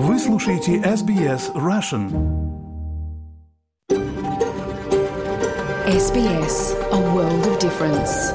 Вы 0.00 0.16
слушаете 0.20 0.76
SBS 0.76 1.52
Russian. 1.56 2.08
SBS, 5.88 6.76
a 6.92 7.00
world 7.12 7.44
of 7.48 7.58
difference. 7.58 8.32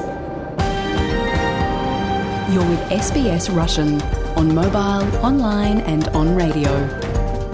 You're 2.51 2.67
with 2.67 2.83
SBS 2.91 3.47
Russian 3.55 4.01
on 4.35 4.53
mobile, 4.53 5.07
online 5.21 5.79
and 5.87 6.03
on 6.11 6.35
radio. 6.35 6.69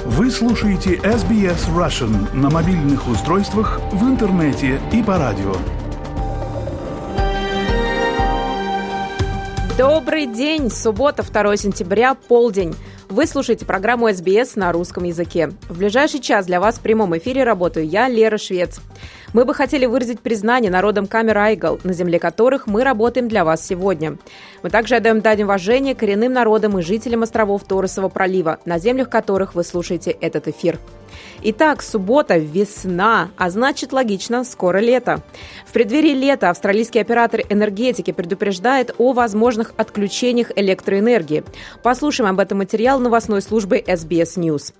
Вы 0.06 0.32
слушаете 0.32 0.96
SBS 0.96 1.70
Russian 1.78 2.36
на 2.36 2.50
мобильных 2.50 3.07
устройствах, 3.07 3.80
в 3.91 4.04
интернете 4.10 4.82
и 4.91 5.04
по 5.04 5.20
радио. 5.20 5.54
Добрый 9.78 10.26
день! 10.26 10.71
Суббота, 10.71 11.21
2 11.21 11.57
сентября, 11.57 12.16
полдень. 12.16 12.73
Вы 13.10 13.26
слушаете 13.26 13.66
программу 13.66 14.14
СБС 14.14 14.55
на 14.55 14.71
русском 14.71 15.04
языке. 15.04 15.50
В 15.68 15.80
ближайший 15.80 16.20
час 16.20 16.46
для 16.46 16.60
вас 16.60 16.75
в 16.78 16.82
прямом 16.82 17.18
эфире 17.18 17.43
работаю 17.43 17.88
я, 17.88 18.07
Лера 18.07 18.38
Швец. 18.38 18.79
Мы 19.34 19.46
бы 19.46 19.56
хотели 19.56 19.88
выразить 19.88 20.20
признание 20.20 20.70
народам 20.70 21.07
Камер 21.07 21.39
Айгл, 21.39 21.79
на 21.84 21.93
земле 21.93 22.20
которых 22.20 22.68
мы 22.68 22.84
работаем 22.84 23.28
для 23.28 23.43
вас 23.46 23.65
сегодня. 23.65 24.20
Мы 24.61 24.70
также 24.70 24.96
отдаем 24.96 25.21
дань 25.21 25.42
уважения 25.42 25.96
коренным 25.96 26.34
народам 26.34 26.78
и 26.78 26.84
жителям 26.84 27.24
островов 27.24 27.64
Торосового 27.64 28.11
пролива, 28.11 28.60
на 28.65 28.78
землях 28.78 29.10
которых 29.10 29.56
вы 29.56 29.64
слушаете 29.64 30.12
этот 30.12 30.48
эфир. 30.48 30.78
Итак, 31.41 31.82
суббота, 31.82 32.38
весна, 32.38 33.31
а 33.38 33.50
значит 33.50 33.94
логично, 33.94 34.44
скоро 34.44 34.80
лето. 34.80 35.22
В 35.66 35.72
преддверии 35.72 36.14
лета 36.14 36.50
австралийский 36.50 37.00
оператор 37.00 37.42
энергетики 37.50 38.11
предупреждает 38.11 38.94
о 38.97 39.14
возможных 39.14 39.73
отключениях 39.78 40.52
электроэнергии. 40.55 41.44
Послушаем 41.81 42.30
об 42.30 42.39
этом 42.39 42.59
материал 42.59 43.00
новостной 43.00 43.42
службы 43.42 43.78
SBS 43.80 44.38
News. 44.38 44.73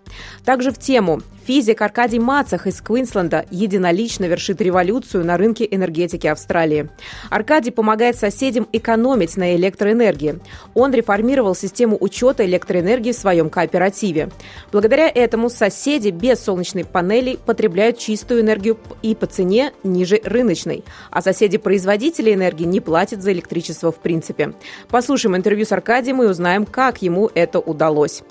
Также 0.46 0.72
в 0.72 0.78
тему 0.78 1.22
Физик 1.50 1.82
Аркадий 1.82 2.20
Мацах 2.20 2.68
из 2.68 2.80
Квинсленда 2.80 3.44
единолично 3.50 4.26
вершит 4.26 4.62
революцию 4.62 5.26
на 5.26 5.36
рынке 5.36 5.68
энергетики 5.72 6.28
Австралии. 6.28 6.90
Аркадий 7.32 7.72
помогает 7.72 8.18
соседям 8.18 8.68
экономить 8.72 9.36
на 9.36 9.56
электроэнергии. 9.56 10.40
Он 10.76 10.94
реформировал 10.94 11.56
систему 11.56 11.98
учета 12.00 12.46
электроэнергии 12.46 13.14
в 13.14 13.16
своем 13.16 13.50
кооперативе. 13.50 14.30
Благодаря 14.72 15.10
этому 15.10 15.50
соседи 15.50 16.10
без 16.10 16.29
солнечных 16.36 16.88
панелей 16.88 17.38
потребляют 17.44 17.98
чистую 17.98 18.42
энергию 18.42 18.78
и 19.02 19.16
по 19.16 19.26
цене 19.26 19.74
ниже 19.84 20.20
рыночной, 20.24 20.84
а 21.12 21.22
соседи-производители 21.22 22.34
энергии 22.34 22.66
не 22.66 22.80
платят 22.80 23.22
за 23.22 23.32
электричество 23.32 23.92
в 23.92 23.98
принципе. 23.98 24.54
Послушаем 24.90 25.36
интервью 25.36 25.66
с 25.66 25.72
Аркадием 25.72 26.22
и 26.24 26.28
узнаем, 26.28 26.66
как 26.66 27.02
ему 27.02 27.30
это 27.34 27.60
удалось. 27.60 28.24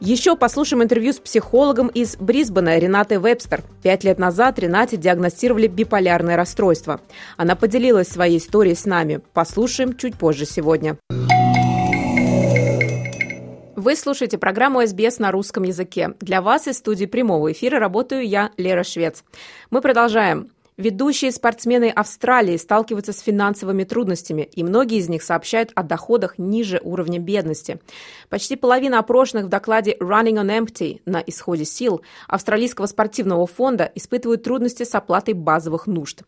Еще 0.00 0.34
послушаем 0.34 0.82
интервью 0.82 1.12
с 1.12 1.18
психологом 1.18 1.88
из 1.88 2.16
Брисбена 2.16 2.78
Ренатой 2.78 3.18
Вебстер. 3.18 3.62
Пять 3.82 4.02
лет 4.02 4.18
назад 4.18 4.58
Ренате 4.58 4.96
диагностировали 4.96 5.66
биполярное 5.66 6.36
расстройство. 6.36 7.02
Она 7.36 7.54
поделилась 7.54 8.08
своей 8.08 8.38
историей 8.38 8.74
с 8.74 8.86
нами. 8.86 9.20
Послушаем 9.34 9.94
чуть 9.94 10.16
позже 10.16 10.46
сегодня. 10.46 10.96
Вы 13.80 13.96
слушаете 13.96 14.36
программу 14.36 14.86
СБС 14.86 15.20
на 15.20 15.32
русском 15.32 15.62
языке. 15.62 16.12
Для 16.20 16.42
вас 16.42 16.68
из 16.68 16.76
студии 16.76 17.06
прямого 17.06 17.50
эфира 17.50 17.78
работаю 17.78 18.28
я, 18.28 18.50
Лера 18.58 18.84
Швец. 18.84 19.24
Мы 19.70 19.80
продолжаем. 19.80 20.50
Ведущие 20.80 21.30
спортсмены 21.30 21.90
Австралии 21.90 22.56
сталкиваются 22.56 23.12
с 23.12 23.20
финансовыми 23.20 23.84
трудностями, 23.84 24.48
и 24.54 24.64
многие 24.64 24.96
из 24.96 25.10
них 25.10 25.22
сообщают 25.22 25.72
о 25.74 25.82
доходах 25.82 26.38
ниже 26.38 26.80
уровня 26.82 27.18
бедности. 27.18 27.80
Почти 28.30 28.56
половина 28.56 28.98
опрошенных 28.98 29.44
в 29.44 29.48
докладе 29.50 29.94
Running 30.00 30.42
on 30.42 30.64
Empty 30.64 31.02
на 31.04 31.18
исходе 31.18 31.66
сил 31.66 32.00
Австралийского 32.28 32.86
спортивного 32.86 33.46
фонда 33.46 33.92
испытывают 33.94 34.42
трудности 34.42 34.84
с 34.84 34.94
оплатой 34.94 35.34
базовых 35.34 35.86
нужд. 35.86 36.22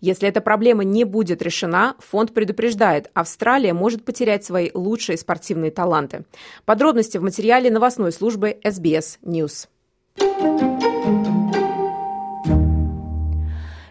Если 0.00 0.26
эта 0.26 0.40
проблема 0.40 0.84
не 0.84 1.04
будет 1.04 1.42
решена, 1.42 1.94
фонд 1.98 2.32
предупреждает, 2.32 3.10
Австралия 3.12 3.74
может 3.74 4.06
потерять 4.06 4.42
свои 4.42 4.70
лучшие 4.72 5.18
спортивные 5.18 5.70
таланты. 5.70 6.24
Подробности 6.64 7.18
в 7.18 7.22
материале 7.22 7.70
новостной 7.70 8.12
службы 8.12 8.56
SBS 8.64 9.18
News. 9.22 9.68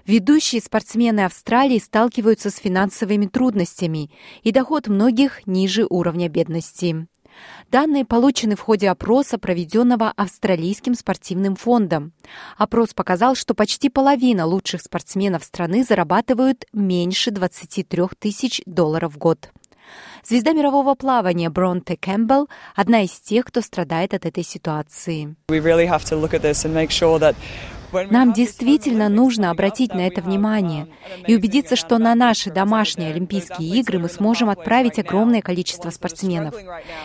Ведущие 0.08 0.62
спортсмены 0.62 1.26
Австралии 1.26 1.80
сталкиваются 1.80 2.50
с 2.50 2.56
финансовыми 2.56 3.26
трудностями, 3.26 4.10
и 4.42 4.54
доход 4.54 4.88
многих 4.88 5.46
ниже 5.46 5.86
уровня 5.90 6.30
бедности. 6.30 7.08
Данные 7.70 8.06
получены 8.06 8.56
в 8.56 8.62
ходе 8.62 8.90
опроса, 8.90 9.38
проведенного 9.38 10.14
Австралийским 10.16 10.96
спортивным 10.96 11.58
фондом. 11.58 12.14
Опрос 12.58 12.94
показал, 12.94 13.36
что 13.36 13.54
почти 13.54 13.90
половина 13.90 14.46
лучших 14.46 14.82
спортсменов 14.82 15.44
страны 15.44 15.84
зарабатывают 15.84 16.64
меньше 16.72 17.32
23 17.32 18.04
тысяч 18.18 18.62
долларов 18.66 19.14
в 19.14 19.18
год. 19.18 19.52
Звезда 20.24 20.54
мирового 20.54 20.96
плавания 20.96 21.50
Бронте 21.50 21.98
Кэмпбелл– 21.98 22.48
одна 22.76 23.04
из 23.04 23.12
тех, 23.20 23.46
кто 23.46 23.62
страдает 23.62 24.14
от 24.14 24.26
этой 24.26 24.44
ситуации. 24.44 25.36
Нам 28.10 28.34
действительно 28.34 29.10
нужно 29.10 29.52
обратить 29.52 29.94
на 29.94 30.08
это 30.08 30.22
внимание 30.22 30.88
и 31.28 31.36
убедиться, 31.36 31.76
что 31.76 31.98
на 31.98 32.16
наши 32.16 32.52
домашние 32.52 33.12
Олимпийские 33.12 33.80
игры 33.80 34.00
мы 34.00 34.10
сможем 34.10 34.50
отправить 34.50 35.00
огромное 35.00 35.42
количество 35.42 35.90
спортсменов. 35.90 36.56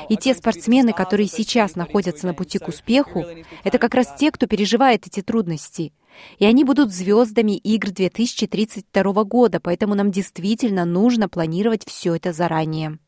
И 0.08 0.16
те 0.16 0.34
спортсмены, 0.34 0.92
которые 0.92 1.28
сейчас 1.28 1.76
находятся 1.76 2.26
на 2.26 2.34
пути 2.34 2.58
к 2.58 2.68
успеху, 2.68 3.24
это 3.64 3.78
как 3.78 3.94
раз 3.94 4.14
те, 4.18 4.30
кто 4.30 4.46
переживает 4.46 5.06
эти 5.06 5.22
трудности. 5.22 5.92
И 6.38 6.44
они 6.44 6.64
будут 6.64 6.92
звездами 6.92 7.56
игр 7.56 7.90
2032 7.90 9.24
года, 9.24 9.60
поэтому 9.60 9.94
нам 9.94 10.10
действительно 10.10 10.84
нужно 10.84 11.28
планировать 11.28 11.84
все 11.86 12.16
это 12.16 12.32
заранее. 12.32 12.98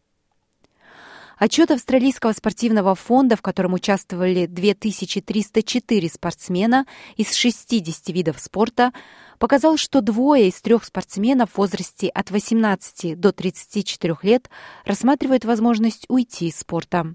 Отчет 1.36 1.70
Австралийского 1.70 2.32
спортивного 2.32 2.94
фонда, 2.94 3.36
в 3.36 3.42
котором 3.42 3.74
участвовали 3.74 4.46
2304 4.46 6.08
спортсмена 6.08 6.86
из 7.16 7.34
60 7.34 8.08
видов 8.08 8.38
спорта, 8.38 8.92
показал, 9.38 9.76
что 9.76 10.00
двое 10.00 10.48
из 10.48 10.60
трех 10.60 10.84
спортсменов 10.84 11.50
в 11.50 11.58
возрасте 11.58 12.08
от 12.08 12.30
18 12.30 13.18
до 13.18 13.32
34 13.32 14.16
лет 14.22 14.48
рассматривают 14.84 15.44
возможность 15.44 16.04
уйти 16.08 16.48
из 16.48 16.58
спорта. 16.58 17.14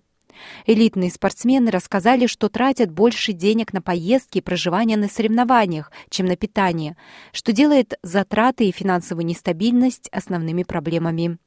Элитные 0.66 1.12
спортсмены 1.12 1.72
рассказали, 1.72 2.28
что 2.28 2.50
тратят 2.50 2.91
больше 2.91 3.34
денег 3.34 3.74
на 3.74 3.81
поездки 3.81 4.38
и 4.38 4.41
проживание 4.41 4.97
на 4.97 5.08
соревнованиях, 5.08 5.91
чем 6.09 6.28
на 6.28 6.35
питание, 6.35 6.96
что 7.34 7.52
делает 7.52 7.96
затраты 8.03 8.68
и 8.68 8.72
финансовую 8.72 9.25
нестабильность 9.25 10.08
основными 10.12 10.63
проблемами. 10.63 11.40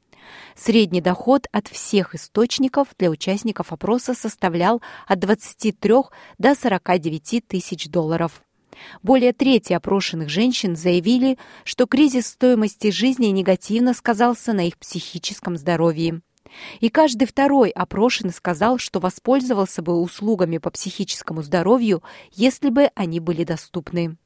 Средний 0.55 1.01
доход 1.01 1.47
от 1.51 1.67
всех 1.67 2.15
источников 2.15 2.89
для 2.97 3.09
участников 3.09 3.71
опроса 3.71 4.13
составлял 4.13 4.81
от 5.07 5.19
23 5.19 5.93
до 6.37 6.55
49 6.55 7.47
тысяч 7.47 7.89
долларов. 7.89 8.43
Более 9.01 9.33
трети 9.33 9.73
опрошенных 9.73 10.29
женщин 10.29 10.75
заявили, 10.75 11.37
что 11.63 11.85
кризис 11.85 12.27
стоимости 12.27 12.91
жизни 12.91 13.27
негативно 13.27 13.93
сказался 13.93 14.53
на 14.53 14.67
их 14.67 14.77
психическом 14.77 15.57
здоровье. 15.57 16.21
И 16.79 16.89
каждый 16.89 17.25
второй 17.25 17.69
опрошенный 17.69 18.33
сказал, 18.33 18.77
что 18.77 18.99
воспользовался 18.99 19.81
бы 19.81 19.99
услугами 19.99 20.59
по 20.59 20.69
психическому 20.69 21.41
здоровью, 21.41 22.03
если 22.31 22.69
бы 22.69 22.89
они 22.95 23.19
были 23.19 23.43
доступны. 23.43 24.17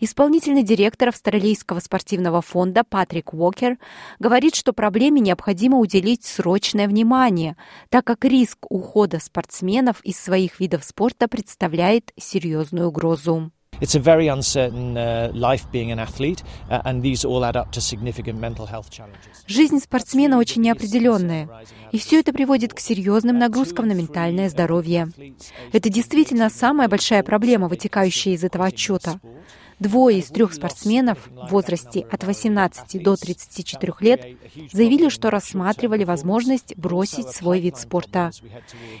Исполнительный 0.00 0.62
директор 0.62 1.08
Австралийского 1.08 1.80
спортивного 1.80 2.42
фонда 2.42 2.84
Патрик 2.84 3.32
Уокер 3.34 3.78
говорит, 4.18 4.54
что 4.54 4.72
проблеме 4.72 5.20
необходимо 5.20 5.78
уделить 5.78 6.24
срочное 6.24 6.88
внимание, 6.88 7.56
так 7.88 8.04
как 8.04 8.24
риск 8.24 8.58
ухода 8.68 9.20
спортсменов 9.20 10.00
из 10.02 10.18
своих 10.18 10.60
видов 10.60 10.84
спорта 10.84 11.28
представляет 11.28 12.12
серьезную 12.16 12.88
угрозу. 12.88 13.50
It's 13.80 13.94
a 13.94 13.98
very 13.98 14.28
uncertain 14.28 14.94
uh, 14.94 15.32
life 15.32 15.64
being 15.72 15.90
an 15.90 15.98
athlete, 15.98 16.42
uh, 16.68 16.82
and 16.84 17.02
these 17.02 17.24
all 17.24 17.42
add 17.44 17.56
up 17.56 17.72
to 17.72 17.80
significant 17.80 18.38
mental 18.38 18.66
health 18.66 18.90
challenges. 18.90 19.42
Жизнь 19.46 19.80
спортсмена 19.80 20.36
очень 20.36 20.60
неопределенная, 20.60 21.48
и 21.90 21.98
все 21.98 22.20
это 22.20 22.34
приводит 22.34 22.74
к 22.74 22.78
серьезным 22.78 23.38
нагрузкам 23.38 23.88
на 23.88 23.92
ментальное 23.92 24.50
здоровье. 24.50 25.08
Это 25.72 25.88
действительно 25.88 26.50
самая 26.50 26.88
большая 26.88 27.22
проблема, 27.22 27.68
вытекающая 27.68 28.34
из 28.34 28.44
этого 28.44 28.66
отчета. 28.66 29.18
Двое 29.80 30.18
из 30.18 30.26
трех 30.26 30.52
спортсменов 30.52 31.18
в 31.30 31.50
возрасте 31.52 32.06
от 32.10 32.22
18 32.22 33.02
до 33.02 33.16
34 33.16 33.94
лет 34.00 34.26
заявили, 34.70 35.08
что 35.08 35.30
рассматривали 35.30 36.04
возможность 36.04 36.76
бросить 36.76 37.30
свой 37.30 37.60
вид 37.60 37.78
спорта. 37.78 38.30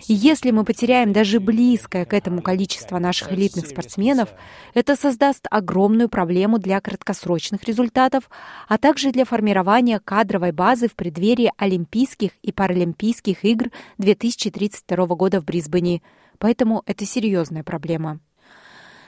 И 0.08 0.14
если 0.14 0.50
мы 0.52 0.64
потеряем 0.64 1.12
даже 1.12 1.38
близкое 1.38 2.06
к 2.06 2.14
этому 2.14 2.40
количество 2.40 2.98
наших 2.98 3.30
элитных 3.30 3.66
спортсменов, 3.66 4.30
это 4.72 4.96
создаст 4.96 5.46
огромную 5.50 6.08
проблему 6.08 6.58
для 6.58 6.80
краткосрочных 6.80 7.64
результатов, 7.64 8.30
а 8.66 8.78
также 8.78 9.12
для 9.12 9.26
формирования 9.26 10.00
кадровой 10.00 10.52
базы 10.52 10.88
в 10.88 10.94
преддверии 10.94 11.52
Олимпийских 11.58 12.30
и 12.40 12.52
Паралимпийских 12.52 13.44
игр 13.44 13.70
2032 13.98 15.06
года 15.08 15.42
в 15.42 15.44
Брисбене, 15.44 16.00
Поэтому 16.40 16.82
это 16.86 17.04
серьезная 17.04 17.62
проблема. 17.62 18.18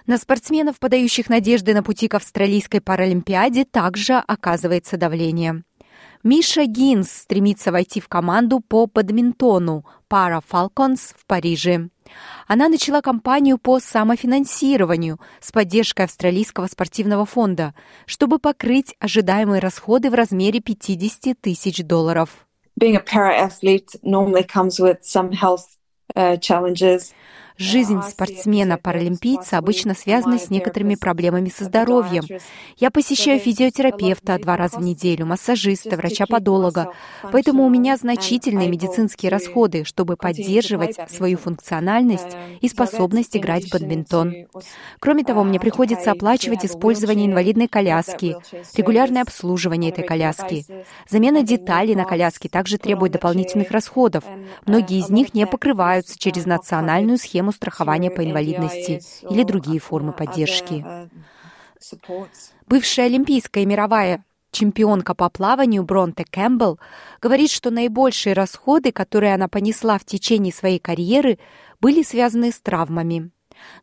На 0.06 0.18
спортсменов, 0.18 0.78
подающих 0.78 1.28
надежды 1.28 1.74
на 1.74 1.82
пути 1.82 2.08
к 2.08 2.14
австралийской 2.14 2.80
паралимпиаде, 2.80 3.64
также 3.64 4.14
оказывается 4.14 4.96
давление. 4.96 5.62
Миша 6.24 6.66
Гинс 6.66 7.10
стремится 7.10 7.72
войти 7.72 8.00
в 8.00 8.08
команду 8.08 8.60
по 8.60 8.86
бадминтону 8.86 9.84
Para 10.08 10.40
Falcons 10.48 11.14
в 11.16 11.26
Париже. 11.26 11.88
Она 12.46 12.68
начала 12.68 13.00
кампанию 13.00 13.58
по 13.58 13.80
самофинансированию 13.80 15.18
с 15.40 15.50
поддержкой 15.50 16.04
Австралийского 16.04 16.66
спортивного 16.66 17.26
фонда, 17.26 17.74
чтобы 18.06 18.38
покрыть 18.38 18.94
ожидаемые 19.00 19.60
расходы 19.60 20.10
в 20.10 20.14
размере 20.14 20.60
50 20.60 21.40
тысяч 21.40 21.82
долларов. 21.84 22.46
Being 22.80 22.96
a 22.96 23.00
para-athlete 23.02 23.96
normally 24.02 24.46
comes 24.46 24.80
with 24.80 24.98
some 25.02 25.32
health 25.32 25.76
uh, 26.14 26.36
challenges. 26.38 27.12
Жизнь 27.62 28.00
спортсмена-паралимпийца 28.02 29.56
обычно 29.56 29.94
связана 29.94 30.38
с 30.38 30.50
некоторыми 30.50 30.96
проблемами 30.96 31.48
со 31.48 31.62
здоровьем. 31.64 32.24
Я 32.76 32.90
посещаю 32.90 33.38
физиотерапевта 33.38 34.36
два 34.40 34.56
раза 34.56 34.78
в 34.78 34.82
неделю, 34.82 35.26
массажиста, 35.26 35.96
врача-подолога. 35.96 36.92
Поэтому 37.30 37.64
у 37.64 37.70
меня 37.70 37.96
значительные 37.96 38.68
медицинские 38.68 39.30
расходы, 39.30 39.84
чтобы 39.84 40.16
поддерживать 40.16 40.98
свою 41.08 41.38
функциональность 41.38 42.36
и 42.60 42.68
способность 42.68 43.36
играть 43.36 43.66
в 43.66 43.72
бадминтон. 43.72 44.34
Кроме 44.98 45.22
того, 45.22 45.44
мне 45.44 45.60
приходится 45.60 46.10
оплачивать 46.10 46.64
использование 46.64 47.28
инвалидной 47.28 47.68
коляски, 47.68 48.36
регулярное 48.74 49.22
обслуживание 49.22 49.92
этой 49.92 50.04
коляски. 50.04 50.66
Замена 51.08 51.44
деталей 51.44 51.94
на 51.94 52.06
коляске 52.06 52.48
также 52.48 52.76
требует 52.76 53.12
дополнительных 53.12 53.70
расходов. 53.70 54.24
Многие 54.66 54.98
из 54.98 55.10
них 55.10 55.32
не 55.32 55.46
покрываются 55.46 56.18
через 56.18 56.44
национальную 56.44 57.18
схему 57.18 57.51
страхования 57.52 58.10
по 58.10 58.24
инвалидности 58.24 59.00
или 59.28 59.42
другие 59.42 59.78
формы 59.78 60.12
поддержки. 60.12 60.84
Бывшая 62.66 63.06
олимпийская 63.06 63.64
и 63.64 63.66
мировая 63.66 64.24
чемпионка 64.52 65.14
по 65.14 65.28
плаванию 65.30 65.82
Бронте 65.82 66.24
Кэмпбелл 66.30 66.78
говорит, 67.20 67.50
что 67.50 67.70
наибольшие 67.70 68.34
расходы, 68.34 68.92
которые 68.92 69.34
она 69.34 69.48
понесла 69.48 69.98
в 69.98 70.04
течение 70.04 70.52
своей 70.52 70.78
карьеры, 70.78 71.38
были 71.80 72.02
связаны 72.02 72.52
с 72.52 72.60
травмами. 72.60 73.30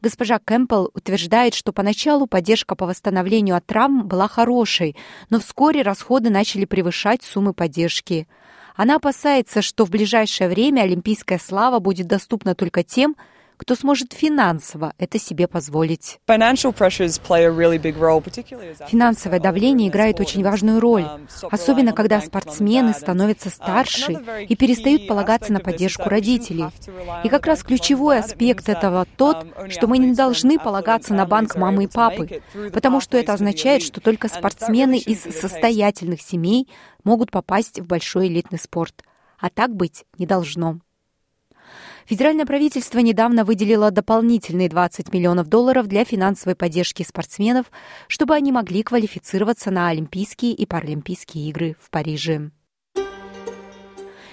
Госпожа 0.02 0.40
Кэмпбелл 0.40 0.92
утверждает, 0.94 1.54
что 1.54 1.74
поначалу 1.74 2.28
поддержка 2.28 2.76
по 2.76 2.86
восстановлению 2.86 3.56
от 3.56 3.66
травм 3.66 4.08
была 4.08 4.28
хорошей, 4.28 4.96
но 5.30 5.40
вскоре 5.40 5.82
расходы 5.82 6.30
начали 6.30 6.66
превышать 6.66 7.24
суммы 7.24 7.54
поддержки. 7.54 8.28
Она 8.76 8.96
опасается, 8.96 9.62
что 9.62 9.86
в 9.86 9.90
ближайшее 9.90 10.50
время 10.50 10.82
олимпийская 10.82 11.40
слава 11.40 11.80
будет 11.80 12.08
доступна 12.08 12.56
только 12.56 12.84
тем, 12.84 13.16
кто 13.60 13.76
сможет 13.76 14.14
финансово 14.14 14.94
это 14.98 15.20
себе 15.20 15.46
позволить. 15.48 16.22
Финансовое 18.88 19.40
давление 19.42 19.90
играет 19.90 20.22
очень 20.22 20.44
важную 20.44 20.80
роль, 20.80 21.02
um, 21.02 21.28
особенно 21.52 21.92
когда 21.92 22.22
спортсмены 22.22 22.94
становятся 22.94 23.50
старше 23.50 24.14
и 24.48 24.56
перестают 24.56 25.08
полагаться 25.08 25.52
на 25.52 25.60
поддержку 25.60 26.08
родителей. 26.08 26.68
И 27.26 27.30
как 27.30 27.46
раз 27.46 27.62
ключевой 27.64 28.20
аспект 28.20 28.70
этого 28.70 29.06
тот, 29.18 29.44
um, 29.44 29.70
что 29.70 29.88
мы 29.88 29.98
не 29.98 30.14
должны 30.14 30.58
полагаться 30.58 31.14
на 31.14 31.26
банк 31.26 31.58
мамы 31.58 31.84
и 31.84 31.88
папы, 31.88 32.42
потому 32.72 33.02
что 33.02 33.18
это 33.18 33.34
означает, 33.34 33.84
что 33.84 34.00
только 34.00 34.30
спортсмены 34.30 34.98
из 34.98 35.24
состоятельных 35.24 36.22
семей 36.22 36.70
могут 37.04 37.30
попасть 37.30 37.82
в 37.82 37.88
большой 37.88 38.28
элитный 38.28 38.58
спорт. 38.58 39.04
А 39.38 39.50
так 39.50 39.76
быть 39.76 40.06
не 40.18 40.26
должно. 40.26 40.80
Федеральное 42.10 42.48
правительство 42.48 42.98
недавно 42.98 43.46
выделило 43.46 43.92
дополнительные 43.92 44.68
20 44.68 45.14
миллионов 45.14 45.48
долларов 45.48 45.86
для 45.86 46.04
финансовой 46.04 46.56
поддержки 46.56 47.04
спортсменов, 47.04 47.68
чтобы 48.08 48.34
они 48.34 48.52
могли 48.52 48.82
квалифицироваться 48.82 49.70
на 49.70 49.90
Олимпийские 49.90 50.54
и 50.54 50.66
Паралимпийские 50.66 51.50
игры 51.50 51.76
в 51.80 51.92
Париже. 51.92 52.50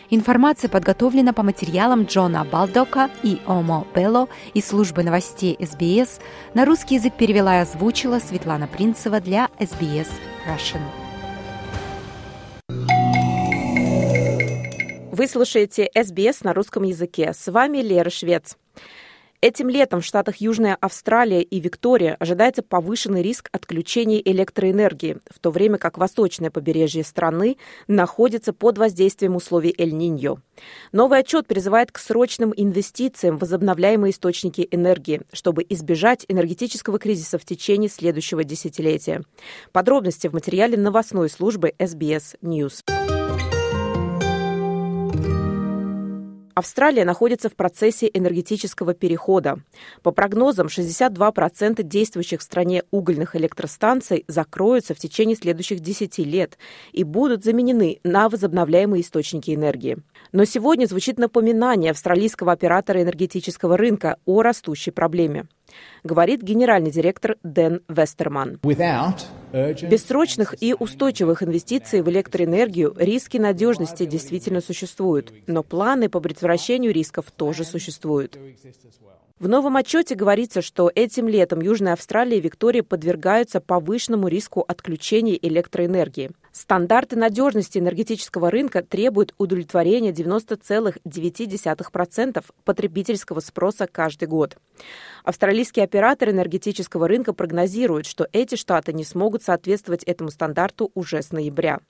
Информация 0.09 0.71
подготовлена 0.71 1.35
по 1.35 1.43
материалам 1.43 2.05
Джона 2.05 2.47
Балдока 2.51 3.11
и 3.23 3.43
Омо 3.45 3.87
Белло 3.95 4.31
из 4.55 4.67
службы 4.67 5.03
новостей 5.03 5.59
СБС. 5.61 6.21
На 6.55 6.65
русский 6.65 6.95
язык 6.95 7.13
перевела 7.19 7.59
и 7.59 7.61
озвучила 7.61 8.21
Светлана 8.21 8.69
Принцева 8.69 9.21
для 9.21 9.51
СБС 9.61 10.09
Russian. 10.49 11.06
Вы 15.17 15.29
слушаете 15.29 15.89
СБС 15.95 16.45
на 16.45 16.53
русском 16.53 16.83
языке. 16.83 17.33
С 17.33 17.51
вами 17.51 17.79
Лера 17.79 18.11
Швец. 18.11 18.59
Этим 19.41 19.71
летом 19.71 20.03
в 20.03 20.05
штатах 20.05 20.43
Южная 20.43 20.77
Австралия 20.79 21.41
и 21.41 21.59
Виктория 21.59 22.17
ожидается 22.21 22.63
повышенный 22.63 23.23
риск 23.23 23.49
отключения 23.51 24.21
электроэнергии, 24.23 25.17
в 25.31 25.39
то 25.39 25.51
время 25.51 25.79
как 25.79 25.97
восточное 25.97 26.51
побережье 26.51 27.03
страны 27.03 27.57
находится 27.89 28.53
под 28.53 28.77
воздействием 28.77 29.37
условий 29.37 29.75
Эль-Ниньо. 29.79 30.37
Новый 30.93 31.21
отчет 31.21 31.47
призывает 31.47 31.93
к 31.93 31.99
срочным 31.99 32.53
инвестициям 32.55 33.39
в 33.39 33.41
возобновляемые 33.41 34.11
источники 34.11 34.69
энергии, 34.71 35.23
чтобы 35.33 35.65
избежать 35.67 36.27
энергетического 36.29 36.99
кризиса 36.99 37.39
в 37.39 37.45
течение 37.47 37.89
следующего 37.89 38.45
десятилетия. 38.45 39.23
Подробности 39.73 40.29
в 40.29 40.35
материале 40.35 40.77
новостной 40.77 41.31
службы 41.31 41.73
SBS 41.79 42.37
News. 42.43 43.06
Австралия 46.57 47.05
находится 47.05 47.51
в 47.51 47.55
процессе 47.55 48.11
энергетического 48.15 48.95
перехода. 48.95 49.59
По 50.03 50.11
прогнозам, 50.11 50.69
62% 50.69 51.83
действующих 51.83 52.41
в 52.41 52.43
стране 52.43 52.83
угольных 52.91 53.37
электростанций 53.37 54.25
закроются 54.27 54.95
в 54.95 54.99
течение 54.99 55.37
следующих 55.37 55.81
10 55.81 56.17
лет 56.21 56.57
и 56.93 57.05
будут 57.05 57.45
заменены 57.45 58.01
на 58.05 58.31
возобновляемые 58.31 59.03
источники 59.03 59.55
энергии. 59.55 59.99
Но 60.33 60.47
сегодня 60.47 60.87
звучит 60.87 61.19
напоминание 61.19 61.91
австралийского 61.91 62.53
оператора 62.53 63.03
энергетического 63.03 63.77
рынка 63.77 64.17
о 64.25 64.41
растущей 64.41 64.93
проблеме 64.93 65.49
говорит 66.05 66.43
генеральный 66.43 66.91
директор 66.91 67.37
Дэн 67.43 67.83
Вестерман. 67.89 68.59
Без 68.63 70.05
срочных 70.05 70.55
и 70.61 70.75
устойчивых 70.79 71.43
инвестиций 71.43 72.03
в 72.03 72.09
электроэнергию 72.09 72.95
риски 72.97 73.39
надежности 73.39 74.05
действительно 74.05 74.61
существуют, 74.61 75.33
но 75.47 75.63
планы 75.63 76.09
по 76.09 76.21
предотвращению 76.21 76.93
рисков 76.93 77.31
тоже 77.31 77.65
существуют. 77.65 78.39
В 79.39 79.49
новом 79.49 79.77
отчете 79.77 80.15
говорится, 80.15 80.63
что 80.63 80.91
этим 80.95 81.29
летом 81.29 81.61
Южная 81.61 81.93
Австралия 81.93 82.39
и 82.39 82.41
Виктория 82.41 82.83
подвергаются 82.83 83.61
повышенному 83.61 84.29
риску 84.29 84.65
отключения 84.67 85.35
электроэнергии. 85.35 86.31
Стандарты 86.53 87.17
надежности 87.17 87.77
энергетического 87.77 88.51
рынка 88.51 88.83
требуют 88.83 89.35
удовлетворения 89.37 90.11
90,9% 90.11 92.45
потребительского 92.65 93.41
спроса 93.41 93.87
каждый 93.87 94.27
год. 94.27 94.57
Австралийские 95.23 95.85
операторы 95.85 96.33
энергетического 96.33 97.07
рынка 97.07 97.35
прогнозируют, 97.35 98.07
что 98.07 98.27
эти 98.33 98.55
штаты 98.55 98.95
не 98.95 99.05
смогут 99.05 99.43
соответствовать 99.43 100.03
этому 100.05 100.31
стандарту 100.31 100.91
уже 100.95 101.21
с 101.21 101.31
ноября. 101.31 101.81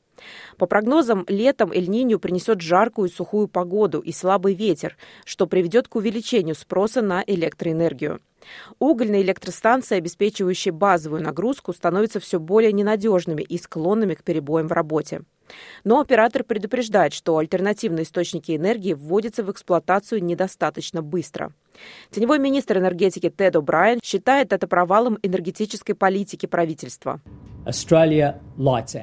По 0.56 0.66
прогнозам, 0.66 1.24
летом 1.28 1.72
Эль-Ниньо 1.72 2.18
принесет 2.18 2.60
жаркую 2.60 3.08
и 3.08 3.12
сухую 3.12 3.48
погоду 3.48 4.00
и 4.00 4.12
слабый 4.12 4.54
ветер, 4.54 4.96
что 5.24 5.46
приведет 5.46 5.88
к 5.88 5.96
увеличению 5.96 6.54
спроса 6.54 7.02
на 7.02 7.22
электроэнергию. 7.26 8.20
Угольные 8.78 9.22
электростанции, 9.22 9.96
обеспечивающие 9.96 10.72
базовую 10.72 11.22
нагрузку, 11.22 11.72
становятся 11.72 12.20
все 12.20 12.38
более 12.38 12.72
ненадежными 12.72 13.42
и 13.42 13.58
склонными 13.58 14.14
к 14.14 14.22
перебоям 14.22 14.68
в 14.68 14.72
работе. 14.72 15.22
Но 15.84 16.00
оператор 16.00 16.42
предупреждает, 16.44 17.12
что 17.12 17.38
альтернативные 17.38 18.02
источники 18.02 18.56
энергии 18.56 18.94
вводятся 18.94 19.44
в 19.44 19.50
эксплуатацию 19.50 20.22
недостаточно 20.24 21.02
быстро. 21.02 21.52
Теневой 22.10 22.38
министр 22.38 22.78
энергетики 22.78 23.30
Тед 23.30 23.54
О'Брайен 23.54 24.00
считает 24.02 24.52
это 24.52 24.66
провалом 24.66 25.18
энергетической 25.22 25.94
политики 25.94 26.46
правительства. 26.46 27.20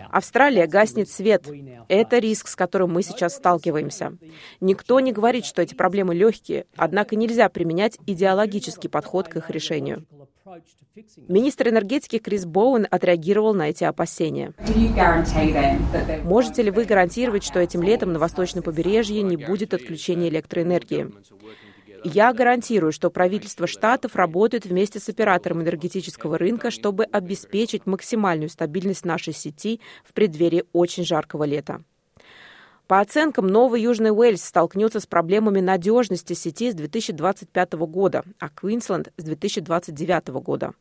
Австралия 0.10 0.68
гаснет 0.68 1.10
свет. 1.10 1.46
Это 1.90 2.20
риск, 2.20 2.48
с 2.48 2.56
которым 2.56 2.94
мы 2.94 3.04
сейчас 3.04 3.36
сталкиваемся. 3.36 4.18
Никто 4.62 5.02
не 5.02 5.12
говорит, 5.12 5.46
что 5.46 5.62
эти 5.62 5.76
проблемы 5.76 6.16
легкие, 6.16 6.66
однако 6.78 7.18
нельзя 7.18 7.50
применять 7.50 7.98
идеологический 8.08 8.88
подход 8.88 9.28
к 9.34 9.38
их 9.38 9.50
решению. 9.50 10.06
Министр 11.28 11.70
энергетики 11.70 12.20
Крис 12.20 12.46
Боуэн 12.46 12.88
отреагировал 12.90 13.54
на 13.54 13.70
эти 13.70 13.84
опасения. 13.84 14.54
Можете 16.24 16.62
ли 16.62 16.72
вы 16.72 16.86
гарантировать, 16.86 17.44
что 17.44 17.60
этим 17.60 17.82
летом 17.82 18.14
на 18.14 18.20
восточном 18.20 18.64
побережье 18.64 19.22
не 19.22 19.38
будет 19.38 19.74
отключения 19.74 20.30
электроэнергии? 20.30 21.12
Я 22.06 22.34
гарантирую, 22.34 22.92
что 22.92 23.10
правительство 23.10 23.66
штатов 23.66 24.16
работает 24.16 24.66
вместе 24.66 25.00
с 25.00 25.08
оператором 25.08 25.62
энергетического 25.62 26.38
рынка, 26.38 26.70
чтобы 26.70 27.06
обеспечить 27.06 27.86
максимальную 27.86 28.50
стабильность 28.50 29.06
нашей 29.06 29.34
сети 29.34 29.80
в 30.04 30.14
преддверии 30.14 30.66
очень 30.74 31.06
жаркого 31.06 31.46
лета. 31.46 31.84
По 32.88 33.00
оценкам, 33.00 33.48
Новый 33.48 33.82
Южный 33.82 34.12
Уэльс 34.12 34.44
столкнется 34.44 35.00
с 35.00 35.06
проблемами 35.06 35.62
надежности 35.62 36.34
сети 36.34 36.70
с 36.70 36.76
2025 36.76 37.74
года, 37.74 38.24
а 38.40 38.50
Квинсленд 38.50 39.14
с 39.16 39.24
2029 39.24 40.28
года. 40.42 40.74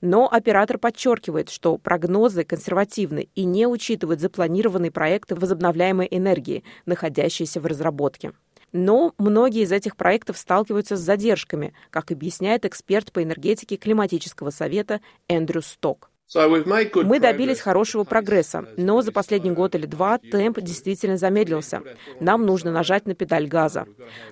Но 0.00 0.28
оператор 0.30 0.78
подчеркивает, 0.78 1.50
что 1.50 1.76
прогнозы 1.76 2.44
консервативны 2.44 3.28
и 3.34 3.44
не 3.44 3.66
учитывают 3.66 4.20
запланированные 4.20 4.92
проекты 4.92 5.34
возобновляемой 5.34 6.06
энергии, 6.08 6.62
находящиеся 6.86 7.60
в 7.60 7.66
разработке. 7.66 8.32
Но 8.72 9.14
многие 9.18 9.62
из 9.62 9.72
этих 9.72 9.96
проектов 9.96 10.38
сталкиваются 10.38 10.96
с 10.96 11.00
задержками, 11.00 11.74
как 11.90 12.12
объясняет 12.12 12.64
эксперт 12.64 13.10
по 13.10 13.24
энергетике 13.24 13.76
климатического 13.76 14.50
совета 14.50 15.00
Эндрю 15.26 15.62
Сток. 15.62 16.10
Мы 16.32 17.18
добились 17.18 17.60
хорошего 17.60 18.04
прогресса, 18.04 18.64
но 18.76 19.02
за 19.02 19.10
последний 19.10 19.50
год 19.50 19.74
или 19.74 19.86
два 19.86 20.18
темп 20.18 20.60
действительно 20.60 21.16
замедлился. 21.16 21.82
Нам 22.20 22.46
нужно 22.46 22.70
нажать 22.70 23.06
на 23.06 23.14
педаль 23.14 23.48
газа. 23.48 23.86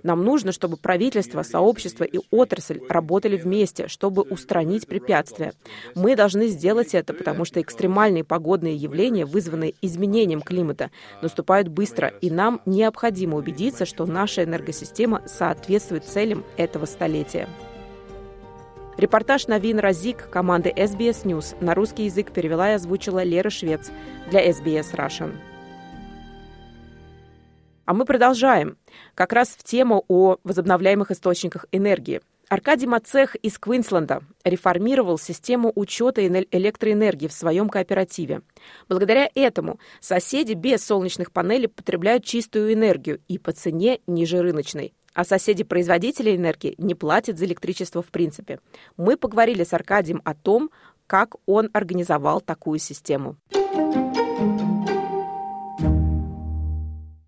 Нам 0.04 0.22
нужно, 0.22 0.52
чтобы 0.52 0.76
правительство, 0.76 1.42
сообщество 1.42 2.04
и 2.04 2.20
отрасль 2.30 2.80
работали 2.88 3.36
вместе, 3.36 3.88
чтобы 3.88 4.22
устранить 4.22 4.86
препятствия. 4.86 5.54
Мы 5.96 6.14
должны 6.14 6.46
сделать 6.46 6.94
это, 6.94 7.14
потому 7.14 7.44
что 7.44 7.60
экстремальные 7.60 8.22
погодные 8.22 8.76
явления, 8.76 9.26
вызванные 9.26 9.74
изменением 9.82 10.40
климата, 10.40 10.90
наступают 11.20 11.66
быстро, 11.66 12.08
и 12.20 12.30
нам 12.30 12.60
необходимо 12.64 13.36
убедиться, 13.36 13.86
что 13.86 14.06
наша 14.06 14.44
энергосистема 14.44 15.22
соответствует 15.26 16.04
целям 16.04 16.44
этого 16.56 16.84
столетия. 16.84 17.48
Репортаж 18.98 19.46
Навин 19.46 19.78
Разик 19.78 20.28
команды 20.28 20.70
SBS 20.70 21.22
News 21.22 21.56
на 21.60 21.76
русский 21.76 22.06
язык 22.06 22.32
перевела 22.32 22.72
и 22.72 22.74
озвучила 22.74 23.22
Лера 23.22 23.48
Швец 23.48 23.92
для 24.28 24.44
SBS 24.44 24.92
Russian. 24.92 25.36
А 27.84 27.94
мы 27.94 28.04
продолжаем. 28.04 28.76
Как 29.14 29.32
раз 29.32 29.50
в 29.50 29.62
тему 29.62 30.04
о 30.08 30.38
возобновляемых 30.42 31.12
источниках 31.12 31.66
энергии. 31.70 32.22
Аркадий 32.48 32.88
Мацех 32.88 33.36
из 33.36 33.56
Квинсленда 33.60 34.22
реформировал 34.42 35.16
систему 35.16 35.70
учета 35.76 36.26
электроэнергии 36.26 37.28
в 37.28 37.32
своем 37.32 37.68
кооперативе. 37.68 38.42
Благодаря 38.88 39.30
этому 39.36 39.78
соседи 40.00 40.54
без 40.54 40.84
солнечных 40.84 41.30
панелей 41.30 41.68
потребляют 41.68 42.24
чистую 42.24 42.72
энергию 42.72 43.20
и 43.28 43.38
по 43.38 43.52
цене 43.52 44.00
ниже 44.08 44.42
рыночной 44.42 44.92
а 45.18 45.24
соседи-производители 45.24 46.36
энергии 46.36 46.76
не 46.78 46.94
платят 46.94 47.38
за 47.38 47.44
электричество 47.46 48.02
в 48.02 48.06
принципе. 48.06 48.60
Мы 48.96 49.16
поговорили 49.16 49.64
с 49.64 49.72
Аркадием 49.72 50.22
о 50.24 50.32
том, 50.32 50.70
как 51.08 51.34
он 51.44 51.70
организовал 51.72 52.40
такую 52.40 52.78
систему. 52.78 53.36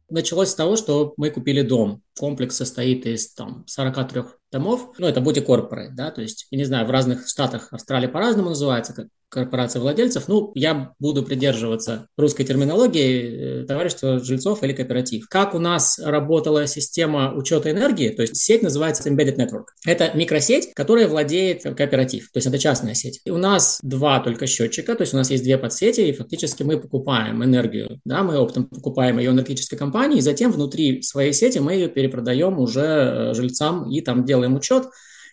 Началось 0.08 0.50
с 0.50 0.54
того, 0.54 0.76
что 0.76 1.14
мы 1.16 1.30
купили 1.30 1.62
дом. 1.62 2.00
Комплекс 2.16 2.54
состоит 2.54 3.06
из 3.06 3.34
там, 3.34 3.64
43 3.66 4.22
домов. 4.52 4.92
Ну, 4.98 5.08
это 5.08 5.18
Body 5.18 5.44
Corporate, 5.44 5.90
да, 5.90 6.12
то 6.12 6.22
есть, 6.22 6.46
я 6.52 6.58
не 6.58 6.64
знаю, 6.64 6.86
в 6.86 6.90
разных 6.90 7.26
штатах 7.26 7.72
Австралии 7.72 8.06
по-разному 8.06 8.50
называется, 8.50 8.92
как 8.92 9.08
корпорация 9.30 9.80
владельцев. 9.80 10.28
Ну, 10.28 10.52
я 10.54 10.92
буду 10.98 11.22
придерживаться 11.22 12.08
русской 12.16 12.44
терминологии 12.44 13.62
э, 13.62 13.64
товарищество 13.66 14.18
жильцов 14.22 14.62
или 14.62 14.72
кооператив. 14.72 15.26
Как 15.28 15.54
у 15.54 15.58
нас 15.58 15.98
работала 15.98 16.66
система 16.66 17.32
учета 17.34 17.70
энергии, 17.70 18.10
то 18.10 18.22
есть 18.22 18.36
сеть 18.36 18.62
называется 18.62 19.08
Embedded 19.08 19.36
Network. 19.36 19.66
Это 19.86 20.10
микросеть, 20.14 20.74
которая 20.74 21.08
владеет 21.08 21.62
кооператив, 21.62 22.30
то 22.32 22.38
есть 22.38 22.46
это 22.46 22.58
частная 22.58 22.94
сеть. 22.94 23.20
И 23.24 23.30
у 23.30 23.38
нас 23.38 23.78
два 23.82 24.20
только 24.20 24.46
счетчика, 24.46 24.94
то 24.94 25.02
есть 25.02 25.14
у 25.14 25.16
нас 25.16 25.30
есть 25.30 25.44
две 25.44 25.56
подсети, 25.56 26.00
и 26.00 26.12
фактически 26.12 26.62
мы 26.62 26.78
покупаем 26.78 27.42
энергию, 27.44 28.00
да, 28.04 28.22
мы 28.22 28.38
оптом 28.38 28.66
покупаем 28.66 29.18
ее 29.18 29.30
энергетической 29.30 29.76
компании, 29.76 30.18
и 30.18 30.22
затем 30.22 30.50
внутри 30.50 31.02
своей 31.02 31.32
сети 31.32 31.58
мы 31.58 31.74
ее 31.74 31.88
перепродаем 31.88 32.58
уже 32.58 32.80
э, 32.80 33.34
жильцам 33.34 33.88
и 33.90 34.00
там 34.00 34.24
делаем 34.24 34.56
учет, 34.56 34.86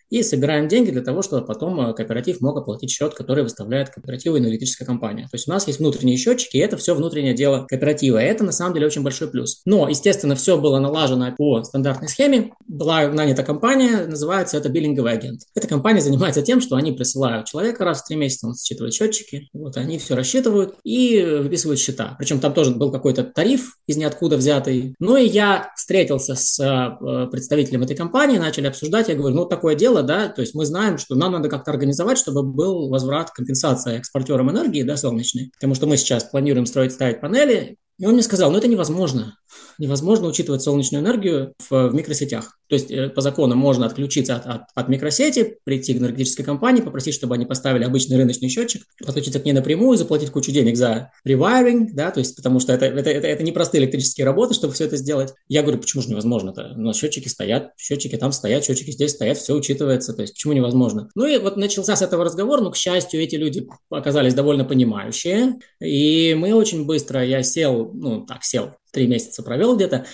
и 0.10 0.24
собираем 0.24 0.68
деньги 0.68 0.92
для 0.92 1.02
того, 1.02 1.22
чтобы 1.22 1.46
потом 1.46 1.80
э, 1.82 1.94
кооператив 1.94 2.42
мог 2.42 2.58
оплатить 2.58 2.92
счет, 2.92 3.14
который 3.14 3.44
выставляет 3.44 3.90
кооперативу 3.90 4.38
энергетическая 4.38 4.86
компания. 4.86 5.24
То 5.24 5.36
есть 5.36 5.48
у 5.48 5.52
нас 5.52 5.68
есть 5.68 5.80
внутренние 5.80 6.18
счетчики, 6.18 6.58
и 6.58 6.60
это 6.60 6.78
все 6.78 6.96
внутреннее 6.96 7.34
дело 7.34 7.66
кооператива. 7.68 8.18
Это 8.18 8.44
на 8.44 8.52
самом 8.52 8.74
деле 8.74 8.88
очень 8.88 9.04
большой 9.04 9.30
плюс. 9.30 9.62
Но, 9.66 9.90
естественно, 9.90 10.36
все 10.36 10.58
было 10.58 10.80
налажено 10.80 11.34
по 11.38 11.64
стандартной 11.64 12.08
схеме. 12.08 12.52
Была 12.68 13.08
нанята 13.08 13.44
компания, 13.44 14.06
называется 14.06 14.58
это 14.58 14.70
биллинговый 14.70 15.12
агент. 15.12 15.42
Эта 15.56 15.68
компания 15.68 16.02
занимается 16.02 16.42
тем, 16.42 16.62
что 16.62 16.76
они 16.76 16.92
присылают 16.92 17.48
человека 17.48 17.84
раз 17.84 18.02
в 18.02 18.08
три 18.08 18.18
месяца, 18.18 18.48
он 18.48 18.56
считывает 18.56 18.94
счетчики, 18.94 19.50
вот 19.54 19.78
они 19.78 19.98
все 19.98 20.16
рассчитывают 20.16 20.76
и 20.84 21.24
выписывают 21.44 21.80
счета. 21.80 22.16
Причем 22.18 22.40
там 22.40 22.54
тоже 22.54 22.72
был 22.72 22.92
какой-то 22.92 23.24
тариф 23.24 23.78
из 23.88 23.98
ниоткуда 23.98 24.38
взятый. 24.38 24.96
Ну 25.00 25.18
и 25.18 25.26
я 25.26 25.72
встретился 25.76 26.36
с 26.36 26.60
э, 26.60 27.28
представителем 27.32 27.84
этой 27.84 27.96
компании, 27.96 28.38
начали 28.38 28.68
обсуждать, 28.68 29.10
я 29.10 29.16
говорю, 29.16 29.36
ну 29.36 29.46
такое 29.46 29.76
дело, 29.76 29.97
дело, 29.98 30.08
да, 30.08 30.30
то 30.30 30.42
есть 30.42 30.56
мы 30.56 30.66
знаем, 30.66 30.98
что 30.98 31.16
нам 31.16 31.34
надо 31.34 31.50
как-то 31.50 31.72
организовать, 31.72 32.18
чтобы 32.18 32.44
был 32.44 32.90
возврат, 32.90 33.32
компенсация 33.32 33.98
экспортерам 33.98 34.52
энергии, 34.52 34.84
да, 34.84 34.98
солнечной, 34.98 35.52
потому 35.54 35.76
что 35.76 35.88
мы 35.88 35.98
сейчас 35.98 36.26
планируем 36.26 36.66
строить, 36.66 36.94
ставить 36.94 37.22
панели, 37.22 37.78
и 38.00 38.06
он 38.06 38.14
мне 38.14 38.24
сказал, 38.24 38.52
ну 38.52 38.58
это 38.58 38.68
невозможно. 38.68 39.38
Невозможно 39.80 40.28
учитывать 40.28 40.62
солнечную 40.62 41.04
энергию 41.04 41.54
в, 41.70 41.90
в 41.90 41.94
микросетях. 41.94 42.58
То 42.68 42.76
есть 42.76 42.92
э, 42.92 43.10
по 43.10 43.22
закону 43.22 43.56
можно 43.56 43.86
отключиться 43.86 44.36
от, 44.36 44.46
от, 44.46 44.62
от 44.76 44.90
микросети, 44.90 45.58
прийти 45.64 45.94
к 45.94 45.98
энергетической 45.98 46.44
компании, 46.44 46.82
попросить, 46.82 47.14
чтобы 47.14 47.36
они 47.36 47.46
поставили 47.46 47.84
обычный 47.84 48.18
рыночный 48.18 48.50
счетчик, 48.50 48.84
подключиться 49.04 49.40
к 49.40 49.46
ней 49.46 49.54
напрямую, 49.54 49.98
заплатить 49.98 50.32
кучу 50.32 50.52
денег 50.52 50.76
за 50.76 51.12
rewiring, 51.26 51.88
да, 51.94 52.12
то 52.12 52.20
есть 52.20 52.36
потому 52.36 52.60
что 52.60 52.74
это, 52.74 52.86
это, 52.86 53.10
это, 53.10 53.28
это 53.28 53.44
непростые 53.44 53.82
электрические 53.84 54.26
работы, 54.26 54.54
чтобы 54.54 54.74
все 54.74 54.86
это 54.86 54.98
сделать. 54.98 55.34
Я 55.48 55.62
говорю, 55.62 55.80
почему 55.80 56.04
же 56.04 56.10
невозможно-то? 56.10 56.74
У 56.76 56.82
нас 56.82 56.98
счетчики 56.98 57.30
стоят, 57.30 57.72
счетчики 57.78 58.18
там 58.18 58.32
стоят, 58.32 58.66
счетчики 58.66 58.92
здесь 58.92 59.12
стоят, 59.12 59.38
все 59.38 59.56
учитывается, 59.56 60.14
то 60.14 60.22
есть 60.22 60.34
почему 60.34 60.54
невозможно? 60.54 61.10
Ну 61.16 61.26
и 61.26 61.38
вот 61.38 61.58
начался 61.58 61.96
с 61.96 62.02
этого 62.02 62.26
разговора, 62.26 62.62
но, 62.62 62.72
к 62.72 62.76
счастью, 62.76 63.22
эти 63.22 63.36
люди 63.36 63.68
оказались 63.90 64.34
довольно 64.34 64.66
понимающие, 64.66 65.56
и 65.80 66.36
мы 66.38 66.54
очень 66.54 66.86
быстро, 66.86 67.24
я 67.24 67.44
сел, 67.44 67.87
ну 67.94 68.26
так, 68.26 68.44
сел, 68.44 68.72
три 68.92 69.08
месяца 69.08 69.44
провел 69.44 69.76
где-то, 69.76 70.06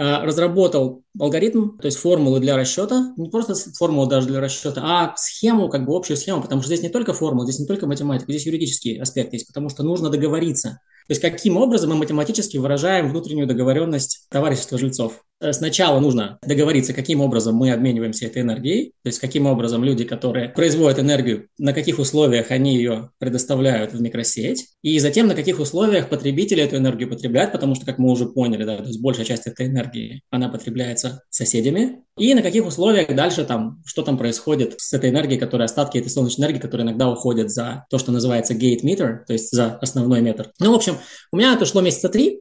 Э, 0.00 0.24
разработал 0.24 1.02
алгоритм, 1.18 1.76
то 1.76 1.84
есть 1.84 1.98
формулы 1.98 2.40
для 2.40 2.56
расчета, 2.56 3.12
не 3.18 3.28
просто 3.28 3.54
формулу 3.54 4.06
даже 4.06 4.28
для 4.28 4.40
расчета, 4.40 4.80
а 4.82 5.14
схему, 5.18 5.68
как 5.68 5.84
бы 5.84 5.94
общую 5.94 6.16
схему, 6.16 6.40
потому 6.40 6.62
что 6.62 6.68
здесь 6.68 6.82
не 6.82 6.88
только 6.88 7.12
формула, 7.12 7.44
здесь 7.44 7.58
не 7.58 7.66
только 7.66 7.86
математика, 7.86 8.32
здесь 8.32 8.46
юридический 8.46 8.98
аспект 8.98 9.34
есть, 9.34 9.46
потому 9.46 9.68
что 9.68 9.82
нужно 9.82 10.08
договориться. 10.08 10.80
То 11.10 11.12
есть 11.12 11.22
каким 11.22 11.56
образом 11.56 11.90
мы 11.90 11.96
математически 11.96 12.56
выражаем 12.56 13.08
внутреннюю 13.10 13.48
договоренность 13.48 14.28
товарищества 14.30 14.78
жильцов. 14.78 15.24
Э, 15.40 15.52
сначала 15.52 15.98
нужно 15.98 16.38
договориться, 16.46 16.92
каким 16.92 17.20
образом 17.20 17.56
мы 17.56 17.72
обмениваемся 17.72 18.26
этой 18.26 18.42
энергией, 18.42 18.92
то 19.02 19.08
есть 19.08 19.18
каким 19.18 19.46
образом 19.46 19.82
люди, 19.82 20.04
которые 20.04 20.50
производят 20.50 21.00
энергию, 21.00 21.48
на 21.58 21.72
каких 21.72 21.98
условиях 21.98 22.52
они 22.52 22.76
ее 22.76 23.10
предоставляют 23.18 23.92
в 23.92 24.00
микросеть, 24.00 24.68
и 24.82 25.00
затем 25.00 25.26
на 25.26 25.34
каких 25.34 25.58
условиях 25.58 26.08
потребители 26.10 26.62
эту 26.62 26.76
энергию 26.76 27.08
потребляют, 27.08 27.50
потому 27.50 27.74
что, 27.74 27.86
как 27.86 27.98
мы 27.98 28.12
уже 28.12 28.26
поняли, 28.26 28.62
да, 28.62 28.76
то 28.76 28.84
есть 28.84 29.00
большая 29.00 29.24
часть 29.24 29.48
этой 29.48 29.66
энергии, 29.66 30.22
она 30.30 30.48
потребляется 30.48 31.22
соседями, 31.30 32.04
и 32.18 32.34
на 32.34 32.42
каких 32.42 32.66
условиях 32.66 33.14
дальше 33.14 33.44
там, 33.44 33.82
что 33.86 34.02
там 34.02 34.18
происходит 34.18 34.74
с 34.78 34.92
этой 34.92 35.08
энергией, 35.08 35.40
которая 35.40 35.66
остатки 35.66 35.96
этой 35.96 36.10
солнечной 36.10 36.48
энергии, 36.48 36.60
которые 36.60 36.86
иногда 36.86 37.08
уходят 37.08 37.50
за 37.50 37.86
то, 37.88 37.98
что 37.98 38.12
называется 38.12 38.52
gate 38.52 38.82
meter, 38.84 39.24
то 39.26 39.32
есть 39.32 39.50
за 39.50 39.76
основной 39.76 40.20
метр. 40.20 40.52
Ну, 40.60 40.72
в 40.72 40.74
общем, 40.74 40.96
у 41.32 41.36
меня 41.36 41.54
это 41.54 41.66
шло 41.66 41.80
месяца 41.80 42.08
три, 42.08 42.40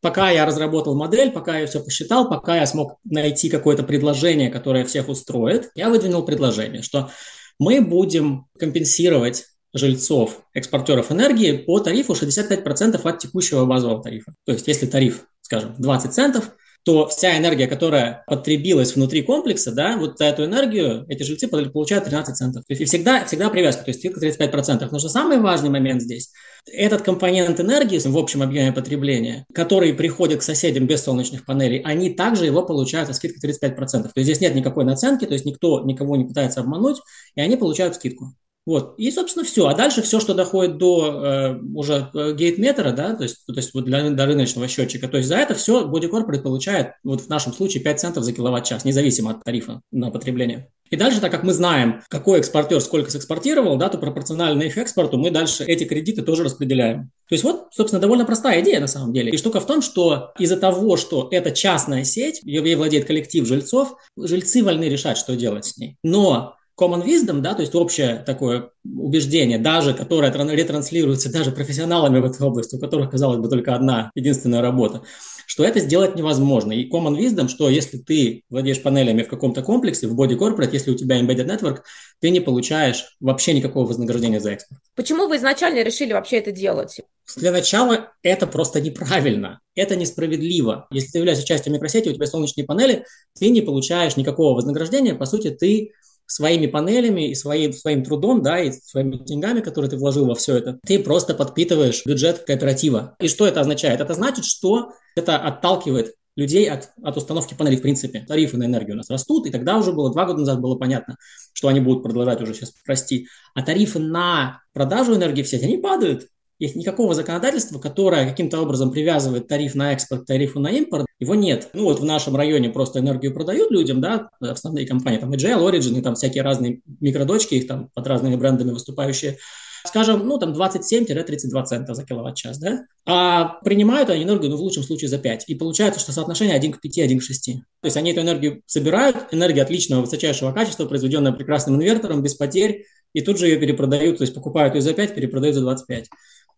пока 0.00 0.30
я 0.30 0.46
разработал 0.46 0.96
модель, 0.96 1.30
пока 1.30 1.58
я 1.58 1.66
все 1.66 1.82
посчитал, 1.82 2.28
пока 2.28 2.56
я 2.56 2.66
смог 2.66 2.98
найти 3.04 3.48
какое-то 3.48 3.82
предложение, 3.82 4.50
которое 4.50 4.84
всех 4.84 5.08
устроит, 5.08 5.70
я 5.74 5.88
выдвинул 5.88 6.24
предложение, 6.24 6.82
что 6.82 7.10
мы 7.58 7.80
будем 7.80 8.46
компенсировать 8.58 9.46
жильцов, 9.74 10.42
экспортеров 10.54 11.12
энергии 11.12 11.52
по 11.52 11.80
тарифу 11.80 12.14
65% 12.14 13.00
от 13.02 13.18
текущего 13.18 13.64
базового 13.64 14.02
тарифа. 14.02 14.34
То 14.46 14.52
есть 14.52 14.66
если 14.66 14.86
тариф, 14.86 15.24
скажем, 15.42 15.74
20 15.78 16.12
центов, 16.12 16.52
то 16.84 17.06
вся 17.08 17.36
энергия, 17.36 17.66
которая 17.66 18.24
потребилась 18.26 18.94
внутри 18.94 19.22
комплекса, 19.22 19.72
да, 19.72 19.98
вот 19.98 20.16
за 20.16 20.24
эту 20.24 20.44
энергию 20.44 21.04
эти 21.08 21.22
жильцы 21.22 21.48
получают 21.48 22.04
13 22.04 22.34
центов. 22.34 22.64
То 22.66 22.72
есть 22.72 22.80
и 22.80 22.84
всегда, 22.86 23.24
всегда 23.26 23.50
привязка, 23.50 23.84
то 23.84 23.90
есть 23.90 24.00
скидка 24.00 24.24
35%. 24.24 24.88
Но 24.90 24.98
что 24.98 25.08
самый 25.08 25.38
важный 25.38 25.68
момент 25.68 26.00
здесь, 26.00 26.30
этот 26.66 27.02
компонент 27.02 27.60
энергии 27.60 27.98
в 27.98 28.16
общем 28.16 28.42
объеме 28.42 28.72
потребления, 28.72 29.46
который 29.54 29.94
приходит 29.94 30.40
к 30.40 30.42
соседям 30.42 30.86
без 30.86 31.02
солнечных 31.02 31.44
панелей, 31.44 31.80
они 31.80 32.10
также 32.10 32.46
его 32.46 32.62
получают 32.62 33.08
со 33.08 33.14
скидкой 33.14 33.50
35%. 33.50 33.74
То 33.74 34.12
есть 34.14 34.24
здесь 34.24 34.40
нет 34.40 34.54
никакой 34.54 34.84
наценки, 34.84 35.26
то 35.26 35.32
есть 35.32 35.44
никто 35.44 35.84
никого 35.84 36.16
не 36.16 36.24
пытается 36.24 36.60
обмануть, 36.60 36.98
и 37.34 37.40
они 37.40 37.56
получают 37.56 37.94
скидку. 37.94 38.34
Вот. 38.68 38.96
И, 38.98 39.10
собственно, 39.10 39.46
все. 39.46 39.66
А 39.66 39.74
дальше 39.74 40.02
все, 40.02 40.20
что 40.20 40.34
доходит 40.34 40.76
до 40.76 41.22
э, 41.24 41.58
уже 41.74 42.10
э, 42.12 42.34
гейтметра, 42.34 42.92
да, 42.92 43.16
то 43.16 43.22
есть, 43.22 43.46
то 43.46 43.54
есть 43.54 43.72
вот 43.72 43.86
для, 43.86 44.10
для 44.10 44.26
рыночного 44.26 44.68
счетчика, 44.68 45.08
то 45.08 45.16
есть 45.16 45.26
за 45.26 45.36
это 45.36 45.54
все 45.54 45.90
Corporate 45.90 46.42
получает, 46.42 46.88
вот 47.02 47.22
в 47.22 47.30
нашем 47.30 47.54
случае, 47.54 47.82
5 47.82 47.98
центов 47.98 48.24
за 48.24 48.34
киловатт-час, 48.34 48.84
независимо 48.84 49.30
от 49.30 49.42
тарифа 49.42 49.80
на 49.90 50.10
потребление. 50.10 50.68
И 50.90 50.96
дальше, 50.96 51.18
так 51.22 51.30
как 51.30 51.44
мы 51.44 51.54
знаем, 51.54 52.02
какой 52.10 52.40
экспортер 52.40 52.82
сколько 52.82 53.10
сэкспортировал, 53.10 53.78
да, 53.78 53.88
то 53.88 53.96
пропорционально 53.96 54.64
их 54.64 54.76
экспорту 54.76 55.16
мы 55.16 55.30
дальше 55.30 55.64
эти 55.64 55.84
кредиты 55.84 56.20
тоже 56.20 56.44
распределяем. 56.44 57.10
То 57.30 57.34
есть 57.34 57.44
вот, 57.44 57.68
собственно, 57.72 58.02
довольно 58.02 58.26
простая 58.26 58.60
идея 58.60 58.80
на 58.80 58.86
самом 58.86 59.14
деле. 59.14 59.32
И 59.32 59.38
штука 59.38 59.60
в 59.60 59.66
том, 59.66 59.80
что 59.80 60.32
из-за 60.38 60.58
того, 60.58 60.98
что 60.98 61.28
это 61.30 61.52
частная 61.52 62.04
сеть, 62.04 62.40
ей 62.42 62.74
владеет 62.74 63.06
коллектив 63.06 63.46
жильцов, 63.46 63.96
жильцы 64.18 64.62
вольны 64.62 64.84
решать, 64.84 65.16
что 65.16 65.36
делать 65.36 65.64
с 65.64 65.78
ней. 65.78 65.96
Но 66.02 66.57
common 66.78 67.04
wisdom, 67.04 67.40
да, 67.40 67.54
то 67.54 67.62
есть 67.62 67.74
общее 67.74 68.22
такое 68.24 68.70
убеждение, 68.84 69.58
даже 69.58 69.94
которое 69.94 70.30
ретранслируется 70.30 71.32
даже 71.32 71.50
профессионалами 71.50 72.20
в 72.20 72.24
этой 72.24 72.46
области, 72.46 72.76
у 72.76 72.78
которых, 72.78 73.10
казалось 73.10 73.38
бы, 73.38 73.48
только 73.48 73.74
одна 73.74 74.10
единственная 74.14 74.62
работа, 74.62 75.02
что 75.46 75.64
это 75.64 75.80
сделать 75.80 76.14
невозможно. 76.14 76.72
И 76.72 76.88
common 76.88 77.18
wisdom, 77.18 77.48
что 77.48 77.68
если 77.68 77.98
ты 77.98 78.44
владеешь 78.48 78.82
панелями 78.82 79.22
в 79.22 79.28
каком-то 79.28 79.62
комплексе, 79.62 80.06
в 80.06 80.18
body 80.18 80.38
corporate, 80.38 80.70
если 80.72 80.90
у 80.90 80.94
тебя 80.94 81.20
embedded 81.20 81.46
network, 81.46 81.78
ты 82.20 82.30
не 82.30 82.40
получаешь 82.40 83.16
вообще 83.20 83.54
никакого 83.54 83.86
вознаграждения 83.86 84.40
за 84.40 84.52
экспорт. 84.52 84.80
Почему 84.94 85.26
вы 85.26 85.36
изначально 85.36 85.82
решили 85.82 86.12
вообще 86.12 86.36
это 86.36 86.52
делать? 86.52 87.00
Для 87.36 87.52
начала 87.52 88.12
это 88.22 88.46
просто 88.46 88.80
неправильно, 88.80 89.60
это 89.74 89.96
несправедливо. 89.96 90.86
Если 90.90 91.10
ты 91.10 91.18
являешься 91.18 91.46
частью 91.46 91.72
микросети, 91.72 92.08
у 92.08 92.12
тебя 92.14 92.26
солнечные 92.26 92.64
панели, 92.64 93.04
ты 93.38 93.50
не 93.50 93.60
получаешь 93.60 94.16
никакого 94.16 94.54
вознаграждения, 94.54 95.14
по 95.14 95.26
сути, 95.26 95.50
ты 95.50 95.92
своими 96.28 96.66
панелями 96.66 97.30
и 97.30 97.34
своим, 97.34 97.72
своим 97.72 98.04
трудом, 98.04 98.42
да, 98.42 98.60
и 98.60 98.70
своими 98.70 99.16
деньгами, 99.16 99.60
которые 99.60 99.90
ты 99.90 99.96
вложил 99.96 100.26
во 100.26 100.34
все 100.34 100.56
это, 100.56 100.78
ты 100.86 100.98
просто 100.98 101.34
подпитываешь 101.34 102.04
бюджет 102.04 102.40
кооператива. 102.40 103.16
И 103.18 103.28
что 103.28 103.46
это 103.46 103.60
означает? 103.60 104.00
Это 104.00 104.14
значит, 104.14 104.44
что 104.44 104.92
это 105.16 105.38
отталкивает 105.38 106.14
людей 106.36 106.70
от, 106.70 106.90
от 107.02 107.16
установки 107.16 107.54
панелей 107.54 107.78
в 107.78 107.82
принципе. 107.82 108.24
Тарифы 108.28 108.58
на 108.58 108.66
энергию 108.66 108.94
у 108.94 108.98
нас 108.98 109.10
растут, 109.10 109.46
и 109.46 109.50
тогда 109.50 109.78
уже 109.78 109.92
было, 109.92 110.12
два 110.12 110.26
года 110.26 110.40
назад 110.40 110.60
было 110.60 110.76
понятно, 110.76 111.16
что 111.52 111.66
они 111.68 111.80
будут 111.80 112.04
продолжать 112.04 112.40
уже 112.40 112.54
сейчас 112.54 112.74
расти. 112.86 113.26
А 113.54 113.62
тарифы 113.62 113.98
на 113.98 114.62
продажу 114.72 115.16
энергии 115.16 115.42
в 115.42 115.48
сеть, 115.48 115.64
они 115.64 115.78
падают. 115.78 116.28
Есть 116.58 116.74
никакого 116.74 117.14
законодательства, 117.14 117.78
которое 117.78 118.28
каким-то 118.28 118.60
образом 118.60 118.90
привязывает 118.90 119.46
тариф 119.46 119.76
на 119.76 119.92
экспорт 119.92 120.22
к 120.22 120.26
тарифу 120.26 120.58
на 120.58 120.70
импорт, 120.70 121.06
его 121.20 121.36
нет. 121.36 121.70
Ну 121.72 121.84
вот 121.84 122.00
в 122.00 122.04
нашем 122.04 122.34
районе 122.34 122.68
просто 122.68 122.98
энергию 122.98 123.32
продают 123.32 123.70
людям, 123.70 124.00
да, 124.00 124.30
основные 124.40 124.86
компании, 124.86 125.18
там 125.18 125.32
Agile, 125.32 125.60
Origin 125.60 125.96
и 125.96 126.02
там 126.02 126.16
всякие 126.16 126.42
разные 126.42 126.80
микродочки, 127.00 127.54
их 127.54 127.68
там 127.68 127.90
под 127.94 128.06
разными 128.08 128.34
брендами 128.34 128.72
выступающие, 128.72 129.38
скажем, 129.86 130.26
ну, 130.26 130.36
там 130.38 130.52
27-32 130.52 131.64
цента 131.64 131.94
за 131.94 132.04
киловатт-час, 132.04 132.58
да, 132.58 132.86
а 133.06 133.60
принимают 133.62 134.10
они 134.10 134.24
энергию, 134.24 134.50
ну, 134.50 134.56
в 134.56 134.60
лучшем 134.60 134.82
случае 134.82 135.08
за 135.08 135.18
5. 135.18 135.44
И 135.46 135.54
получается, 135.54 136.00
что 136.00 136.10
соотношение 136.10 136.56
1 136.56 136.72
к 136.72 136.80
5, 136.80 136.98
1 136.98 137.20
к 137.20 137.22
6. 137.22 137.52
То 137.80 137.86
есть 137.86 137.96
они 137.96 138.10
эту 138.10 138.22
энергию 138.22 138.62
собирают, 138.66 139.28
энергия 139.30 139.62
отличного, 139.62 140.00
высочайшего 140.00 140.50
качества, 140.50 140.86
произведенная 140.86 141.30
прекрасным 141.30 141.76
инвертором, 141.76 142.20
без 142.20 142.34
потерь, 142.34 142.84
и 143.14 143.20
тут 143.20 143.38
же 143.38 143.46
ее 143.46 143.58
перепродают, 143.58 144.18
то 144.18 144.22
есть 144.22 144.34
покупают 144.34 144.74
ее 144.74 144.82
за 144.82 144.92
5, 144.92 145.14
перепродают 145.14 145.54
за 145.54 145.62
25 145.62 146.08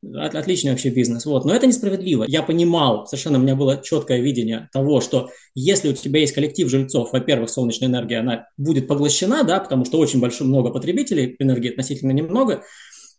отличный 0.02 0.70
вообще 0.70 0.90
бизнес. 0.90 1.26
Вот. 1.26 1.44
Но 1.44 1.54
это 1.54 1.66
несправедливо. 1.66 2.24
Я 2.26 2.42
понимал, 2.42 3.06
совершенно 3.06 3.38
у 3.38 3.42
меня 3.42 3.54
было 3.54 3.80
четкое 3.82 4.20
видение 4.20 4.68
того, 4.72 5.00
что 5.00 5.30
если 5.54 5.90
у 5.90 5.92
тебя 5.92 6.20
есть 6.20 6.32
коллектив 6.32 6.68
жильцов, 6.68 7.12
во-первых, 7.12 7.50
солнечная 7.50 7.88
энергия, 7.88 8.18
она 8.18 8.46
будет 8.56 8.88
поглощена, 8.88 9.44
да, 9.44 9.60
потому 9.60 9.84
что 9.84 9.98
очень 9.98 10.20
большое 10.20 10.48
много 10.48 10.70
потребителей, 10.70 11.36
энергии 11.38 11.70
относительно 11.70 12.12
немного. 12.12 12.62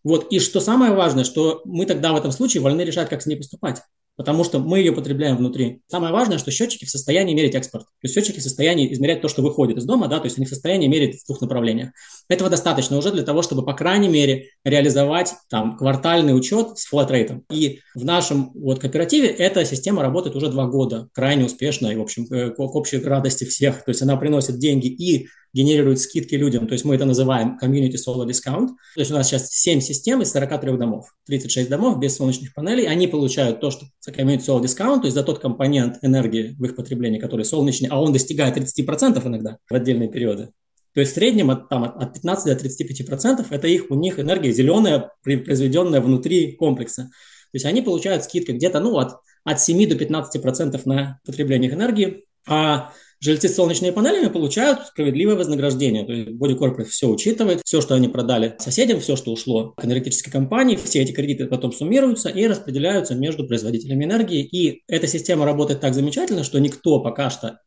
Вот. 0.04 0.32
И 0.32 0.40
что 0.40 0.60
самое 0.60 0.94
важное, 0.94 1.24
что 1.24 1.62
мы 1.66 1.86
тогда 1.86 2.14
в 2.14 2.18
этом 2.18 2.32
случае 2.32 2.62
вольны 2.62 2.82
решать, 2.82 3.10
как 3.10 3.22
с 3.22 3.26
ней 3.28 3.36
поступать 3.36 3.82
потому 4.22 4.44
что 4.44 4.60
мы 4.60 4.78
ее 4.78 4.92
потребляем 4.92 5.36
внутри. 5.36 5.82
Самое 5.88 6.14
важное, 6.14 6.38
что 6.38 6.52
счетчики 6.52 6.86
в 6.86 6.92
состоянии 6.92 7.34
мерить 7.34 7.56
экспорт. 7.56 7.86
То 7.86 8.04
есть 8.04 8.14
счетчики 8.14 8.40
в 8.40 8.44
состоянии 8.44 8.94
измерять 8.94 9.20
то, 9.20 9.28
что 9.28 9.42
выходит 9.42 9.80
из 9.80 9.86
дома, 9.86 10.08
да, 10.08 10.20
то 10.20 10.26
есть 10.26 10.38
они 10.38 10.46
в 10.46 10.50
состоянии 10.50 10.88
мерить 10.88 11.24
в 11.24 11.26
двух 11.26 11.42
направлениях. 11.42 11.90
Этого 12.30 12.48
достаточно 12.48 12.98
уже 12.98 13.12
для 13.12 13.24
того, 13.24 13.42
чтобы, 13.42 13.66
по 13.66 13.74
крайней 13.74 14.10
мере, 14.10 14.50
реализовать 14.64 15.34
там 15.50 15.76
квартальный 15.76 16.38
учет 16.38 16.78
с 16.78 16.86
флат-рейтом. 16.86 17.46
И 17.52 17.80
в 17.96 18.06
нашем 18.06 18.52
вот 18.54 18.78
кооперативе 18.78 19.28
эта 19.28 19.66
система 19.66 20.04
работает 20.04 20.36
уже 20.36 20.50
два 20.50 20.68
года, 20.68 21.10
крайне 21.14 21.46
успешно 21.46 21.88
и, 21.88 21.96
в 21.96 22.02
общем, 22.02 22.28
э, 22.30 22.52
к 22.52 22.60
общей 22.60 23.00
радости 23.00 23.46
всех. 23.46 23.84
То 23.84 23.90
есть 23.90 24.04
она 24.04 24.18
приносит 24.18 24.60
деньги 24.60 24.86
и 24.86 25.30
генерирует 25.54 26.00
скидки 26.00 26.36
людям, 26.36 26.68
то 26.68 26.74
есть 26.74 26.86
мы 26.86 26.96
это 26.96 27.06
называем 27.06 27.58
Community 27.62 27.96
Solar 27.96 28.28
Discount. 28.28 28.68
То 28.96 29.00
есть 29.00 29.12
у 29.12 29.14
нас 29.14 29.28
сейчас 29.28 29.50
7 29.52 29.82
систем 29.82 30.22
из 30.22 30.32
43 30.32 30.78
домов, 30.78 31.14
36 31.28 31.70
домов 31.70 32.00
без 32.00 32.16
солнечных 32.16 32.54
панелей, 32.54 32.88
они 32.88 33.08
получают 33.08 33.60
то, 33.60 33.72
что 33.72 33.86
Community 34.08 34.46
Solar 34.46 34.64
Discount, 34.64 35.02
то 35.02 35.06
есть 35.06 35.16
за 35.16 35.24
тот 35.24 35.40
компонент 35.40 35.98
энергии 36.02 36.56
в 36.58 36.66
их 36.66 36.76
потреблении, 36.76 37.20
который 37.20 37.46
солнечный, 37.46 37.90
а 37.90 38.02
он 38.02 38.14
достигает 38.14 38.58
30% 38.58 39.28
иногда 39.28 39.58
в 39.70 39.74
отдельные 39.74 40.10
периоды. 40.10 40.50
То 40.94 41.00
есть 41.00 41.14
в 41.14 41.16
среднем 41.16 41.50
от, 41.50 41.70
там, 41.70 41.84
от 41.84 42.14
15 42.14 42.46
до 42.46 42.56
35 42.60 43.08
процентов 43.08 43.52
это 43.52 43.68
их, 43.68 43.90
у 43.90 43.96
них 43.96 44.20
энергия 44.20 44.52
зеленая, 44.52 45.12
произведенная 45.24 46.02
внутри 46.02 46.54
комплекса. 46.54 47.04
То 47.04 47.56
есть 47.56 47.66
они 47.66 47.82
получают 47.82 48.24
скидки 48.24 48.52
где-то 48.52 48.80
ну, 48.80 48.98
от, 48.98 49.16
от 49.44 49.62
7 49.62 49.88
до 49.88 49.96
15 49.96 50.42
процентов 50.42 50.86
на 50.86 51.20
потребление 51.26 51.72
энергии, 51.72 52.26
а 52.48 52.92
Жильцы 53.24 53.50
с 53.50 53.56
солнечными 53.56 53.92
панелями 53.92 54.30
получают 54.30 54.88
справедливое 54.88 55.36
вознаграждение. 55.36 56.04
То 56.04 56.12
есть 56.12 56.30
Body 56.30 56.58
Corporate 56.58 56.86
все 56.86 57.08
учитывает, 57.08 57.62
все, 57.64 57.80
что 57.80 57.94
они 57.94 58.08
продали 58.08 58.56
соседям, 58.58 59.00
все, 59.00 59.16
что 59.16 59.32
ушло 59.32 59.74
к 59.78 59.86
энергетической 59.86 60.32
компании, 60.32 60.76
все 60.76 61.02
эти 61.02 61.12
кредиты 61.12 61.46
потом 61.46 61.72
суммируются 61.72 62.30
и 62.30 62.48
распределяются 62.48 63.14
между 63.14 63.46
производителями 63.46 64.06
энергии. 64.06 64.42
И 64.44 64.82
эта 64.88 65.06
система 65.06 65.46
работает 65.46 65.82
так 65.82 65.94
замечательно, 65.94 66.44
что 66.44 66.60
никто 66.60 67.00
пока 67.00 67.30
что 67.30 67.60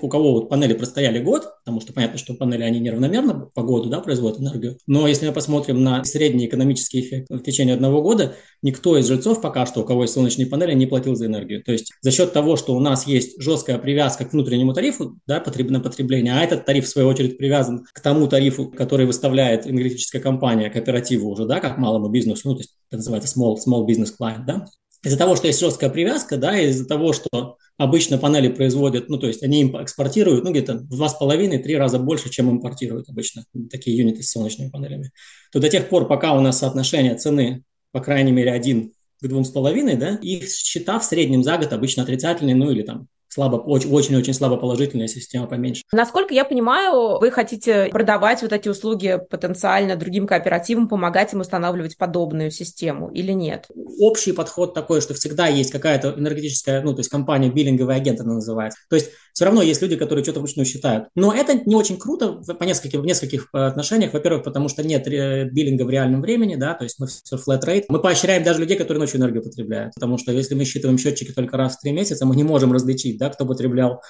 у 0.00 0.08
кого 0.08 0.32
вот 0.32 0.48
панели 0.48 0.74
простояли 0.74 1.20
год, 1.22 1.44
потому 1.64 1.80
что 1.80 1.92
понятно, 1.92 2.18
что 2.18 2.34
панели, 2.34 2.62
они 2.62 2.80
неравномерно 2.80 3.50
по 3.54 3.62
году 3.62 3.88
да, 3.88 4.00
производят 4.00 4.40
энергию, 4.40 4.78
но 4.86 5.06
если 5.06 5.26
мы 5.26 5.32
посмотрим 5.32 5.82
на 5.82 6.04
средний 6.04 6.46
экономический 6.46 7.00
эффект 7.00 7.30
в 7.30 7.40
течение 7.40 7.74
одного 7.74 8.02
года, 8.02 8.34
никто 8.62 8.98
из 8.98 9.06
жильцов 9.06 9.40
пока 9.40 9.66
что, 9.66 9.82
у 9.82 9.84
кого 9.84 10.02
есть 10.02 10.14
солнечные 10.14 10.46
панели, 10.46 10.74
не 10.74 10.86
платил 10.86 11.14
за 11.14 11.26
энергию. 11.26 11.62
То 11.62 11.72
есть 11.72 11.92
за 12.00 12.10
счет 12.10 12.32
того, 12.32 12.56
что 12.56 12.74
у 12.74 12.80
нас 12.80 13.06
есть 13.06 13.40
жесткая 13.40 13.78
привязка 13.78 14.24
к 14.24 14.32
внутреннему 14.32 14.72
тарифу 14.72 15.18
да, 15.26 15.42
на 15.44 15.80
потребление, 15.80 16.34
а 16.34 16.42
этот 16.42 16.64
тариф, 16.64 16.86
в 16.86 16.88
свою 16.88 17.08
очередь, 17.08 17.38
привязан 17.38 17.84
к 17.92 18.00
тому 18.00 18.26
тарифу, 18.26 18.70
который 18.70 19.06
выставляет 19.06 19.66
энергетическая 19.66 20.20
компания 20.20 20.70
кооперативу 20.70 21.30
уже, 21.30 21.46
да, 21.46 21.60
как 21.60 21.78
малому 21.78 22.08
бизнесу, 22.08 22.48
ну, 22.48 22.54
то 22.54 22.60
есть 22.60 22.74
это 22.88 22.98
называется 22.98 23.38
small, 23.38 23.56
small 23.56 23.86
business 23.86 24.12
client, 24.18 24.44
да, 24.46 24.66
из-за 25.04 25.18
того, 25.18 25.36
что 25.36 25.46
есть 25.46 25.60
жесткая 25.60 25.90
привязка, 25.90 26.36
да, 26.36 26.58
из-за 26.58 26.86
того, 26.86 27.12
что 27.12 27.58
обычно 27.76 28.18
панели 28.18 28.48
производят, 28.48 29.08
ну, 29.08 29.18
то 29.18 29.26
есть 29.26 29.42
они 29.42 29.62
им 29.62 29.82
экспортируют, 29.82 30.44
ну, 30.44 30.50
где-то 30.50 30.74
в 30.74 30.88
два 30.88 31.08
с 31.08 31.14
половиной, 31.14 31.58
три 31.58 31.76
раза 31.76 31.98
больше, 31.98 32.30
чем 32.30 32.50
импортируют 32.50 33.08
обычно 33.08 33.44
такие 33.70 33.96
юниты 33.96 34.22
с 34.22 34.30
солнечными 34.30 34.70
панелями, 34.70 35.10
то 35.52 35.60
до 35.60 35.68
тех 35.68 35.88
пор, 35.88 36.08
пока 36.08 36.34
у 36.34 36.40
нас 36.40 36.58
соотношение 36.58 37.16
цены, 37.16 37.62
по 37.92 38.00
крайней 38.00 38.32
мере, 38.32 38.52
один 38.52 38.92
к 39.20 39.28
двум 39.28 39.44
с 39.44 39.50
половиной, 39.50 39.96
да, 39.96 40.16
их 40.16 40.48
счета 40.48 40.98
в 40.98 41.04
среднем 41.04 41.42
за 41.42 41.58
год 41.58 41.72
обычно 41.72 42.02
отрицательные, 42.02 42.56
ну, 42.56 42.70
или 42.70 42.82
там 42.82 43.08
слабо, 43.34 43.56
очень-очень 43.56 44.32
слабо 44.32 44.56
положительная 44.56 45.08
система 45.08 45.46
поменьше. 45.46 45.82
Насколько 45.92 46.34
я 46.34 46.44
понимаю, 46.44 47.18
вы 47.18 47.30
хотите 47.30 47.88
продавать 47.90 48.42
вот 48.42 48.52
эти 48.52 48.68
услуги 48.68 49.18
потенциально 49.28 49.96
другим 49.96 50.26
кооперативам, 50.26 50.88
помогать 50.88 51.32
им 51.32 51.40
устанавливать 51.40 51.98
подобную 51.98 52.50
систему 52.50 53.10
или 53.10 53.32
нет? 53.32 53.66
Общий 53.98 54.32
подход 54.32 54.72
такой, 54.72 55.00
что 55.00 55.14
всегда 55.14 55.48
есть 55.48 55.72
какая-то 55.72 56.14
энергетическая, 56.16 56.80
ну, 56.82 56.92
то 56.92 57.00
есть 57.00 57.10
компания, 57.10 57.50
биллинговый 57.50 57.96
агент 57.96 58.20
она 58.20 58.34
называется. 58.34 58.78
То 58.88 58.96
есть 58.96 59.10
все 59.32 59.46
равно 59.46 59.62
есть 59.62 59.82
люди, 59.82 59.96
которые 59.96 60.22
что-то 60.22 60.38
вручную 60.38 60.64
считают. 60.64 61.08
Но 61.16 61.34
это 61.34 61.54
не 61.54 61.74
очень 61.74 61.98
круто 61.98 62.34
по 62.34 62.62
нескольким, 62.62 63.02
в 63.02 63.04
нескольких 63.06 63.48
э, 63.52 63.58
отношениях. 63.58 64.12
Во-первых, 64.12 64.44
потому 64.44 64.68
что 64.68 64.84
нет 64.84 65.04
биллинга 65.04 65.82
в 65.82 65.90
реальном 65.90 66.20
времени, 66.20 66.54
да, 66.54 66.74
то 66.74 66.84
есть 66.84 67.00
мы 67.00 67.08
все 67.08 67.36
flat 67.36 67.64
rate. 67.66 67.84
Мы 67.88 68.00
поощряем 68.00 68.44
даже 68.44 68.60
людей, 68.60 68.76
которые 68.76 69.00
ночью 69.00 69.18
энергию 69.18 69.42
потребляют, 69.42 69.92
потому 69.94 70.18
что 70.18 70.30
если 70.30 70.54
мы 70.54 70.64
считываем 70.64 70.98
счетчики 70.98 71.32
только 71.32 71.56
раз 71.56 71.76
в 71.76 71.80
три 71.80 71.90
месяца, 71.90 72.24
мы 72.26 72.36
не 72.36 72.44
можем 72.44 72.72
различить, 72.72 73.18
да, 73.24 73.30
кто 73.30 73.46
потреблял 73.46 74.02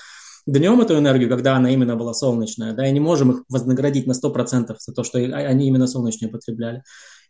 днем 0.46 0.80
эту 0.80 0.98
энергию, 0.98 1.30
когда 1.30 1.56
она 1.56 1.70
именно 1.70 1.96
была 1.96 2.14
солнечная, 2.14 2.72
да, 2.72 2.86
и 2.86 2.92
не 2.92 3.00
можем 3.00 3.30
их 3.30 3.44
вознаградить 3.48 4.06
на 4.06 4.12
100% 4.12 4.74
за 4.78 4.92
то, 4.92 5.04
что 5.04 5.18
они 5.18 5.68
именно 5.68 5.86
солнечную 5.86 6.32
потребляли 6.32 6.82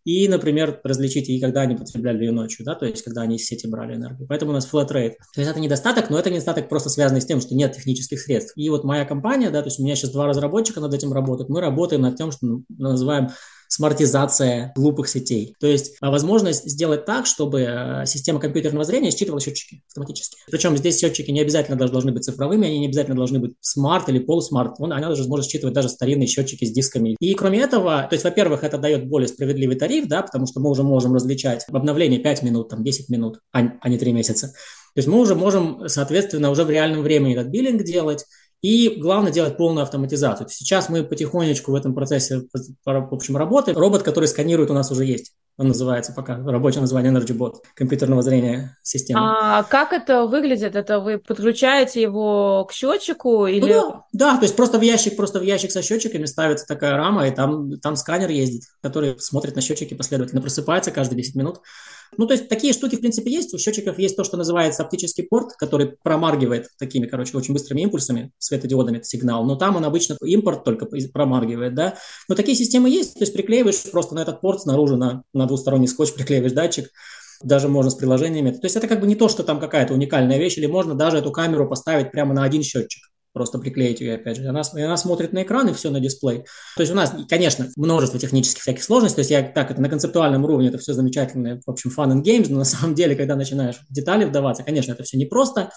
и, 0.05 0.29
например, 0.29 0.81
различить 0.85 1.29
и 1.29 1.40
когда 1.40 1.62
они 1.62 1.77
потребляли 1.77 2.25
ее 2.25 2.33
ночью, 2.33 2.64
да, 2.64 2.75
то 2.75 2.85
есть 2.85 3.03
когда 3.03 3.23
они 3.23 3.37
из 3.37 3.47
сети 3.47 3.66
брали 3.66 3.94
энергию. 3.94 4.27
Поэтому 4.29 4.51
у 4.51 4.55
нас 4.55 4.68
flat 4.70 4.90
rate. 4.90 5.14
То 5.35 5.40
есть 5.40 5.51
это 5.51 5.61
недостаток, 5.61 6.11
но 6.11 6.18
это 6.18 6.31
недостаток 6.31 6.68
просто 6.68 6.90
связанный 6.90 7.23
с 7.23 7.27
тем, 7.27 7.40
что 7.40 7.55
нет 7.55 7.73
технических 7.73 8.20
средств. 8.20 8.53
И 8.57 8.68
вот 8.68 8.85
моя 8.85 9.05
компания, 9.07 9.51
да, 9.51 9.62
то 9.62 9.68
есть 9.68 9.81
у 9.81 9.83
меня 9.83 9.97
сейчас 9.97 10.11
два 10.11 10.27
разработчика 10.27 10.81
над 10.81 10.92
этим 10.92 11.12
работают, 11.12 11.49
мы 11.49 11.61
работаем 11.61 12.03
над 12.03 12.16
тем, 12.16 12.33
что 12.33 12.61
называем 12.68 13.31
смартизация 13.74 14.72
глупых 14.76 15.08
сетей. 15.08 15.56
То 15.58 15.66
есть 15.66 15.96
а, 16.00 16.12
возможность 16.12 16.64
сделать 16.70 17.04
так, 17.06 17.26
чтобы 17.26 17.62
э, 17.62 18.06
система 18.06 18.38
компьютерного 18.38 18.84
зрения 18.84 19.10
считывала 19.10 19.40
счетчики 19.40 19.82
автоматически. 19.88 20.37
Причем 20.48 20.76
здесь 20.76 21.00
счетчики 21.00 21.32
не 21.32 21.40
обязательно 21.40 21.76
должны 21.76 22.12
быть 22.12 22.22
цифровыми, 22.22 22.68
они 22.68 22.78
не 22.78 22.87
обязательно 22.87 23.16
должны 23.16 23.40
быть 23.40 23.54
smart 23.61 24.09
или 24.08 24.20
полу 24.20 24.43
smart. 24.43 24.76
Он, 24.78 24.92
она 24.92 25.08
даже 25.08 25.26
может 25.28 25.46
считывать 25.46 25.74
даже 25.74 25.88
старинные 25.88 26.28
счетчики 26.28 26.64
с 26.64 26.70
дисками. 26.70 27.16
И 27.18 27.34
кроме 27.34 27.60
этого, 27.62 28.06
то 28.08 28.14
есть, 28.14 28.22
во-первых, 28.22 28.62
это 28.62 28.78
дает 28.78 29.08
более 29.08 29.26
справедливый 29.26 29.74
тариф, 29.74 30.06
да, 30.06 30.22
потому 30.22 30.46
что 30.46 30.60
мы 30.60 30.70
уже 30.70 30.84
можем 30.84 31.12
различать 31.12 31.64
обновление 31.68 32.20
5 32.20 32.42
минут, 32.44 32.68
там 32.68 32.84
10 32.84 33.08
минут, 33.08 33.40
а, 33.52 33.60
а 33.80 33.88
не 33.88 33.98
3 33.98 34.12
месяца. 34.12 34.52
То 34.94 35.00
есть 35.00 35.08
мы 35.08 35.18
уже 35.18 35.34
можем, 35.34 35.88
соответственно, 35.88 36.50
уже 36.50 36.62
в 36.62 36.70
реальном 36.70 37.02
времени 37.02 37.32
этот 37.32 37.48
биллинг 37.48 37.82
делать, 37.82 38.24
и 38.64 38.98
главное 38.98 39.31
делать 39.31 39.59
полную 39.59 39.83
автоматизацию. 39.83 40.48
Сейчас 40.48 40.88
мы 40.88 41.05
потихонечку 41.05 41.70
в 41.70 41.74
этом 41.74 41.92
процессе, 41.92 42.44
в 42.83 43.14
общем, 43.14 43.37
работаем. 43.37 43.77
Робот, 43.77 44.03
который 44.03 44.24
сканирует, 44.24 44.70
у 44.70 44.72
нас 44.72 44.90
уже 44.90 45.05
есть. 45.05 45.35
Он 45.59 45.68
называется 45.68 46.14
пока, 46.14 46.38
рабочее 46.38 46.81
название 46.81 47.12
EnergyBot, 47.12 47.57
компьютерного 47.74 48.22
зрения 48.22 48.74
системы. 48.83 49.20
А 49.22 49.64
как 49.64 49.92
это 49.92 50.24
выглядит? 50.24 50.77
Это 50.77 50.98
вы 50.98 51.18
подключаете 51.18 52.00
его 52.00 52.64
к 52.64 52.72
счетчику 52.72 53.46
или... 53.46 53.61
Ну, 53.61 53.68
да, 53.68 54.33
да, 54.33 54.37
то 54.38 54.44
есть 54.44 54.57
просто 54.57 54.79
в 54.79 54.83
ящик, 54.83 55.14
просто 55.14 55.40
в 55.40 55.42
ящик 55.42 55.70
со 55.70 55.83
счетчиками 55.83 56.24
ставится 56.24 56.66
такая 56.66 56.96
рама, 56.96 57.29
и 57.29 57.33
там, 57.33 57.79
там 57.81 57.96
сканер 57.96 58.31
ездит, 58.31 58.62
который 58.81 59.20
смотрит 59.20 59.57
на 59.57 59.61
счетчики 59.61 59.92
последовательно, 59.92 60.40
просыпается 60.40 60.90
каждые 60.90 61.18
10 61.18 61.35
минут. 61.35 61.61
Ну, 62.16 62.26
то 62.26 62.34
есть 62.34 62.48
такие 62.48 62.72
штуки, 62.72 62.96
в 62.96 63.00
принципе, 63.00 63.30
есть. 63.30 63.54
У 63.54 63.58
счетчиков 63.58 63.98
есть 63.98 64.16
то, 64.16 64.24
что 64.24 64.36
называется 64.36 64.82
оптический 64.82 65.24
порт, 65.24 65.54
который 65.56 65.96
промаргивает 66.02 66.68
такими, 66.78 67.06
короче, 67.06 67.36
очень 67.36 67.54
быстрыми 67.54 67.82
импульсами, 67.82 68.32
светодиодами 68.38 69.00
сигнал. 69.02 69.44
Но 69.44 69.56
там 69.56 69.76
он 69.76 69.84
обычно 69.84 70.16
импорт 70.22 70.64
только 70.64 70.86
промаргивает, 71.12 71.74
да. 71.74 71.96
Но 72.28 72.34
такие 72.34 72.56
системы 72.56 72.88
есть. 72.88 73.14
То 73.14 73.20
есть 73.20 73.32
приклеиваешь 73.32 73.82
просто 73.90 74.14
на 74.14 74.20
этот 74.20 74.40
порт 74.40 74.62
снаружи 74.62 74.96
на, 74.96 75.22
на 75.32 75.46
двусторонний 75.46 75.88
скотч, 75.88 76.12
приклеиваешь 76.12 76.52
датчик, 76.52 76.90
даже 77.42 77.68
можно 77.68 77.90
с 77.90 77.94
приложениями. 77.94 78.50
То 78.50 78.64
есть 78.64 78.76
это 78.76 78.86
как 78.88 79.00
бы 79.00 79.06
не 79.06 79.16
то, 79.16 79.28
что 79.28 79.42
там 79.42 79.60
какая-то 79.60 79.94
уникальная 79.94 80.38
вещь, 80.38 80.58
или 80.58 80.66
можно 80.66 80.94
даже 80.94 81.18
эту 81.18 81.30
камеру 81.32 81.68
поставить 81.68 82.12
прямо 82.12 82.34
на 82.34 82.44
один 82.44 82.62
счетчик 82.62 83.02
просто 83.35 83.59
приклеить 83.59 84.01
ее, 84.01 84.14
опять 84.14 84.37
же. 84.37 84.49
Она, 84.49 84.62
она 84.73 84.97
смотрит 84.97 85.33
на 85.33 85.42
экран 85.42 85.68
и 85.68 85.75
все 85.75 85.90
на 85.90 86.01
дисплей. 86.01 86.44
То 86.77 86.83
есть 86.83 86.92
у 86.92 86.94
нас, 86.94 87.12
конечно, 87.29 87.68
множество 87.77 88.18
технических 88.18 88.62
всяких 88.62 88.83
сложностей. 88.83 89.16
То 89.16 89.20
есть 89.20 89.31
я 89.31 89.42
так, 89.42 89.70
это 89.70 89.83
на 89.83 89.90
концептуальном 89.90 90.44
уровне, 90.44 90.68
это 90.68 90.79
все 90.79 90.94
замечательно, 90.94 91.61
в 91.66 91.70
общем, 91.70 91.90
fun 91.90 92.14
and 92.14 92.23
games, 92.23 92.47
но 92.49 92.59
на 92.59 92.64
самом 92.64 92.94
деле, 92.94 93.16
когда 93.16 93.37
начинаешь 93.37 93.77
в 93.77 93.92
детали 93.92 94.25
вдаваться, 94.25 94.62
конечно, 94.62 94.92
это 94.92 95.03
все 95.03 95.18
непросто. 95.18 95.70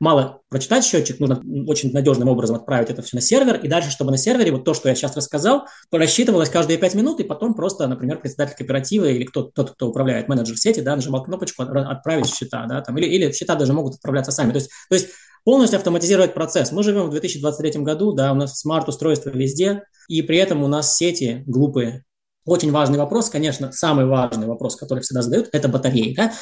Мало 0.00 0.40
прочитать 0.48 0.84
счетчик, 0.84 1.20
нужно 1.20 1.42
очень 1.66 1.92
надежным 1.92 2.28
образом 2.28 2.56
отправить 2.56 2.90
это 2.90 3.02
все 3.02 3.16
на 3.16 3.20
сервер, 3.20 3.56
и 3.56 3.68
дальше, 3.68 3.90
чтобы 3.90 4.10
на 4.10 4.18
сервере 4.18 4.52
вот 4.52 4.64
то, 4.64 4.74
что 4.74 4.88
я 4.88 4.94
сейчас 4.94 5.16
рассказал, 5.16 5.66
рассчитывалось 5.90 6.48
каждые 6.48 6.78
5 6.78 6.94
минут, 6.94 7.20
и 7.20 7.24
потом 7.24 7.54
просто, 7.54 7.86
например, 7.86 8.20
председатель 8.20 8.56
кооператива 8.56 9.06
или 9.06 9.24
кто, 9.24 9.42
тот, 9.42 9.72
кто 9.72 9.88
управляет 9.88 10.28
менеджер 10.28 10.56
сети, 10.56 10.80
да, 10.80 10.96
нажимал 10.96 11.22
кнопочку 11.22 11.62
«Отправить 11.62 12.26
счета», 12.26 12.66
да, 12.66 12.80
там, 12.80 12.96
или, 12.98 13.06
или 13.06 13.32
счета 13.32 13.54
даже 13.54 13.72
могут 13.72 13.94
отправляться 13.94 14.32
сами. 14.32 14.52
То 14.52 14.58
есть, 14.58 14.70
то 14.88 14.94
есть 14.94 15.08
полностью 15.44 15.76
автоматизировать 15.76 16.34
процесс. 16.34 16.72
Мы 16.72 16.82
живем 16.82 17.06
в 17.06 17.10
2023 17.10 17.82
году, 17.82 18.12
да, 18.12 18.32
у 18.32 18.34
нас 18.34 18.58
смарт-устройства 18.60 19.30
везде, 19.30 19.82
и 20.08 20.22
при 20.22 20.38
этом 20.38 20.62
у 20.62 20.68
нас 20.68 20.96
сети 20.96 21.44
глупые. 21.46 22.04
Очень 22.44 22.72
важный 22.72 22.98
вопрос, 22.98 23.30
конечно, 23.30 23.72
самый 23.72 24.06
важный 24.06 24.46
вопрос, 24.46 24.76
который 24.76 25.00
всегда 25.00 25.22
задают, 25.22 25.48
это 25.52 25.68
батареи. 25.68 26.14
Да? 26.14 26.32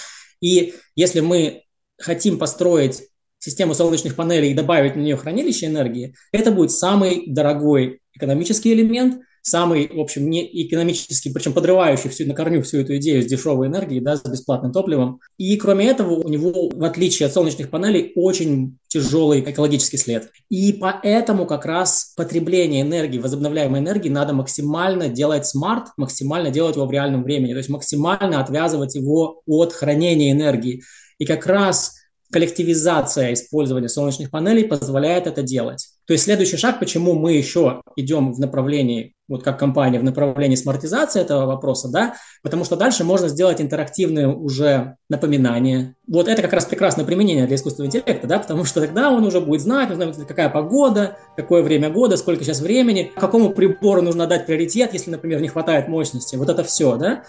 И 0.40 0.74
если 0.96 1.20
мы 1.20 1.62
хотим 1.98 2.38
построить 2.38 3.02
систему 3.42 3.74
солнечных 3.74 4.14
панелей 4.14 4.52
и 4.52 4.54
добавить 4.54 4.96
на 4.96 5.00
нее 5.00 5.16
хранилище 5.16 5.66
энергии, 5.66 6.14
это 6.32 6.52
будет 6.52 6.70
самый 6.70 7.24
дорогой 7.26 8.00
экономический 8.14 8.72
элемент– 8.72 9.20
самый, 9.42 9.88
в 9.88 10.00
общем, 10.00 10.30
не 10.30 10.48
экономически, 10.66 11.32
причем 11.32 11.52
подрывающий 11.52 12.08
всю, 12.08 12.26
на 12.26 12.34
корню 12.34 12.62
всю 12.62 12.78
эту 12.78 12.96
идею 12.96 13.22
с 13.22 13.26
дешевой 13.26 13.66
энергией, 13.66 14.00
да, 14.00 14.16
с 14.16 14.22
бесплатным 14.22 14.72
топливом. 14.72 15.20
И 15.36 15.56
кроме 15.56 15.86
этого, 15.86 16.14
у 16.14 16.28
него, 16.28 16.70
в 16.72 16.84
отличие 16.84 17.26
от 17.26 17.34
солнечных 17.34 17.68
панелей, 17.68 18.12
очень 18.14 18.78
тяжелый 18.86 19.40
экологический 19.40 19.98
след. 19.98 20.30
И 20.48 20.72
поэтому 20.72 21.46
как 21.46 21.66
раз 21.66 22.14
потребление 22.16 22.82
энергии, 22.82 23.18
возобновляемой 23.18 23.80
энергии 23.80 24.08
надо 24.08 24.32
максимально 24.32 25.08
делать 25.08 25.46
смарт, 25.46 25.88
максимально 25.96 26.50
делать 26.50 26.76
его 26.76 26.86
в 26.86 26.92
реальном 26.92 27.24
времени, 27.24 27.52
то 27.52 27.58
есть 27.58 27.70
максимально 27.70 28.40
отвязывать 28.40 28.94
его 28.94 29.42
от 29.46 29.72
хранения 29.72 30.32
энергии. 30.32 30.82
И 31.18 31.26
как 31.26 31.46
раз 31.46 32.01
коллективизация 32.32 33.34
использования 33.34 33.88
солнечных 33.88 34.30
панелей 34.30 34.64
позволяет 34.64 35.26
это 35.26 35.42
делать. 35.42 35.88
То 36.06 36.14
есть 36.14 36.24
следующий 36.24 36.56
шаг, 36.56 36.80
почему 36.80 37.12
мы 37.12 37.34
еще 37.34 37.82
идем 37.94 38.32
в 38.32 38.40
направлении, 38.40 39.14
вот 39.28 39.42
как 39.42 39.58
компания, 39.58 40.00
в 40.00 40.04
направлении 40.04 40.56
смартизации 40.56 41.20
этого 41.20 41.46
вопроса, 41.46 41.88
да, 41.88 42.14
потому 42.42 42.64
что 42.64 42.76
дальше 42.76 43.04
можно 43.04 43.28
сделать 43.28 43.60
интерактивные 43.60 44.28
уже 44.28 44.96
напоминания. 45.08 45.94
Вот 46.08 46.26
это 46.26 46.42
как 46.42 46.54
раз 46.54 46.64
прекрасное 46.64 47.04
применение 47.04 47.46
для 47.46 47.56
искусственного 47.56 47.88
интеллекта, 47.88 48.26
да, 48.26 48.38
потому 48.38 48.64
что 48.64 48.80
тогда 48.80 49.10
он 49.10 49.24
уже 49.24 49.40
будет 49.40 49.60
знать, 49.60 49.90
какая 50.26 50.48
погода, 50.48 51.18
какое 51.36 51.62
время 51.62 51.90
года, 51.90 52.16
сколько 52.16 52.42
сейчас 52.42 52.60
времени, 52.60 53.12
какому 53.14 53.50
прибору 53.50 54.02
нужно 54.02 54.26
дать 54.26 54.46
приоритет, 54.46 54.94
если, 54.94 55.10
например, 55.10 55.40
не 55.40 55.48
хватает 55.48 55.86
мощности. 55.86 56.36
Вот 56.36 56.48
это 56.48 56.64
все, 56.64 56.96
да. 56.96 57.24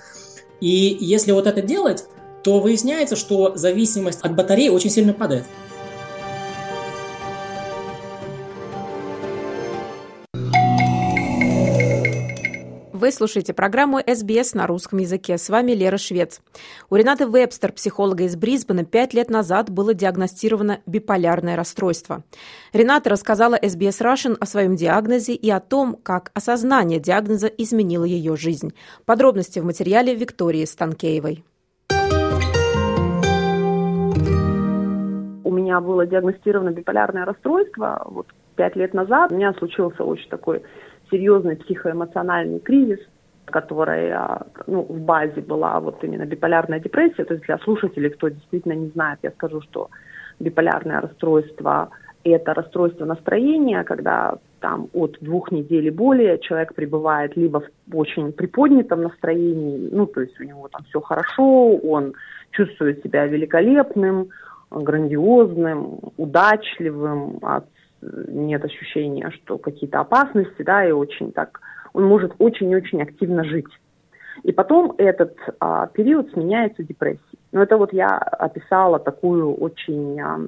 И 0.62 0.98
если 1.00 1.34
вот 1.34 1.46
это 1.46 1.62
делать, 1.62 2.06
то 2.44 2.60
выясняется, 2.60 3.16
что 3.16 3.56
зависимость 3.56 4.22
от 4.22 4.36
батареи 4.36 4.70
очень 4.70 4.90
сильно 4.90 5.14
падает. 5.14 5.46
Вы 13.04 13.12
слушаете 13.12 13.52
программу 13.52 14.00
«СБС» 14.00 14.54
на 14.54 14.66
русском 14.66 15.00
языке. 15.00 15.38
С 15.38 15.50
вами 15.50 15.74
Лера 15.74 15.98
Швец. 15.98 16.40
У 16.90 16.96
Ренаты 16.96 17.28
Вебстер, 17.28 17.74
психолога 17.74 18.24
из 18.24 18.38
Брисбена, 18.38 18.86
пять 18.86 19.14
лет 19.14 19.30
назад 19.30 19.70
было 19.70 19.94
диагностировано 19.94 20.80
биполярное 20.86 21.58
расстройство. 21.58 22.24
Рената 22.72 23.10
рассказала 23.10 23.60
SBS 23.62 24.00
Russian 24.00 24.38
о 24.40 24.46
своем 24.46 24.78
диагнозе 24.78 25.34
и 25.34 25.50
о 25.50 25.60
том, 25.60 25.98
как 26.02 26.32
осознание 26.34 27.02
диагноза 27.02 27.48
изменило 27.48 28.06
ее 28.06 28.38
жизнь. 28.38 28.74
Подробности 29.04 29.60
в 29.60 29.66
материале 29.66 30.16
Виктории 30.16 30.64
Станкеевой. 30.64 31.44
Меня 35.63 35.80
было 35.82 36.06
диагностировано 36.06 36.71
биполярное 36.71 37.26
расстройство 37.26 38.04
вот 38.06 38.28
пять 38.56 38.76
лет 38.76 38.93
назад. 38.93 39.32
У 39.32 39.36
меня 39.36 39.54
случился 39.54 40.04
очень 40.04 40.30
такой 40.30 40.62
серьезный 41.10 41.56
психоэмоциональный 41.56 42.60
кризис, 42.60 42.99
который 43.45 44.13
ну, 44.67 44.82
в 44.84 44.99
базе 44.99 45.41
была 45.41 45.80
вот 45.80 46.04
именно 46.04 46.26
биполярная 46.26 46.80
депрессия. 46.80 47.26
То 47.26 47.34
есть 47.34 47.45
для 47.45 47.58
слушателей, 47.60 48.10
кто 48.10 48.30
действительно 48.30 48.73
не 48.73 48.89
знает, 48.89 49.19
я 49.23 49.32
скажу, 49.32 49.62
что 49.62 49.89
биполярное 50.39 51.02
расстройство– 51.02 51.89
это 52.23 52.54
расстройство 52.54 53.06
настроения, 53.06 53.84
когда 53.84 54.38
там 54.60 54.88
от 54.93 55.17
двух 55.19 55.52
недель 55.52 55.88
и 55.88 55.91
более 55.91 56.39
человек 56.39 56.73
пребывает 56.73 57.36
либо 57.36 57.63
в 57.88 57.97
очень 57.97 58.32
приподнятом 58.32 59.04
настроении, 59.04 59.89
ну, 59.91 60.06
то 60.06 60.21
есть 60.21 60.39
у 60.39 60.43
него 60.43 60.69
там 60.69 60.84
все 60.86 61.02
хорошо, 61.02 61.76
он 61.76 62.13
чувствует 62.52 63.04
себя 63.04 63.26
великолепным, 63.26 64.30
грандиозным, 64.82 66.00
удачливым, 66.18 67.40
от, 67.42 67.66
нет 68.28 68.64
ощущения, 68.66 69.32
что 69.32 69.58
какие-то 69.58 70.00
опасности, 70.00 70.64
да, 70.64 70.86
и 70.86 70.92
очень 70.92 71.32
так, 71.32 71.60
он 71.94 72.06
может 72.06 72.34
очень-очень 72.40 73.02
активно 73.02 73.44
жить. 73.44 73.68
И 74.44 74.52
потом 74.52 74.96
этот 74.98 75.38
а, 75.60 75.88
период 75.88 76.32
сменяется 76.32 76.84
депрессией. 76.84 77.40
Но 77.52 77.62
это 77.62 77.78
вот 77.78 77.94
я 77.94 78.18
описала 78.18 79.00
такую 79.00 79.54
очень, 79.54 80.20
а, 80.20 80.40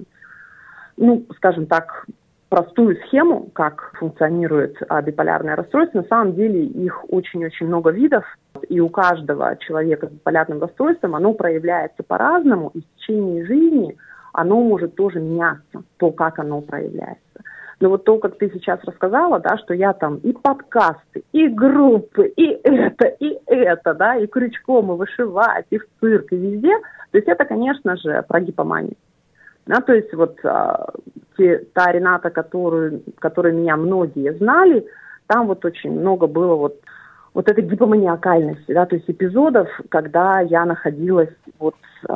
ну, 0.98 1.26
скажем 1.38 1.68
так, 1.68 2.06
простую 2.50 2.98
схему, 2.98 3.50
как 3.54 3.92
функционирует 4.00 4.76
а, 4.90 5.02
биполярное 5.02 5.56
расстройство. 5.56 6.00
На 6.00 6.08
самом 6.08 6.34
деле 6.34 6.66
их 6.66 7.06
очень-очень 7.10 7.68
много 7.68 7.92
видов, 7.92 8.26
и 8.68 8.80
у 8.80 8.90
каждого 8.90 9.56
человека 9.58 10.08
с 10.08 10.12
биполярным 10.12 10.62
расстройством 10.62 11.16
оно 11.16 11.34
проявляется 11.34 12.04
по-разному, 12.04 12.72
и 12.74 12.82
в 12.82 12.96
течение 12.96 13.46
жизни– 13.46 13.96
оно 14.36 14.62
может 14.62 14.96
тоже 14.96 15.20
меняться, 15.20 15.84
то, 15.98 16.12
как 16.12 16.40
оно 16.40 16.62
проявляется. 16.62 17.22
Но 17.80 17.90
вот 17.90 18.06
то, 18.06 18.18
как 18.20 18.38
ты 18.38 18.50
сейчас 18.54 18.80
рассказала, 18.84 19.40
да, 19.40 19.58
что 19.58 19.74
я 19.74 19.94
там 19.94 20.18
и 20.18 20.32
подкасты, 20.32 21.24
и 21.34 21.48
группы, 21.48 22.28
и 22.28 22.58
это, 22.64 23.08
и 23.08 23.38
это, 23.48 23.94
да, 23.94 24.16
и 24.16 24.28
крючком, 24.28 24.92
и 24.92 24.96
вышивать, 24.96 25.66
и 25.70 25.78
в 25.78 25.86
цирк, 26.00 26.32
и 26.32 26.38
везде, 26.38 26.78
то 27.12 27.18
есть 27.18 27.28
это, 27.28 27.46
конечно 27.46 27.98
же, 27.98 28.24
про 28.28 28.40
гипоманию. 28.40 28.96
Да, 29.66 29.82
то 29.82 29.94
есть 29.94 30.14
вот 30.14 30.38
а, 30.46 30.90
те, 31.38 31.58
та 31.74 31.92
Рената, 31.92 32.30
которую, 32.30 33.02
которую 33.20 33.56
меня 33.56 33.76
многие 33.76 34.34
знали, 34.34 34.86
там 35.28 35.48
вот 35.48 35.66
очень 35.66 35.92
много 35.92 36.28
было 36.28 36.56
вот 36.56 36.80
вот 37.36 37.50
этой 37.50 37.66
гипоманиакальности, 37.66 38.72
да, 38.74 38.86
то 38.86 38.96
есть 38.96 39.10
эпизодов, 39.10 39.68
когда 39.90 40.40
я 40.40 40.64
находилась 40.64 41.36
вот, 41.60 41.76
э, 42.08 42.14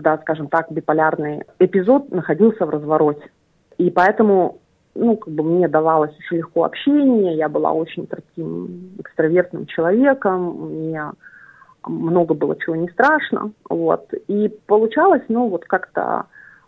когда, 0.00 0.18
скажем 0.22 0.48
так, 0.48 0.70
биполярный 0.70 1.44
эпизод 1.58 2.10
находился 2.10 2.64
в 2.64 2.70
развороте. 2.70 3.30
И 3.76 3.90
поэтому 3.90 4.58
ну, 4.94 5.16
как 5.16 5.32
бы 5.32 5.44
мне 5.44 5.68
давалось 5.68 6.10
очень 6.18 6.38
легко 6.38 6.64
общение, 6.64 7.36
я 7.36 7.48
была 7.48 7.72
очень 7.72 8.06
таким 8.06 8.94
экстравертным 8.98 9.66
человеком, 9.66 10.70
мне 10.70 11.04
много 11.86 12.34
было 12.34 12.56
чего 12.58 12.76
не 12.76 12.88
страшно, 12.88 13.52
вот, 13.68 14.12
и 14.26 14.48
получалось, 14.66 15.22
ну, 15.28 15.48
вот 15.48 15.64
как-то 15.64 16.24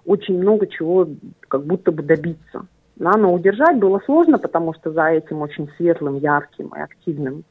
очень 0.06 0.38
много 0.38 0.66
чего 0.66 1.08
как 1.48 1.64
будто 1.64 1.90
бы 1.90 2.02
добиться. 2.02 2.66
Да, 2.96 3.12
но 3.16 3.32
удержать 3.32 3.78
было 3.78 4.00
сложно, 4.04 4.38
потому 4.38 4.74
что 4.74 4.92
за 4.92 5.06
этим 5.06 5.40
очень 5.40 5.68
светлым, 5.76 6.18
ярким 6.18 6.68
и 6.76 6.80
активным 6.80 7.44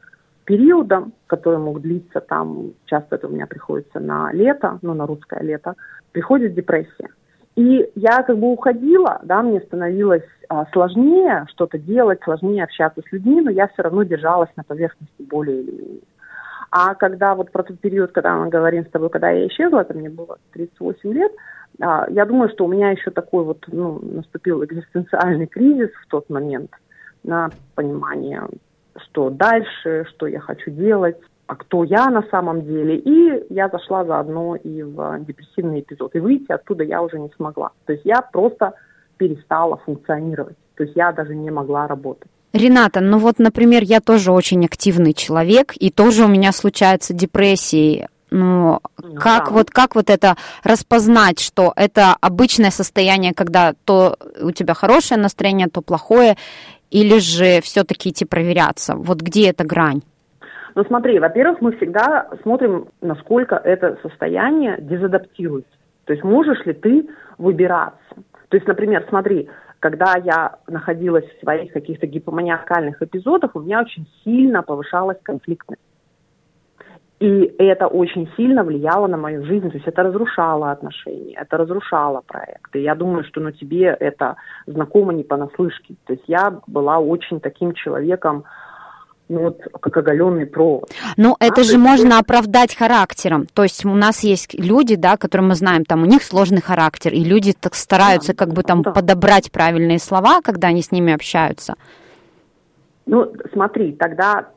периодом, 0.46 1.14
который 1.28 1.60
мог 1.60 1.82
длиться 1.82 2.22
там, 2.22 2.74
часто 2.86 3.16
это 3.16 3.28
у 3.28 3.32
меня 3.32 3.48
приходится 3.48 4.00
на 4.00 4.32
лето, 4.32 4.80
ну, 4.82 4.94
на 4.94 5.06
русское 5.06 5.42
лето, 5.42 5.76
приходит 6.12 6.54
депрессия. 6.54 7.10
И 7.56 7.90
я 7.96 8.24
как 8.24 8.38
бы 8.38 8.52
уходила, 8.52 9.20
да, 9.24 9.42
мне 9.42 9.60
становилось 9.62 10.24
а, 10.48 10.66
сложнее 10.72 11.46
что-то 11.50 11.78
делать, 11.78 12.20
сложнее 12.24 12.64
общаться 12.64 13.02
с 13.02 13.12
людьми, 13.12 13.42
но 13.42 13.52
я 13.52 13.68
все 13.68 13.84
равно 13.84 14.04
держалась 14.04 14.50
на 14.56 14.64
поверхности 14.64 15.22
более 15.22 15.62
или 15.62 15.72
менее. 15.72 16.02
А 16.72 16.96
когда 16.96 17.36
вот 17.36 17.52
про 17.52 17.64
тот 17.64 17.80
период, 17.80 18.14
когда 18.14 18.36
мы 18.38 18.48
говорим 18.48 18.86
с 18.86 18.90
тобой, 18.90 19.10
когда 19.10 19.30
я 19.30 19.48
исчезла, 19.48 19.82
это 19.82 19.94
мне 19.94 20.10
было 20.10 20.38
38 20.54 21.12
лет, 21.12 21.32
а, 21.82 22.06
я 22.10 22.26
думаю, 22.26 22.50
что 22.50 22.66
у 22.66 22.70
меня 22.70 22.92
еще 22.92 23.12
такой 23.12 23.44
вот, 23.44 23.66
ну, 23.68 24.00
наступил 24.02 24.64
экзистенциальный 24.64 25.48
кризис 25.48 25.90
в 26.06 26.08
тот 26.08 26.30
момент 26.30 26.72
на 27.24 27.50
понимание, 27.76 28.44
что 28.98 29.30
дальше, 29.30 30.06
что 30.10 30.28
я 30.28 30.40
хочу 30.40 30.72
делать, 30.72 31.18
а 31.48 31.56
кто 31.56 31.84
я 31.84 32.10
на 32.10 32.24
самом 32.32 32.64
деле. 32.64 32.98
И 32.98 33.54
я 33.54 33.68
зашла 33.70 34.06
заодно 34.06 34.56
и 34.56 34.84
в 34.84 35.20
депрессивный 35.28 35.82
эпизод. 35.82 36.16
И 36.16 36.20
выйти 36.20 36.52
оттуда 36.52 36.84
я 36.84 37.02
уже 37.02 37.20
не 37.20 37.30
смогла. 37.36 37.72
То 37.86 37.94
есть 37.94 38.06
я 38.06 38.22
просто 38.22 38.74
перестала 39.18 39.78
функционировать. 39.78 40.56
То 40.76 40.84
есть 40.84 40.96
я 40.96 41.12
даже 41.12 41.36
не 41.36 41.52
могла 41.52 41.88
работать. 41.88 42.30
Рената, 42.54 43.00
ну 43.00 43.18
вот, 43.18 43.40
например, 43.40 43.84
я 43.84 44.02
тоже 44.02 44.32
очень 44.32 44.66
активный 44.66 45.14
человек, 45.14 45.74
и 45.76 45.90
тоже 45.90 46.26
у 46.26 46.28
меня 46.28 46.52
случаются 46.52 47.14
депрессии. 47.14 48.08
Ну, 48.30 48.80
ну 49.02 49.16
как 49.16 49.46
да. 49.46 49.52
вот 49.52 49.72
как 49.72 49.96
вот 49.96 50.10
это 50.10 50.36
распознать, 50.64 51.40
что 51.40 51.74
это 51.76 52.16
обычное 52.22 52.72
состояние, 52.72 53.34
когда 53.34 53.74
то 53.86 54.18
у 54.42 54.52
тебя 54.52 54.74
хорошее 54.74 55.20
настроение, 55.20 55.68
то 55.68 55.82
плохое, 55.82 56.38
или 56.92 57.18
же 57.20 57.62
все-таки 57.62 58.10
идти 58.10 58.26
проверяться? 58.26 58.96
Вот 58.96 59.22
где 59.22 59.50
эта 59.50 59.64
грань? 59.64 60.02
Ну 60.76 60.84
смотри, 60.86 61.20
во-первых, 61.20 61.62
мы 61.62 61.76
всегда 61.78 62.30
смотрим, 62.44 62.88
насколько 63.02 63.56
это 63.56 63.98
состояние 64.04 64.78
дезадаптируется. 64.80 65.72
То 66.06 66.14
есть 66.14 66.24
можешь 66.24 66.66
ли 66.66 66.74
ты 66.74 67.10
выбираться. 67.38 68.16
То 68.50 68.58
есть, 68.58 68.68
например, 68.68 69.06
смотри, 69.10 69.50
когда 69.80 70.16
я 70.24 70.58
находилась 70.68 71.26
в 71.26 71.40
своих 71.40 71.74
каких-то 71.74 72.08
гипоманиакальных 72.08 73.02
эпизодах, 73.02 73.56
у 73.56 73.62
меня 73.62 73.82
очень 73.82 74.08
сильно 74.24 74.62
повышалась 74.62 75.18
конфликтность. 75.24 75.82
И 77.22 77.54
это 77.60 77.86
очень 77.86 78.28
сильно 78.36 78.64
влияло 78.64 79.06
на 79.06 79.16
мою 79.16 79.46
жизнь, 79.46 79.70
то 79.70 79.76
есть 79.76 79.88
это 79.88 80.02
разрушало 80.02 80.72
отношения, 80.72 81.36
это 81.40 81.56
разрушало 81.58 82.22
проекты. 82.26 82.80
Я 82.80 82.96
думаю, 82.96 83.24
что 83.26 83.40
ну, 83.42 83.52
тебе 83.52 83.96
это 84.00 84.38
знакомо 84.66 85.14
не 85.14 85.22
понаслышке. 85.22 85.94
То 86.08 86.14
есть 86.14 86.24
я 86.26 86.60
была 86.66 86.98
очень 86.98 87.40
таким 87.40 87.74
человеком, 87.76 88.46
ну 89.30 89.42
вот 89.42 89.62
как 89.82 89.98
оголенный 89.98 90.48
провод. 90.48 90.90
Но 91.16 91.38
а, 91.40 91.46
это 91.46 91.64
же 91.64 91.78
можно 91.78 92.18
оправдать 92.18 92.76
характером. 92.76 93.46
То 93.54 93.62
есть 93.62 93.86
у 93.86 93.94
нас 93.94 94.22
есть 94.24 94.56
люди, 94.60 94.96
да, 94.96 95.16
которые 95.16 95.50
мы 95.50 95.54
знаем, 95.54 95.86
там 95.86 96.02
у 96.02 96.08
них 96.08 96.24
сложный 96.24 96.62
характер, 96.62 97.14
и 97.14 97.24
люди 97.24 97.54
так 97.54 97.76
стараются 97.76 98.34
да, 98.34 98.46
как 98.46 98.54
бы 98.56 98.64
там 98.64 98.82
да. 98.82 98.94
подобрать 98.94 99.52
правильные 99.52 100.00
слова, 100.00 100.42
когда 100.42 100.70
они 100.70 100.82
с 100.82 100.92
ними 100.92 101.14
общаются. 101.14 101.76
Ну, 103.06 103.32
смотри, 103.54 103.92
тогда 103.92 104.48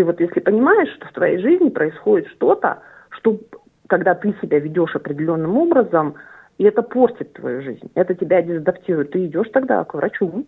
ты 0.00 0.04
вот 0.04 0.18
если 0.18 0.40
понимаешь, 0.40 0.88
что 0.94 1.06
в 1.08 1.12
твоей 1.12 1.38
жизни 1.38 1.68
происходит 1.68 2.26
что-то, 2.28 2.78
что 3.10 3.38
когда 3.86 4.14
ты 4.14 4.34
себя 4.40 4.58
ведешь 4.58 4.96
определенным 4.96 5.58
образом, 5.58 6.14
и 6.56 6.64
это 6.64 6.80
портит 6.80 7.34
твою 7.34 7.60
жизнь, 7.60 7.90
это 7.94 8.14
тебя 8.14 8.40
дезадаптирует, 8.40 9.10
ты 9.10 9.26
идешь 9.26 9.48
тогда 9.52 9.84
к 9.84 9.92
врачу, 9.92 10.46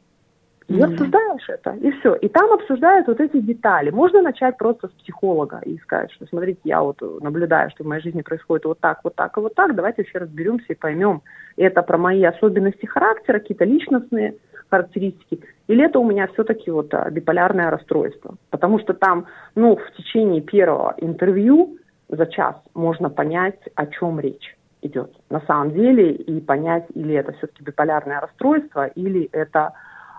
и 0.69 0.75
mm-hmm. 0.75 0.85
обсуждаешь 0.85 1.49
это, 1.49 1.73
и 1.73 1.91
все. 1.91 2.15
И 2.15 2.29
там 2.29 2.51
обсуждают 2.51 3.09
вот 3.09 3.21
эти 3.21 3.41
детали. 3.41 3.91
Можно 3.91 4.23
начать 4.23 4.57
просто 4.57 4.89
с 4.89 4.93
психолога 4.93 5.61
и 5.67 5.77
сказать, 5.81 6.11
что 6.13 6.25
смотрите, 6.27 6.61
я 6.65 6.81
вот 6.81 7.03
наблюдаю, 7.21 7.69
что 7.71 7.85
в 7.85 7.87
моей 7.87 8.01
жизни 8.01 8.23
происходит 8.23 8.65
вот 8.65 8.81
так, 8.81 9.01
вот 9.05 9.15
так 9.17 9.37
и 9.37 9.41
вот 9.41 9.55
так, 9.55 9.75
давайте 9.75 10.05
все 10.05 10.19
разберемся 10.19 10.65
и 10.69 10.75
поймем, 10.75 11.21
это 11.59 11.83
про 11.83 11.99
мои 11.99 12.25
особенности 12.25 12.87
характера, 12.87 13.39
какие-то 13.39 13.67
личностные 13.67 14.37
характеристики, 14.73 15.41
или 15.69 15.85
это 15.85 15.99
у 15.99 16.05
меня 16.05 16.27
все-таки 16.29 16.71
вот 16.71 16.95
а, 16.95 17.11
биполярное 17.11 17.71
расстройство. 17.71 18.37
Потому 18.49 18.79
что 18.81 18.95
там, 18.95 19.27
ну, 19.55 19.77
в 19.77 19.97
течение 19.97 20.41
первого 20.41 20.95
интервью 20.97 21.77
за 22.09 22.25
час 22.25 22.57
можно 22.75 23.11
понять, 23.11 23.61
о 23.75 23.87
чем 23.87 24.19
речь 24.19 24.57
идет 24.81 25.11
на 25.29 25.41
самом 25.41 25.73
деле, 25.73 26.13
и 26.13 26.41
понять, 26.41 26.87
или 26.95 27.15
это 27.15 27.33
все-таки 27.33 27.63
биполярное 27.63 28.21
расстройство, 28.21 28.87
или 28.87 29.29
это 29.33 29.75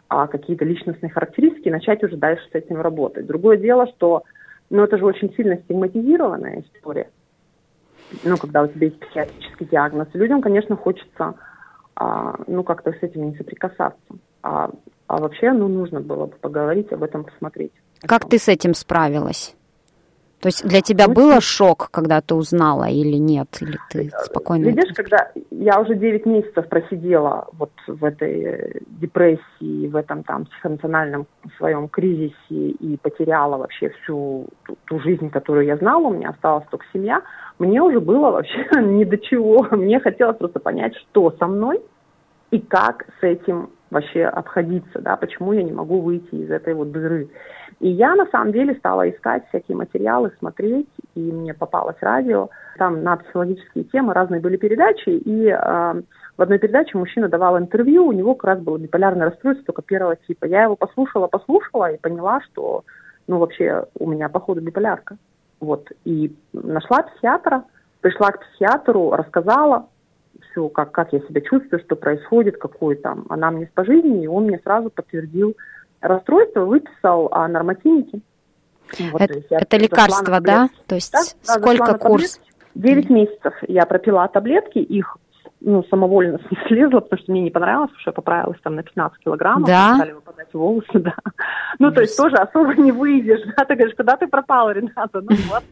а, 0.08 0.28
какие-то 0.28 0.66
личностные 0.66 1.10
характеристики, 1.10 1.68
и 1.68 1.72
начать 1.72 2.04
уже 2.04 2.16
дальше 2.16 2.44
с 2.52 2.56
этим 2.56 2.80
работать. 2.80 3.26
Другое 3.26 3.58
дело, 3.58 3.88
что 3.88 4.22
ну, 4.70 4.84
это 4.84 4.98
же 5.00 5.06
очень 5.06 5.34
сильно 5.34 5.58
стигматизированная 5.58 6.62
история. 6.62 7.10
Ну, 8.24 8.38
когда 8.38 8.62
у 8.62 8.68
тебя 8.68 8.88
есть 8.88 9.00
психиатрический 9.00 9.66
диагноз. 9.66 10.08
Людям, 10.14 10.42
конечно, 10.42 10.76
хочется 10.76 11.34
а, 11.96 12.36
ну, 12.48 12.64
как-то 12.64 12.92
с 12.92 12.98
этим 13.02 13.30
не 13.30 13.36
соприкасаться. 13.36 13.98
А, 14.44 14.70
а 15.08 15.18
вообще, 15.18 15.52
ну, 15.52 15.68
нужно 15.68 16.02
было 16.02 16.28
бы 16.28 16.36
поговорить 16.36 16.92
об 16.92 17.04
этом, 17.04 17.24
посмотреть. 17.24 17.72
Как 18.02 18.28
ты 18.30 18.38
с 18.38 18.48
этим 18.48 18.74
справилась? 18.74 19.56
То 20.44 20.48
есть 20.48 20.68
для 20.68 20.82
тебя 20.82 21.08
ну, 21.08 21.14
было 21.14 21.40
шок, 21.40 21.88
когда 21.90 22.20
ты 22.20 22.36
узнала 22.36 22.90
или 22.90 23.16
нет? 23.16 23.48
Или 23.62 23.78
ты 23.90 24.12
спокойно... 24.26 24.66
Видишь, 24.66 24.94
когда 24.94 25.32
я 25.52 25.80
уже 25.80 25.96
9 25.96 26.26
месяцев 26.26 26.68
просидела 26.68 27.48
вот 27.54 27.72
в 27.88 28.04
этой 28.04 28.82
депрессии, 28.88 29.88
в 29.88 29.96
этом 29.96 30.24
там 30.24 30.44
психоэмоциональном 30.44 31.28
своем 31.58 31.88
кризисе 31.88 32.36
и 32.50 32.98
потеряла 32.98 33.56
вообще 33.56 33.92
всю 34.02 34.48
ту, 34.66 34.78
ту 34.84 35.00
жизнь, 35.00 35.30
которую 35.30 35.66
я 35.66 35.78
знала, 35.78 36.08
у 36.08 36.14
меня 36.14 36.32
осталась 36.32 36.66
только 36.70 36.86
семья, 36.92 37.22
мне 37.58 37.82
уже 37.82 38.02
было 38.02 38.32
вообще 38.32 38.68
ни 38.82 39.06
до 39.06 39.18
чего. 39.18 39.66
Мне 39.72 40.02
хотелось 40.02 40.36
просто 40.36 40.60
понять, 40.60 40.94
что 40.98 41.34
со 41.40 41.48
мной 41.48 41.80
и 42.52 42.60
как 42.60 43.06
с 43.22 43.24
этим 43.24 43.70
вообще 43.94 44.26
обходиться, 44.26 45.00
да, 45.00 45.16
почему 45.16 45.54
я 45.54 45.64
не 45.64 45.72
могу 45.72 46.02
выйти 46.02 46.36
из 46.36 46.52
этой 46.52 46.74
вот 46.74 46.92
дыры. 46.92 47.30
И 47.80 47.90
я 47.90 48.16
на 48.16 48.26
самом 48.28 48.52
деле 48.52 48.76
стала 48.76 49.10
искать 49.10 49.48
всякие 49.50 49.78
материалы, 49.78 50.32
смотреть, 50.40 50.90
и 51.16 51.20
мне 51.20 51.54
попалось 51.54 51.96
радио. 52.02 52.50
Там 52.78 53.04
на 53.04 53.18
психологические 53.18 53.86
темы 53.86 54.14
разные 54.14 54.42
были 54.42 54.58
передачи, 54.58 55.10
и 55.10 55.48
э, 55.48 56.02
в 56.38 56.42
одной 56.42 56.60
передаче 56.60 56.98
мужчина 56.98 57.30
давал 57.30 57.58
интервью, 57.58 58.06
у 58.06 58.12
него 58.12 58.36
как 58.36 58.46
раз 58.46 58.60
было 58.60 58.78
биполярное 58.78 59.30
расстройство 59.30 59.66
только 59.66 59.82
первого 59.82 60.16
типа. 60.16 60.46
Я 60.46 60.64
его 60.64 60.76
послушала, 60.76 61.28
послушала 61.28 61.92
и 61.92 62.00
поняла, 62.00 62.42
что, 62.42 62.84
ну, 63.28 63.38
вообще 63.38 63.86
у 64.00 64.10
меня, 64.10 64.30
походу, 64.30 64.62
биполярка. 64.62 65.18
Вот, 65.60 65.88
и 66.04 66.36
нашла 66.52 67.04
психиатра, 67.04 67.64
пришла 68.02 68.32
к 68.32 68.42
психиатру, 68.42 69.12
рассказала, 69.12 69.88
все, 70.54 70.70
как, 70.70 70.92
как 70.92 71.12
я 71.12 71.20
себя 71.20 71.42
чувствую, 71.42 71.82
что 71.84 71.96
происходит, 71.96 72.58
какой 72.58 72.96
там 72.96 73.26
анамнез 73.30 73.68
по 73.74 73.84
жизни, 73.84 74.24
и 74.24 74.28
он 74.28 74.46
мне 74.46 74.60
сразу 74.64 74.90
подтвердил 74.90 75.56
расстройство, 76.00 76.62
выписал 76.62 77.30
а, 77.32 77.48
нормативники. 77.48 78.22
Вот, 79.12 79.22
это, 79.22 79.42
это 79.50 79.78
лекарство, 79.78 80.40
да? 80.40 80.70
То 80.88 80.96
есть 80.96 81.12
да, 81.12 81.22
сколько 81.54 81.98
курс? 81.98 82.40
Девять 82.76 83.10
месяцев 83.10 83.54
я 83.68 83.86
пропила 83.86 84.28
таблетки, 84.28 84.80
их 84.80 85.18
ну, 85.62 85.84
самовольно 85.90 86.40
слезла, 86.68 87.00
потому 87.00 87.22
что 87.22 87.32
мне 87.32 87.42
не 87.42 87.52
понравилось, 87.52 87.90
потому 87.90 88.02
что 88.02 88.10
я 88.10 88.14
поправилась 88.14 88.60
там 88.62 88.76
на 88.76 88.84
15 88.84 89.20
килограммов, 89.20 89.68
да? 89.68 89.96
стали 89.96 90.12
выпадать 90.12 90.54
волосы, 90.54 90.88
да. 90.94 91.16
Ну, 91.80 91.92
то 91.92 92.02
есть 92.02 92.18
тоже 92.18 92.36
особо 92.36 92.76
не 92.76 92.92
выйдешь, 92.92 93.42
да, 93.58 93.66
ты 93.66 93.76
говоришь, 93.76 93.96
куда 93.96 94.18
ты 94.18 94.28
пропала, 94.28 94.72
Рената? 94.72 95.22
Ну 95.22 95.36
вот, 95.50 95.64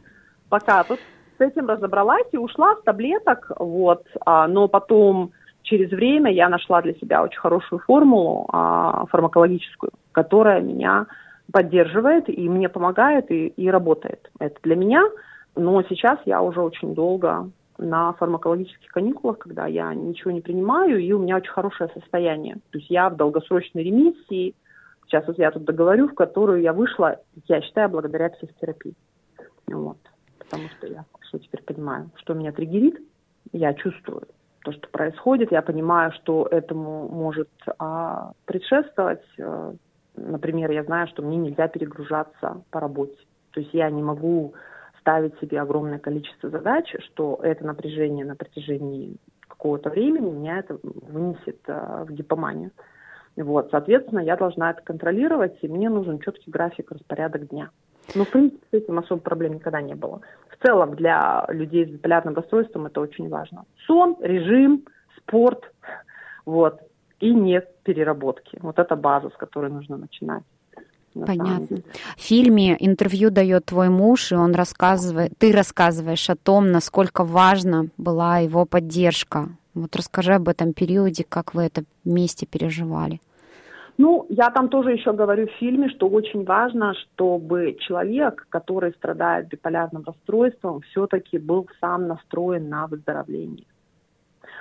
пока. 0.50 0.84
Тут 0.84 1.00
с 1.42 1.44
этим 1.44 1.68
разобралась 1.68 2.28
и 2.32 2.38
ушла 2.38 2.76
с 2.76 2.84
таблеток, 2.84 3.52
вот, 3.58 4.06
а, 4.26 4.48
но 4.48 4.68
потом 4.68 5.32
через 5.64 5.90
время 5.90 6.32
я 6.32 6.50
нашла 6.50 6.82
для 6.82 6.94
себя 6.94 7.24
очень 7.24 7.40
хорошую 7.40 7.80
формулу 7.80 8.46
а, 8.50 9.06
фармакологическую, 9.08 9.92
которая 10.12 10.62
меня 10.62 11.08
поддерживает 11.52 12.30
и 12.30 12.48
мне 12.48 12.70
помогает 12.70 13.32
и, 13.32 13.48
и 13.48 13.70
работает. 13.70 14.30
Это 14.40 14.56
для 14.62 14.76
меня, 14.76 15.04
но 15.56 15.82
сейчас 15.84 16.20
я 16.26 16.42
уже 16.42 16.62
очень 16.62 16.94
долго 16.94 17.50
на 17.78 18.14
фармакологических 18.14 18.92
каникулах, 18.92 19.40
когда 19.40 19.66
я 19.66 19.94
ничего 19.96 20.30
не 20.30 20.42
принимаю, 20.42 21.00
и 21.00 21.12
у 21.12 21.20
меня 21.20 21.38
очень 21.38 21.52
хорошее 21.52 21.90
состояние. 21.96 22.56
То 22.70 22.78
есть 22.78 22.92
я 22.92 23.10
в 23.10 23.16
долгосрочной 23.16 23.84
ремиссии, 23.84 24.54
сейчас 25.08 25.26
вот 25.26 25.40
я 25.40 25.50
тут 25.50 25.64
договорю, 25.64 26.08
в 26.08 26.14
которую 26.14 26.62
я 26.62 26.74
вышла, 26.74 27.18
я 27.48 27.62
считаю, 27.62 27.90
благодаря 27.90 28.30
психотерапии. 28.30 28.94
Вот. 29.68 29.98
Потому 30.38 30.70
что 30.78 30.88
я 30.88 31.06
что 31.32 31.40
теперь 31.40 31.64
понимаю, 31.64 32.12
что 32.16 32.34
меня 32.34 32.52
триггерит, 32.52 33.00
я 33.54 33.74
чувствую. 33.74 34.28
то, 34.64 34.74
что 34.74 34.88
происходит. 34.90 35.52
Я 35.52 35.62
понимаю, 35.62 36.12
что 36.12 36.46
этому 36.52 37.08
может 37.08 37.50
а, 37.80 38.34
предшествовать. 38.46 39.24
А, 39.40 39.74
например, 40.16 40.70
я 40.72 40.84
знаю, 40.84 41.08
что 41.08 41.24
мне 41.24 41.38
нельзя 41.38 41.68
перегружаться 41.68 42.62
по 42.70 42.80
работе. 42.80 43.18
То 43.52 43.62
есть 43.62 43.74
я 43.74 43.90
не 43.90 44.04
могу 44.04 44.54
ставить 45.00 45.40
себе 45.40 45.62
огромное 45.62 46.00
количество 46.00 46.50
задач, 46.50 46.94
что 47.00 47.40
это 47.42 47.66
напряжение 47.66 48.26
на 48.26 48.36
протяжении 48.36 49.16
какого-то 49.48 49.90
времени 49.90 50.30
меня 50.30 50.60
это 50.60 50.78
вынесет 50.84 51.60
а, 51.68 52.04
в 52.04 52.12
гипоманию. 52.12 52.72
Вот, 53.38 53.70
соответственно, 53.72 54.20
я 54.20 54.36
должна 54.36 54.72
это 54.72 54.82
контролировать, 54.82 55.58
и 55.62 55.68
мне 55.70 55.90
нужен 55.90 56.20
четкий 56.20 56.52
график, 56.52 56.92
распорядок 56.92 57.48
дня. 57.48 57.70
Ну, 58.16 58.26
в 58.26 58.30
принципе, 58.30 58.66
с 58.72 58.74
этим 58.74 59.00
особо 59.00 59.22
проблем 59.22 59.54
никогда 59.56 59.82
не 59.82 59.96
было. 59.96 60.22
В 60.50 60.64
целом, 60.64 60.96
для 60.96 61.46
людей 61.50 61.86
с 61.86 61.90
биполярным 61.90 62.36
расстройством 62.36 62.86
это 62.86 63.02
очень 63.02 63.30
важно. 63.30 63.66
Сон, 63.88 64.18
режим, 64.22 64.86
спорт, 65.18 65.72
вот, 66.46 66.80
и 67.20 67.34
нет 67.34 67.70
переработки. 67.84 68.60
Вот 68.62 68.80
это 68.80 68.96
база, 68.96 69.30
с 69.30 69.38
которой 69.38 69.72
нужно 69.72 69.98
начинать. 69.98 70.44
Понятно. 71.14 71.78
В 72.16 72.22
фильме 72.22 72.78
интервью 72.80 73.32
дает 73.32 73.66
твой 73.66 73.90
муж, 73.90 74.32
и 74.32 74.36
он 74.36 74.54
рассказывает, 74.54 75.34
ты 75.38 75.52
рассказываешь 75.52 76.30
о 76.30 76.36
том, 76.36 76.72
насколько 76.72 77.24
важна 77.26 77.88
была 77.98 78.40
его 78.40 78.66
поддержка. 78.66 79.50
Вот 79.74 79.96
расскажи 79.96 80.34
об 80.34 80.48
этом 80.48 80.74
периоде, 80.74 81.26
как 81.28 81.54
вы 81.54 81.64
это 81.64 81.84
вместе 82.06 82.46
переживали. 82.46 83.20
Ну, 84.02 84.26
я 84.30 84.50
там 84.50 84.70
тоже 84.70 84.94
еще 84.94 85.14
говорю 85.14 85.46
в 85.46 85.60
фильме, 85.60 85.88
что 85.90 86.10
очень 86.10 86.44
важно, 86.44 86.96
чтобы 86.96 87.78
человек, 87.82 88.48
который 88.50 88.94
страдает 88.94 89.48
биполярным 89.48 90.04
расстройством, 90.04 90.82
все-таки 90.90 91.38
был 91.38 91.70
сам 91.80 92.08
настроен 92.08 92.68
на 92.68 92.88
выздоровление. 92.88 93.68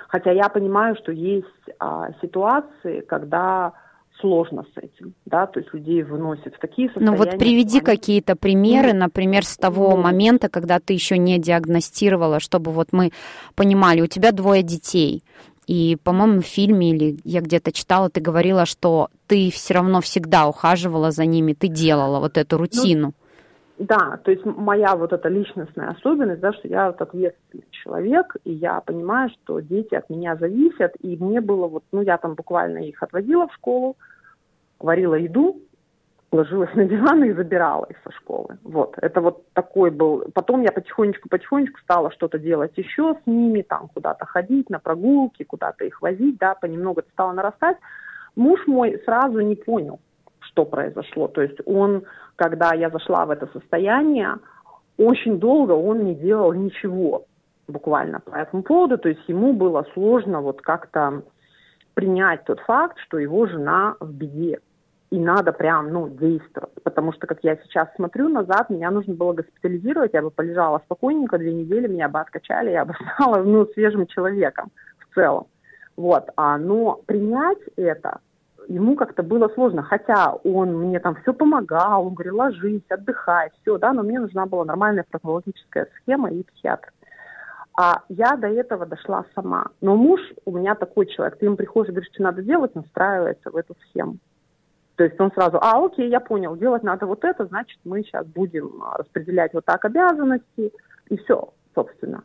Хотя 0.09 0.31
я 0.31 0.47
понимаю, 0.47 0.95
что 0.95 1.11
есть 1.11 1.47
а, 1.79 2.09
ситуации, 2.21 3.01
когда 3.01 3.73
сложно 4.19 4.63
с 4.75 4.77
этим, 4.77 5.15
да, 5.25 5.47
то 5.47 5.59
есть 5.59 5.73
людей 5.73 6.03
выносят 6.03 6.53
в 6.53 6.59
такие 6.59 6.89
состояния. 6.89 7.11
Ну 7.11 7.17
вот 7.17 7.39
приведи 7.39 7.77
они... 7.79 7.85
какие-то 7.85 8.35
примеры, 8.35 8.93
например, 8.93 9.43
с 9.43 9.57
того 9.57 9.95
ну, 9.95 10.03
момента, 10.03 10.49
когда 10.49 10.79
ты 10.79 10.93
еще 10.93 11.17
не 11.17 11.39
диагностировала, 11.39 12.39
чтобы 12.39 12.69
вот 12.69 12.89
мы 12.91 13.11
понимали, 13.55 14.01
у 14.01 14.07
тебя 14.07 14.31
двое 14.31 14.61
детей, 14.61 15.23
и, 15.67 15.97
по-моему, 16.03 16.41
в 16.41 16.45
фильме 16.45 16.91
или 16.91 17.17
я 17.23 17.41
где-то 17.41 17.71
читала, 17.71 18.09
ты 18.09 18.19
говорила, 18.19 18.65
что 18.65 19.09
ты 19.27 19.49
все 19.51 19.73
равно 19.75 20.01
всегда 20.01 20.47
ухаживала 20.47 21.11
за 21.11 21.25
ними, 21.25 21.53
ты 21.53 21.67
делала 21.67 22.19
вот 22.19 22.37
эту 22.37 22.57
ну, 22.57 22.61
рутину. 22.63 23.07
Ну, 23.07 23.85
да, 23.85 24.19
то 24.23 24.31
есть 24.31 24.45
моя 24.45 24.95
вот 24.95 25.13
эта 25.13 25.29
личностная 25.29 25.89
особенность, 25.89 26.41
да, 26.41 26.53
что 26.53 26.67
я 26.67 26.87
вот 26.87 27.01
ответственный 27.01 27.65
человек, 27.71 28.35
и 28.43 28.51
я 28.51 28.79
понимаю, 28.81 29.29
что 29.29 29.59
дети 29.59 29.95
от 29.95 30.09
меня 30.09 30.35
зависят, 30.35 30.93
и 30.99 31.17
мне 31.17 31.41
было 31.41 31.67
вот, 31.67 31.83
ну, 31.91 32.01
я 32.01 32.17
там 32.17 32.35
буквально 32.35 32.79
их 32.79 33.01
отводила 33.01 33.47
в 33.47 33.53
школу, 33.53 33.97
варила 34.79 35.15
еду, 35.15 35.61
ложилась 36.31 36.73
на 36.75 36.85
диван 36.85 37.23
и 37.23 37.33
забирала 37.33 37.85
их 37.85 37.97
со 38.03 38.11
школы. 38.11 38.57
Вот, 38.63 38.95
это 39.01 39.21
вот 39.21 39.43
такой 39.53 39.91
был. 39.91 40.25
Потом 40.33 40.61
я 40.61 40.71
потихонечку-потихонечку 40.71 41.79
стала 41.81 42.11
что-то 42.11 42.39
делать 42.39 42.71
еще 42.77 43.15
с 43.21 43.27
ними, 43.27 43.61
там 43.61 43.89
куда-то 43.93 44.25
ходить 44.25 44.69
на 44.69 44.79
прогулки, 44.79 45.43
куда-то 45.43 45.83
их 45.85 46.01
возить, 46.01 46.37
да, 46.37 46.55
понемногу 46.55 47.01
это 47.01 47.09
стало 47.11 47.33
нарастать. 47.33 47.77
Муж 48.35 48.65
мой 48.65 49.01
сразу 49.05 49.41
не 49.41 49.55
понял, 49.55 49.99
что 50.39 50.65
произошло. 50.65 51.27
То 51.27 51.41
есть 51.41 51.59
он, 51.65 52.03
когда 52.37 52.73
я 52.73 52.89
зашла 52.89 53.25
в 53.25 53.29
это 53.29 53.47
состояние, 53.47 54.37
очень 54.97 55.37
долго 55.37 55.73
он 55.73 56.05
не 56.05 56.15
делал 56.15 56.53
ничего 56.53 57.25
буквально 57.67 58.21
по 58.21 58.35
этому 58.35 58.63
поводу. 58.63 58.97
То 58.97 59.09
есть 59.09 59.27
ему 59.27 59.51
было 59.51 59.85
сложно 59.93 60.41
вот 60.41 60.61
как-то 60.61 61.23
принять 61.93 62.45
тот 62.45 62.61
факт, 62.61 62.97
что 62.99 63.17
его 63.17 63.47
жена 63.47 63.95
в 63.99 64.13
беде 64.13 64.59
и 65.11 65.19
надо 65.19 65.51
прям, 65.51 65.91
ну, 65.91 66.07
действовать. 66.07 66.73
Потому 66.83 67.11
что, 67.11 67.27
как 67.27 67.39
я 67.43 67.57
сейчас 67.57 67.89
смотрю 67.95 68.29
назад, 68.29 68.69
меня 68.69 68.89
нужно 68.91 69.13
было 69.13 69.33
госпитализировать, 69.33 70.13
я 70.13 70.21
бы 70.21 70.31
полежала 70.31 70.81
спокойненько 70.85 71.37
две 71.37 71.53
недели, 71.53 71.87
меня 71.87 72.07
бы 72.07 72.19
откачали, 72.19 72.71
я 72.71 72.85
бы 72.85 72.93
стала, 73.15 73.43
ну, 73.43 73.65
свежим 73.73 74.07
человеком 74.07 74.71
в 74.99 75.13
целом. 75.13 75.47
Вот, 75.97 76.29
а, 76.37 76.57
но 76.57 77.01
принять 77.05 77.59
это 77.75 78.19
ему 78.67 78.95
как-то 78.95 79.21
было 79.21 79.49
сложно, 79.49 79.83
хотя 79.83 80.33
он 80.43 80.77
мне 80.77 80.99
там 80.99 81.15
все 81.15 81.33
помогал, 81.33 82.07
он 82.07 82.13
говорил, 82.13 82.37
ложись, 82.37 82.83
отдыхай, 82.89 83.51
все, 83.61 83.77
да, 83.77 83.91
но 83.91 84.03
мне 84.03 84.19
нужна 84.19 84.45
была 84.45 84.63
нормальная 84.63 85.05
фармакологическая 85.11 85.89
схема 85.97 86.31
и 86.31 86.43
психиатр. 86.43 86.93
А 87.77 88.03
я 88.07 88.37
до 88.37 88.47
этого 88.47 88.85
дошла 88.85 89.25
сама. 89.35 89.67
Но 89.81 89.95
муж 89.95 90.21
у 90.45 90.55
меня 90.55 90.75
такой 90.75 91.07
человек, 91.07 91.37
ты 91.37 91.45
ему 91.45 91.57
приходишь 91.57 91.89
и 91.89 91.91
говоришь, 91.93 92.13
что 92.13 92.23
надо 92.23 92.41
делать, 92.43 92.75
настраивается 92.75 93.49
в 93.49 93.55
эту 93.57 93.75
схему. 93.89 94.17
То 95.01 95.05
есть 95.05 95.19
он 95.19 95.31
сразу, 95.31 95.57
а, 95.59 95.83
окей, 95.83 96.09
я 96.09 96.19
понял, 96.19 96.55
делать 96.55 96.83
надо 96.83 97.07
вот 97.07 97.23
это, 97.23 97.47
значит, 97.47 97.79
мы 97.85 98.03
сейчас 98.03 98.23
будем 98.27 98.83
а, 98.83 98.97
распределять 98.97 99.51
вот 99.51 99.65
так 99.65 99.83
обязанности, 99.83 100.71
и 101.09 101.17
все, 101.17 101.49
собственно. 101.73 102.21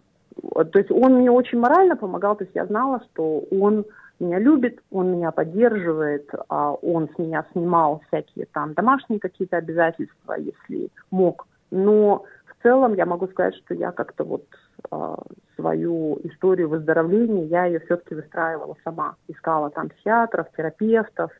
То 0.53 0.79
есть 0.79 0.91
он 0.91 1.15
мне 1.15 1.31
очень 1.31 1.59
морально 1.59 1.97
помогал, 1.97 2.37
то 2.37 2.45
есть 2.45 2.55
я 2.55 2.67
знала, 2.67 3.01
что 3.11 3.45
он 3.51 3.87
меня 4.21 4.39
любит, 4.39 4.81
он 4.91 5.12
меня 5.12 5.31
поддерживает, 5.31 6.29
а 6.51 6.73
он 6.73 7.09
с 7.15 7.19
меня 7.19 7.47
снимал 7.53 8.03
всякие 8.09 8.45
там 8.53 8.75
домашние 8.75 9.21
какие-то 9.21 9.57
обязательства, 9.57 10.35
если 10.35 10.91
мог. 11.11 11.47
Но 11.71 12.25
в 12.45 12.62
целом 12.62 12.93
я 12.93 13.07
могу 13.07 13.27
сказать, 13.29 13.55
что 13.55 13.73
я 13.73 13.91
как-то 13.91 14.25
вот 14.25 14.45
а, 14.91 15.17
свою 15.55 16.21
историю 16.25 16.69
выздоровления, 16.69 17.47
я 17.47 17.65
ее 17.65 17.81
все-таки 17.81 18.15
выстраивала 18.15 18.77
сама. 18.85 19.15
Искала 19.29 19.71
там 19.71 19.89
психиатров, 19.89 20.49
терапевтов, 20.55 21.31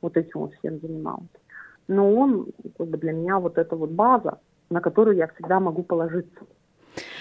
вот 0.00 0.16
этим 0.16 0.40
вот 0.40 0.54
всем 0.54 0.80
занимался. 0.80 1.28
Но 1.88 2.12
он 2.14 2.48
как 2.76 2.88
бы 2.88 2.98
для 2.98 3.12
меня 3.12 3.38
вот 3.38 3.58
эта 3.58 3.74
вот 3.76 3.90
база, 3.90 4.38
на 4.70 4.80
которую 4.80 5.16
я 5.16 5.28
всегда 5.28 5.60
могу 5.60 5.82
положиться. 5.82 6.44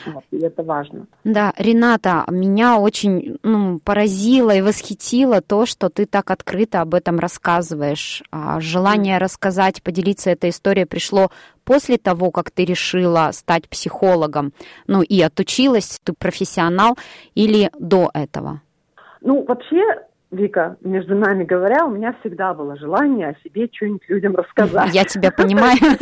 Вот, 0.05 0.23
и 0.31 0.37
это 0.37 0.63
важно. 0.63 1.07
Да, 1.23 1.53
Рената, 1.57 2.23
меня 2.29 2.79
очень 2.79 3.37
ну, 3.43 3.79
поразило 3.79 4.51
и 4.51 4.61
восхитило 4.61 5.41
то, 5.41 5.65
что 5.65 5.89
ты 5.89 6.05
так 6.05 6.31
открыто 6.31 6.81
об 6.81 6.93
этом 6.93 7.19
рассказываешь. 7.19 8.23
А 8.31 8.59
желание 8.59 9.17
рассказать, 9.17 9.83
поделиться 9.83 10.29
этой 10.31 10.49
историей 10.49 10.85
пришло 10.85 11.29
после 11.63 11.97
того, 11.97 12.31
как 12.31 12.51
ты 12.51 12.65
решила 12.65 13.29
стать 13.33 13.67
психологом, 13.69 14.53
ну 14.87 15.01
и 15.01 15.21
отучилась, 15.21 15.99
ты 16.03 16.13
профессионал, 16.13 16.97
или 17.35 17.69
до 17.77 18.09
этого? 18.13 18.61
Ну, 19.21 19.43
вообще, 19.43 19.83
Вика, 20.29 20.75
между 20.81 21.15
нами 21.15 21.45
говоря, 21.45 21.85
у 21.85 21.89
меня 21.89 22.13
всегда 22.19 22.53
было 22.53 22.75
желание 22.75 23.29
о 23.29 23.39
себе 23.43 23.69
что-нибудь 23.71 24.09
людям 24.09 24.35
рассказать. 24.35 24.93
Я 24.93 25.05
тебя 25.05 25.31
понимаю. 25.31 25.77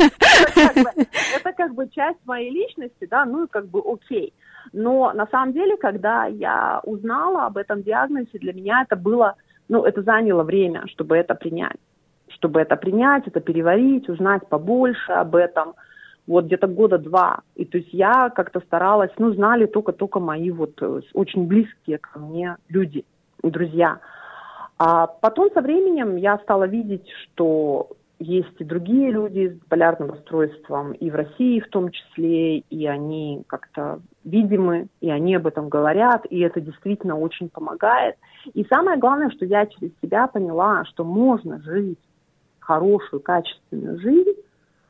Это 1.36 1.52
как 1.56 1.74
бы 1.74 1.88
часть 1.90 2.18
моей 2.24 2.50
личности, 2.50 3.06
да, 3.08 3.24
ну 3.24 3.44
и 3.44 3.48
как 3.48 3.68
бы 3.68 3.80
окей. 3.84 4.34
Но 4.72 5.12
на 5.12 5.28
самом 5.28 5.52
деле, 5.52 5.76
когда 5.76 6.26
я 6.26 6.80
узнала 6.82 7.46
об 7.46 7.56
этом 7.56 7.82
диагнозе, 7.82 8.38
для 8.40 8.52
меня 8.52 8.82
это 8.82 8.96
было, 8.96 9.36
ну, 9.68 9.84
это 9.84 10.02
заняло 10.02 10.42
время, 10.42 10.86
чтобы 10.88 11.16
это 11.16 11.36
принять. 11.36 11.78
Чтобы 12.28 12.60
это 12.60 12.74
принять, 12.74 13.28
это 13.28 13.38
переварить, 13.40 14.08
узнать 14.08 14.48
побольше 14.48 15.12
об 15.12 15.36
этом. 15.36 15.74
Вот 16.26 16.46
где-то 16.46 16.66
года 16.66 16.98
два. 16.98 17.42
И 17.54 17.64
то 17.64 17.78
есть 17.78 17.92
я 17.92 18.30
как-то 18.30 18.58
старалась, 18.60 19.12
ну, 19.18 19.32
знали 19.32 19.66
только-только 19.66 20.18
мои 20.18 20.50
вот 20.50 20.82
э, 20.82 21.00
очень 21.14 21.46
близкие 21.46 21.98
ко 21.98 22.18
мне 22.18 22.56
люди, 22.68 23.04
друзья. 23.50 24.00
А 24.78 25.06
потом 25.06 25.50
со 25.52 25.60
временем 25.60 26.16
я 26.16 26.38
стала 26.38 26.64
видеть, 26.64 27.08
что 27.08 27.88
есть 28.18 28.54
и 28.58 28.64
другие 28.64 29.10
люди 29.10 29.48
с 29.48 29.68
полярным 29.68 30.10
расстройством, 30.10 30.92
и 30.92 31.10
в 31.10 31.14
России 31.14 31.60
в 31.60 31.68
том 31.68 31.90
числе, 31.90 32.58
и 32.58 32.86
они 32.86 33.42
как-то 33.46 34.00
видимы, 34.24 34.88
и 35.00 35.10
они 35.10 35.34
об 35.34 35.46
этом 35.46 35.68
говорят, 35.68 36.24
и 36.30 36.40
это 36.40 36.60
действительно 36.60 37.18
очень 37.18 37.48
помогает. 37.48 38.16
И 38.54 38.64
самое 38.64 38.98
главное, 38.98 39.30
что 39.30 39.44
я 39.44 39.66
через 39.66 39.90
себя 40.02 40.26
поняла, 40.28 40.84
что 40.86 41.04
можно 41.04 41.60
жить 41.60 41.98
хорошую, 42.58 43.20
качественную 43.20 44.00
жизнь, 44.00 44.40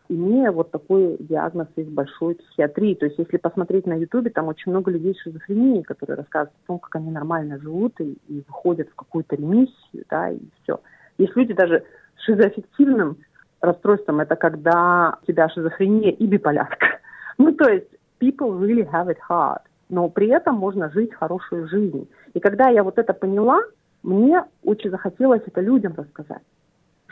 имея 0.09 0.53
вот 0.53 0.71
такой 0.71 1.16
диагноз 1.19 1.69
из 1.77 1.88
большой 1.88 2.37
психиатрии. 2.37 2.95
То 2.95 3.07
есть 3.07 3.19
если 3.19 3.37
посмотреть 3.37 3.87
на 3.87 3.95
Ютубе, 3.95 4.31
там 4.31 4.49
очень 4.49 4.73
много 4.73 4.90
людей 4.90 5.14
с 5.14 5.23
шизофренией, 5.23 5.83
которые 5.83 6.16
рассказывают 6.16 6.55
о 6.64 6.66
том, 6.66 6.79
как 6.79 6.97
они 6.97 7.11
нормально 7.11 7.59
живут 7.59 8.01
и, 8.01 8.19
и 8.29 8.42
выходят 8.47 8.88
в 8.90 8.95
какую-то 8.95 9.37
ремиссию, 9.37 10.05
да, 10.09 10.31
и 10.31 10.38
все. 10.62 10.81
Есть 11.19 11.37
люди 11.37 11.55
даже 11.55 11.85
с 12.19 12.25
шизоаффективным 12.25 13.19
расстройством, 13.61 14.21
это 14.21 14.37
когда 14.37 15.19
у 15.23 15.27
тебя 15.27 15.49
шизофрения 15.49 16.12
и 16.12 16.27
биполярка. 16.27 16.87
Ну, 17.38 17.53
то 17.53 17.69
есть 17.69 17.88
people 18.19 18.59
really 18.59 18.90
have 18.90 19.09
it 19.09 19.19
hard, 19.29 19.61
но 19.90 20.09
при 20.09 20.29
этом 20.29 20.55
можно 20.55 20.88
жить 20.88 21.12
хорошую 21.12 21.69
жизнь. 21.69 22.09
И 22.33 22.40
когда 22.40 22.71
я 22.71 22.83
вот 22.83 22.99
это 22.99 23.12
поняла, 23.12 23.61
мне 24.03 24.42
очень 24.64 24.88
захотелось 24.88 25.42
это 25.47 25.61
людям 25.61 25.92
рассказать 25.95 26.40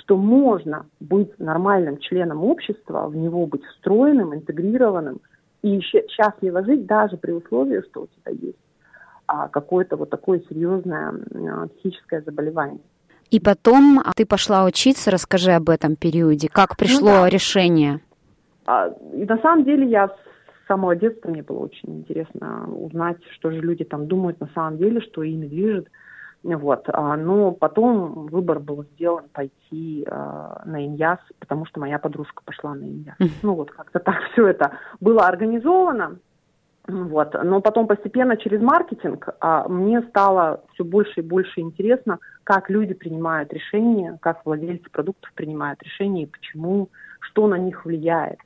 что 0.05 0.17
можно 0.17 0.87
быть 1.01 1.39
нормальным 1.39 1.99
членом 1.99 2.45
общества, 2.45 3.09
в 3.09 3.17
него 3.17 3.47
быть 3.47 3.65
встроенным, 3.65 4.35
интегрированным 4.35 5.21
и 5.63 5.81
счастливо 5.81 6.65
жить 6.65 6.87
даже 6.87 7.17
при 7.17 7.33
условии, 7.33 7.83
что 7.89 8.03
у 8.03 8.07
тебя 8.07 8.33
есть 8.33 8.59
а 9.27 9.49
какое-то 9.49 9.97
вот 9.97 10.11
такое 10.11 10.43
серьезное 10.49 11.13
а, 11.35 11.67
психическое 11.69 12.23
заболевание. 12.23 12.81
И 13.31 13.41
потом 13.41 14.03
ты 14.17 14.27
пошла 14.27 14.65
учиться, 14.65 15.11
расскажи 15.11 15.53
об 15.53 15.71
этом 15.71 15.97
периоде. 15.97 16.49
Как 16.53 16.71
ну 16.71 16.77
пришло 16.79 17.11
ну, 17.11 17.23
да. 17.23 17.29
решение? 17.31 18.01
А, 18.67 18.89
и 19.13 19.25
на 19.25 19.39
самом 19.39 19.65
деле 19.65 19.89
я 19.89 20.09
с 20.09 20.67
самого 20.69 20.95
детства 20.95 21.31
мне 21.31 21.43
было 21.43 21.61
очень 21.61 22.01
интересно 22.01 22.69
узнать, 22.69 23.19
что 23.33 23.51
же 23.51 23.61
люди 23.61 23.85
там 23.85 24.07
думают 24.07 24.41
на 24.41 24.49
самом 24.55 24.79
деле, 24.79 25.01
что 25.01 25.23
ими 25.23 25.47
движет. 25.47 25.89
Вот. 26.45 26.85
А, 26.93 27.17
но 27.17 27.53
потом 27.53 28.27
выбор 28.27 28.61
был 28.61 28.85
сделан 28.95 29.25
пойти 29.33 30.05
э, 30.07 30.57
на 30.67 30.85
Иньяс, 30.85 31.19
потому 31.39 31.65
что 31.65 31.81
моя 31.81 31.99
подружка 31.99 32.43
пошла 32.45 32.75
на 32.75 32.85
Иньяс. 32.85 33.17
Ну 33.43 33.55
вот 33.55 33.71
как-то 33.71 33.99
так 33.99 34.17
все 34.33 34.49
это 34.49 34.73
было 35.01 35.27
организовано. 35.27 36.19
Вот. 36.87 37.35
Но 37.43 37.63
потом 37.63 37.87
постепенно 37.87 38.37
через 38.37 38.61
маркетинг 38.61 39.31
а, 39.41 39.67
мне 39.69 40.03
стало 40.03 40.61
все 40.75 40.85
больше 40.85 41.21
и 41.21 41.23
больше 41.23 41.61
интересно, 41.61 42.19
как 42.45 42.69
люди 42.69 42.93
принимают 42.93 43.51
решения, 43.55 44.19
как 44.21 44.45
владельцы 44.45 44.91
продуктов 44.91 45.33
принимают 45.33 45.83
решения 45.83 46.25
и 46.25 46.31
почему, 46.31 46.91
что 47.21 47.47
на 47.49 47.57
них 47.57 47.87
влияет. 47.87 48.39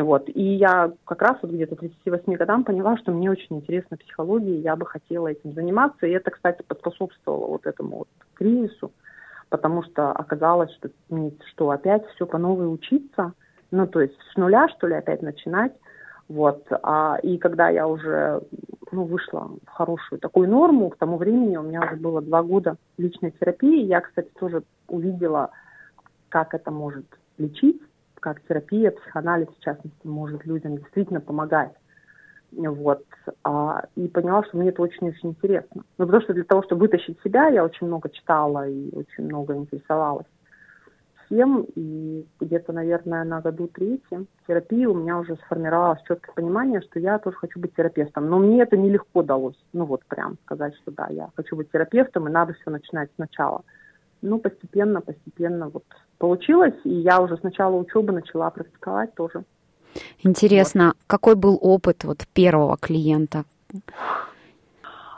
Вот. 0.00 0.26
И 0.28 0.42
я 0.42 0.90
как 1.04 1.20
раз 1.20 1.36
вот 1.42 1.50
где-то 1.50 1.76
38 1.76 2.32
годам 2.34 2.64
поняла, 2.64 2.96
что 2.96 3.12
мне 3.12 3.30
очень 3.30 3.56
интересна 3.56 3.98
психология, 3.98 4.58
я 4.58 4.74
бы 4.74 4.86
хотела 4.86 5.28
этим 5.28 5.52
заниматься. 5.52 6.06
И 6.06 6.12
это, 6.12 6.30
кстати, 6.30 6.62
поспособствовало 6.66 7.46
вот 7.46 7.66
этому 7.66 7.98
вот 7.98 8.08
кризису, 8.32 8.90
потому 9.50 9.82
что 9.82 10.10
оказалось, 10.12 10.70
что, 10.72 10.88
что 11.50 11.70
опять 11.70 12.06
все 12.14 12.24
по 12.24 12.38
новой 12.38 12.72
учиться, 12.72 13.34
ну, 13.70 13.86
то 13.86 14.00
есть 14.00 14.14
с 14.32 14.36
нуля, 14.36 14.66
что 14.70 14.86
ли, 14.86 14.94
опять 14.94 15.20
начинать. 15.20 15.72
Вот. 16.26 16.66
А, 16.82 17.18
и 17.22 17.36
когда 17.36 17.68
я 17.68 17.86
уже 17.86 18.40
ну, 18.92 19.04
вышла 19.04 19.50
в 19.66 19.68
хорошую 19.68 20.20
такую 20.20 20.48
норму, 20.48 20.88
к 20.88 20.96
тому 20.96 21.18
времени 21.18 21.58
у 21.58 21.62
меня 21.62 21.82
уже 21.82 21.96
было 21.96 22.22
два 22.22 22.42
года 22.42 22.76
личной 22.96 23.32
терапии. 23.32 23.84
Я, 23.84 24.00
кстати, 24.00 24.30
тоже 24.40 24.62
увидела, 24.88 25.50
как 26.30 26.54
это 26.54 26.70
может 26.70 27.04
лечить, 27.36 27.82
как 28.22 28.40
терапия, 28.42 28.90
психоанализ, 28.92 29.48
в 29.48 29.62
частности, 29.62 30.06
может 30.06 30.46
людям 30.46 30.78
действительно 30.78 31.20
помогать. 31.20 31.72
Вот. 32.52 33.04
А, 33.44 33.84
и 33.96 34.08
поняла, 34.08 34.44
что 34.44 34.58
мне 34.58 34.68
это 34.68 34.82
очень-очень 34.82 35.30
интересно. 35.30 35.84
Ну, 35.98 36.06
потому 36.06 36.22
что 36.22 36.34
для 36.34 36.44
того, 36.44 36.62
чтобы 36.62 36.82
вытащить 36.82 37.20
себя, 37.22 37.48
я 37.48 37.64
очень 37.64 37.86
много 37.86 38.10
читала 38.10 38.68
и 38.68 38.94
очень 38.94 39.24
много 39.24 39.54
интересовалась 39.54 40.26
всем. 41.32 41.66
И 41.74 42.26
где-то, 42.40 42.72
наверное, 42.72 43.24
на 43.24 43.40
году 43.40 43.68
третьем 43.68 44.28
терапии 44.46 44.84
у 44.84 44.94
меня 44.94 45.18
уже 45.18 45.36
сформировалось 45.36 46.02
четкое 46.02 46.34
понимание, 46.34 46.80
что 46.82 46.98
я 46.98 47.18
тоже 47.18 47.36
хочу 47.36 47.58
быть 47.58 47.74
терапевтом. 47.74 48.28
Но 48.28 48.38
мне 48.38 48.62
это 48.62 48.76
нелегко 48.76 49.22
далось. 49.22 49.56
Ну 49.72 49.84
вот 49.84 50.04
прям 50.06 50.36
сказать, 50.44 50.74
что 50.76 50.90
да, 50.90 51.08
я 51.10 51.30
хочу 51.36 51.56
быть 51.56 51.70
терапевтом, 51.70 52.28
и 52.28 52.30
надо 52.30 52.52
все 52.54 52.70
начинать 52.70 53.10
сначала. 53.16 53.62
Ну, 54.22 54.38
постепенно, 54.38 55.00
постепенно 55.00 55.68
вот 55.68 55.84
получилось, 56.18 56.74
и 56.84 56.90
я 56.90 57.20
уже 57.20 57.36
с 57.36 57.42
начала 57.42 57.76
учебы 57.76 58.12
начала 58.12 58.50
практиковать 58.50 59.14
тоже. 59.14 59.44
Интересно, 60.22 60.86
вот. 60.86 60.96
какой 61.06 61.34
был 61.34 61.58
опыт 61.60 62.04
вот 62.04 62.26
первого 62.32 62.76
клиента? 62.76 63.44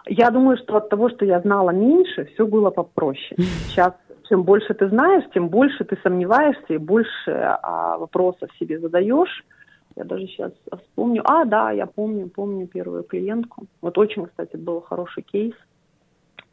Я 0.07 0.31
думаю, 0.31 0.57
что 0.57 0.77
от 0.77 0.89
того, 0.89 1.09
что 1.11 1.25
я 1.25 1.41
знала 1.41 1.71
меньше, 1.71 2.25
все 2.35 2.47
было 2.47 2.71
попроще. 2.71 3.37
Сейчас 3.69 3.95
чем 4.29 4.43
больше 4.43 4.75
ты 4.75 4.89
знаешь, 4.89 5.25
тем 5.35 5.49
больше 5.49 5.85
ты 5.85 5.99
сомневаешься 6.03 6.75
и 6.75 6.79
больше 6.79 7.31
а, 7.31 7.99
вопросов 7.99 8.49
себе 8.59 8.79
задаешь. 8.79 9.45
Я 9.97 10.05
даже 10.05 10.27
сейчас 10.27 10.53
вспомню. 10.83 11.23
А, 11.25 11.45
да, 11.45 11.71
я 11.71 11.87
помню, 11.87 12.29
помню 12.29 12.67
первую 12.67 13.05
клиентку. 13.05 13.67
Вот 13.81 13.97
очень, 13.97 14.27
кстати, 14.27 14.57
был 14.57 14.81
хороший 14.81 15.23
кейс. 15.23 15.55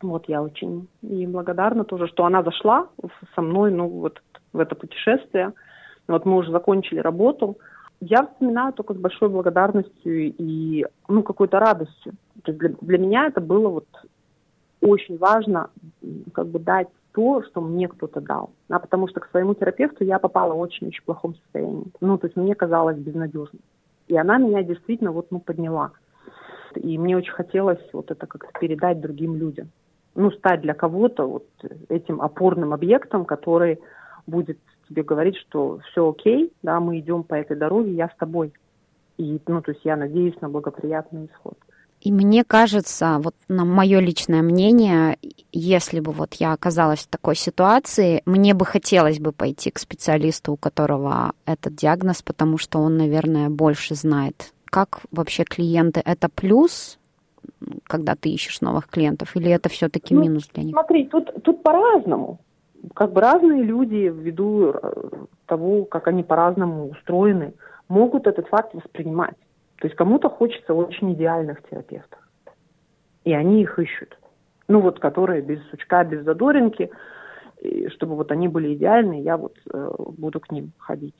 Вот 0.02 0.28
я 0.28 0.41
очень 0.41 0.88
ей 1.02 1.28
благодарна 1.28 1.84
тоже, 1.84 2.08
что 2.08 2.26
она 2.26 2.43
зашла 2.43 2.88
со 3.36 3.41
мной, 3.41 3.72
ну, 3.72 3.88
вот 3.88 4.22
в 4.54 4.60
это 4.60 4.76
путешествие. 4.76 5.54
Вот 6.08 6.26
мы 6.26 6.38
уже 6.38 6.52
закончили 6.52 6.99
работу. 6.99 7.58
Я 7.99 8.26
вспоминаю 8.26 8.74
только 8.74 8.93
с 8.93 8.97
большой 8.97 9.30
благодарностью 9.30 10.34
и, 10.36 10.86
ну, 11.08 11.24
какой-то 11.24 11.60
радостью. 11.60 12.14
То 12.43 12.52
есть 12.52 12.60
для, 12.60 12.70
для 12.82 12.97
меня 12.97 13.28
это 13.28 13.41
было 13.41 13.70
вот 13.70 13.88
очень 14.82 15.18
важно 15.18 15.70
как 16.34 16.47
бы 16.47 16.60
дать 16.60 16.88
то, 17.14 17.43
что 17.43 17.62
мне 17.62 17.88
кто-то 17.88 18.22
дал. 18.22 18.52
А 18.70 18.80
потому 18.80 19.08
что 19.08 19.20
к 19.20 19.30
своему 19.30 19.54
терапевту 19.54 20.04
я 20.04 20.18
попала 20.18 20.54
в 20.54 20.60
очень-очень 20.60 21.04
плохом 21.04 21.36
состоянии. 21.36 21.86
Ну, 21.99 22.18
то 22.18 22.28
есть 22.28 22.36
мне 22.36 22.56
казалось 22.56 22.97
безнадежно. 22.97 23.60
И 24.08 24.18
она 24.18 24.38
меня 24.38 24.64
действительно 24.64 25.12
вот, 25.12 25.28
ну, 25.30 25.39
подняла. 25.39 25.91
И 26.76 26.97
мне 26.97 27.18
очень 27.18 27.34
хотелось 27.34 27.82
вот 27.93 28.12
это 28.12 28.26
как-то 28.28 28.60
передать 28.60 29.02
другим 29.02 29.36
людям. 29.36 29.70
Ну, 30.16 30.32
стать 30.32 30.62
для 30.62 30.74
кого-то 30.74 31.26
вот 31.26 31.47
этим 31.89 32.22
опорным 32.22 32.74
объектом, 32.74 33.26
который 33.26 33.80
будет 34.28 34.59
тебе 34.89 35.03
говорить, 35.03 35.38
что 35.38 35.80
все 35.91 36.09
окей, 36.09 36.51
да, 36.64 36.80
мы 36.80 36.99
идем 36.99 37.24
по 37.24 37.36
этой 37.36 37.55
дороге, 37.55 37.93
я 37.93 38.09
с 38.09 38.16
тобой. 38.18 38.53
И, 39.18 39.39
ну, 39.47 39.62
то 39.62 39.72
есть 39.72 39.86
я 39.86 39.95
надеюсь 39.95 40.39
на 40.41 40.49
благоприятный 40.49 41.28
исход. 41.28 41.57
И 42.01 42.12
мне 42.12 42.43
кажется, 42.43 43.20
вот 43.22 43.36
на 43.47 43.64
мое 43.64 43.99
личное 43.99 44.41
мнение, 44.41 45.18
если 45.51 45.99
бы 45.99 46.12
вот 46.12 46.34
я 46.36 46.53
оказалась 46.53 47.01
в 47.01 47.07
такой 47.07 47.36
ситуации, 47.36 48.24
мне 48.26 48.55
бы 48.55 48.66
хотелось 48.66 49.20
бы 49.20 49.32
пойти 49.32 49.70
к 49.70 49.78
специалисту, 49.78 50.53
у 50.53 50.57
которого 50.57 51.34
этот 51.45 51.76
диагноз, 51.76 52.24
потому 52.24 52.57
что 52.57 52.80
он, 52.80 52.97
наверное, 52.97 53.49
больше 53.49 53.93
знает. 53.93 54.51
Как 54.66 55.01
вообще 55.12 55.43
клиенты? 55.43 56.01
Это 56.03 56.28
плюс, 56.28 56.97
когда 57.84 58.16
ты 58.16 58.30
ищешь 58.30 58.62
новых 58.62 58.88
клиентов, 58.88 59.36
или 59.36 59.51
это 59.51 59.70
все-таки 59.70 60.16
ну, 60.16 60.22
минус 60.22 60.47
для 60.53 60.64
них? 60.64 60.74
Смотри, 60.74 61.07
тут, 61.07 61.32
тут 61.43 61.64
по-разному 61.64 62.39
как 62.95 63.14
бы 63.14 63.22
разные 63.22 63.64
люди 63.64 64.12
ввиду 64.14 64.72
э, 64.74 65.26
того, 65.45 65.86
как 65.86 66.07
они 66.07 66.24
по-разному 66.24 66.89
устроены, 66.89 67.53
могут 67.88 68.28
этот 68.28 68.47
факт 68.47 68.74
воспринимать. 68.74 69.36
То 69.78 69.88
есть 69.88 69.95
кому-то 69.95 70.30
хочется 70.30 70.74
очень 70.74 71.14
идеальных 71.14 71.62
терапевтов. 71.70 72.20
И 73.24 73.34
они 73.34 73.62
их 73.62 73.78
ищут. 73.78 74.18
Ну 74.68 74.80
вот, 74.82 74.99
которые 74.99 75.41
без 75.41 75.59
сучка, 75.70 76.03
без 76.03 76.24
задоринки, 76.24 76.89
чтобы 77.89 78.16
вот 78.16 78.32
они 78.32 78.47
были 78.47 78.74
идеальны, 78.74 79.22
я 79.22 79.38
вот 79.38 79.55
э, 79.72 79.91
буду 80.18 80.39
к 80.39 80.51
ним 80.51 80.72
ходить. 80.78 81.16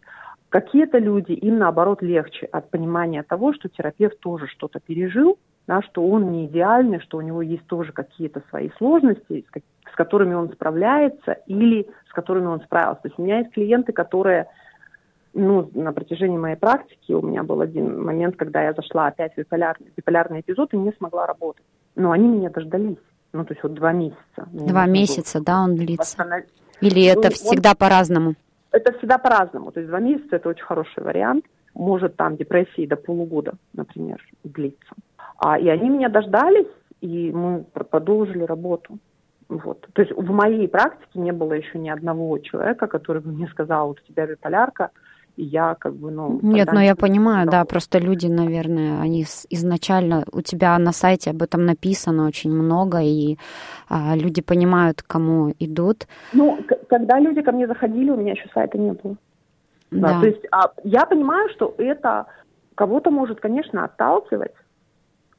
Какие-то 0.50 0.98
люди, 0.98 1.32
им 1.32 1.60
наоборот 1.60 2.02
легче 2.02 2.46
от 2.48 2.70
понимания 2.70 3.24
того, 3.24 3.54
что 3.54 3.70
терапевт 3.70 4.20
тоже 4.20 4.48
что-то 4.48 4.80
пережил, 4.80 5.38
да, 5.68 5.82
что 5.82 6.06
он 6.08 6.32
не 6.32 6.46
идеальный, 6.46 7.00
что 7.00 7.18
у 7.18 7.22
него 7.22 7.42
есть 7.42 7.66
тоже 7.68 7.92
какие-то 7.92 8.42
свои 8.50 8.70
сложности, 8.78 9.46
с 9.92 9.96
которыми 9.96 10.34
он 10.34 10.52
справляется 10.52 11.34
или 11.48 11.88
с 12.10 12.14
которыми 12.14 12.48
он 12.48 12.62
справился. 12.62 13.04
То 13.04 13.08
есть 13.08 13.20
у 13.20 13.24
меня 13.24 13.40
есть 13.40 13.52
клиенты, 13.52 13.94
которые 13.94 14.48
ну, 15.34 15.70
на 15.74 15.94
протяжении 15.94 16.38
моей 16.38 16.58
практики 16.58 17.14
у 17.14 17.22
меня 17.22 17.44
был 17.44 17.62
один 17.62 18.04
момент, 18.04 18.36
когда 18.36 18.64
я 18.64 18.74
зашла 18.74 19.08
опять 19.08 19.34
в 19.34 19.38
биполярный, 19.38 19.92
биполярный 19.96 20.42
эпизод 20.42 20.74
и 20.74 20.78
не 20.78 20.92
смогла 20.94 21.26
работать. 21.26 21.64
Но 21.96 22.12
они 22.12 22.28
меня 22.28 22.50
дождались. 22.50 22.98
Ну, 23.34 23.46
то 23.46 23.54
есть 23.54 23.64
вот 23.64 23.74
два 23.74 23.94
месяца. 23.94 24.18
Два 24.52 24.86
месяца, 24.88 25.38
было. 25.38 25.46
да, 25.46 25.64
он 25.64 25.76
длится? 25.76 26.18
Восстанов... 26.18 26.46
Или 26.82 27.12
ну, 27.14 27.20
это 27.22 27.30
всегда 27.30 27.70
он... 27.72 27.76
по-разному? 27.78 28.36
Это 28.72 28.92
всегда 28.98 29.18
по-разному. 29.18 29.72
То 29.72 29.80
есть 29.80 29.90
два 29.90 30.00
месяца– 30.00 30.28
это 30.36 30.50
очень 30.50 30.66
хороший 30.66 31.04
вариант. 31.04 31.46
Может 31.74 32.18
там 32.18 32.36
депрессии 32.36 32.86
до 32.86 32.98
полугода, 32.98 33.54
например, 33.74 34.22
длиться. 34.44 34.94
А, 35.44 35.58
и 35.58 35.68
они 35.70 35.90
меня 35.90 36.08
дождались, 36.08 36.68
и 37.02 37.32
мы 37.32 37.64
продолжили 37.74 38.44
работу. 38.44 39.00
Вот. 39.50 39.88
То 39.94 40.02
есть 40.04 40.14
в 40.16 40.32
моей 40.32 40.68
практике 40.68 41.20
не 41.20 41.32
было 41.32 41.54
еще 41.54 41.80
ни 41.80 41.90
одного 41.90 42.38
человека, 42.38 42.88
который 42.88 43.24
бы 43.24 43.32
мне 43.32 43.48
сказал, 43.48 43.88
вот 43.88 44.00
у 44.00 44.08
тебя 44.08 44.28
биполярка, 44.28 44.92
и 45.38 45.44
я 45.44 45.76
как 45.80 45.96
бы, 45.96 46.12
ну... 46.12 46.40
Нет, 46.44 46.72
но 46.72 46.80
я 46.80 46.96
понимаю, 46.96 47.50
да, 47.50 47.66
просто 47.66 47.98
люди, 47.98 48.28
наверное, 48.28 49.02
они 49.02 49.26
изначально, 49.50 50.26
у 50.32 50.42
тебя 50.42 50.78
на 50.78 50.92
сайте 50.92 51.32
об 51.32 51.42
этом 51.42 51.66
написано 51.66 52.28
очень 52.28 52.52
много, 52.52 53.00
и 53.02 53.38
а, 53.90 54.16
люди 54.16 54.44
понимают, 54.44 55.02
к 55.02 55.08
кому 55.08 55.56
идут. 55.58 56.08
Ну, 56.34 56.60
когда 56.88 57.20
люди 57.20 57.42
ко 57.42 57.52
мне 57.52 57.66
заходили, 57.66 58.12
у 58.12 58.18
меня 58.18 58.34
еще 58.34 58.48
сайта 58.54 58.78
не 58.78 58.92
было. 58.92 59.16
Да. 59.90 60.14
да 60.14 60.20
то 60.22 60.28
есть 60.28 60.46
а, 60.52 60.72
я 60.84 61.06
понимаю, 61.08 61.50
что 61.50 61.74
это 61.80 62.28
кого-то 62.76 63.10
может, 63.10 63.40
конечно, 63.40 63.86
отталкивать, 63.86 64.52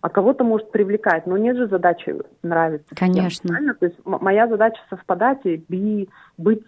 а 0.02 0.08
кого-то 0.08 0.44
может 0.44 0.70
привлекать, 0.72 1.26
но 1.26 1.38
нет 1.38 1.56
же 1.56 1.68
задачи 1.68 2.14
нравиться. 2.42 2.88
Конечно. 2.94 3.54
Всем, 3.54 3.74
То 3.76 3.86
есть 3.86 3.96
моя 4.04 4.48
задача 4.48 4.80
совпадать 4.90 5.38
и 5.44 6.08
быть 6.36 6.64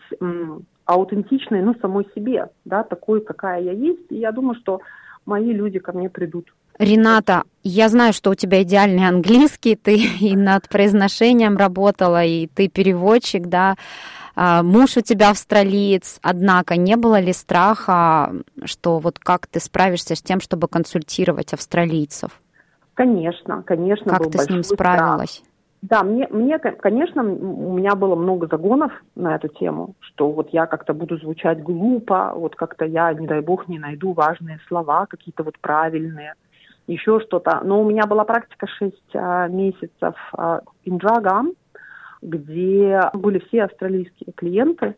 аутентичной, 0.87 1.62
ну, 1.62 1.74
самой 1.80 2.07
себе, 2.14 2.49
да, 2.64 2.85
такой, 2.85 3.20
какая 3.20 3.61
я 3.61 3.72
есть. 3.72 4.07
И 4.11 4.16
я 4.16 4.30
думаю, 4.30 4.55
что 4.55 4.80
мои 5.26 5.53
люди 5.53 5.80
ко 5.80 5.93
мне 5.93 6.09
придут. 6.09 6.53
Рената, 6.78 7.43
я 7.62 7.89
знаю, 7.89 8.12
что 8.12 8.30
у 8.30 8.35
тебя 8.35 8.62
идеальный 8.62 9.09
английский, 9.09 9.74
ты 9.74 9.97
и 10.20 10.37
над 10.37 10.68
произношением 10.68 11.57
работала, 11.57 12.24
и 12.24 12.47
ты 12.47 12.68
переводчик, 12.68 13.47
да, 13.47 13.74
а, 14.37 14.62
муж 14.62 14.97
у 14.97 15.01
тебя 15.01 15.30
австралиец, 15.30 16.18
однако 16.22 16.76
не 16.76 16.97
было 16.97 17.20
ли 17.20 17.32
страха, 17.32 18.32
что 18.64 18.99
вот 18.99 19.18
как 19.18 19.47
ты 19.47 19.61
справишься 19.61 20.14
с 20.14 20.22
тем, 20.22 20.41
чтобы 20.41 20.68
консультировать 20.68 21.53
австралийцев? 21.53 22.30
Конечно, 22.95 23.62
конечно. 23.62 24.12
Как 24.12 24.30
ты 24.30 24.38
с 24.38 24.49
ним 24.49 24.62
справилась? 24.62 25.36
Страх. 25.36 25.51
Да, 25.82 26.03
мне, 26.03 26.26
мне, 26.30 26.59
конечно, 26.59 27.22
у 27.22 27.76
меня 27.76 27.95
было 27.95 28.14
много 28.14 28.47
загонов 28.47 28.90
на 29.16 29.34
эту 29.34 29.49
тему, 29.49 29.97
что 30.01 30.30
вот 30.30 30.49
я 30.51 30.64
как-то 30.64 30.95
буду 30.95 31.18
звучать 31.18 31.62
глупо, 31.62 32.32
вот 32.34 32.57
как-то 32.57 32.86
я, 32.86 33.12
не 33.12 33.26
дай 33.26 33.42
бог, 33.42 33.68
не 33.68 33.78
найду 33.78 34.14
важные 34.14 34.61
слова, 34.66 35.05
какие-то 35.05 35.42
вот 35.42 35.59
правильные, 35.59 36.36
еще 36.86 37.20
что-то. 37.20 37.61
Но 37.62 37.82
у 37.82 37.90
меня 37.90 38.07
была 38.07 38.24
практика 38.24 38.66
6 38.66 38.95
а, 39.12 39.49
месяцев 39.49 40.14
а, 40.32 40.62
Инджагам, 40.86 41.53
где 42.22 43.03
были 43.12 43.40
все 43.40 43.64
австралийские 43.64 44.32
клиенты, 44.34 44.95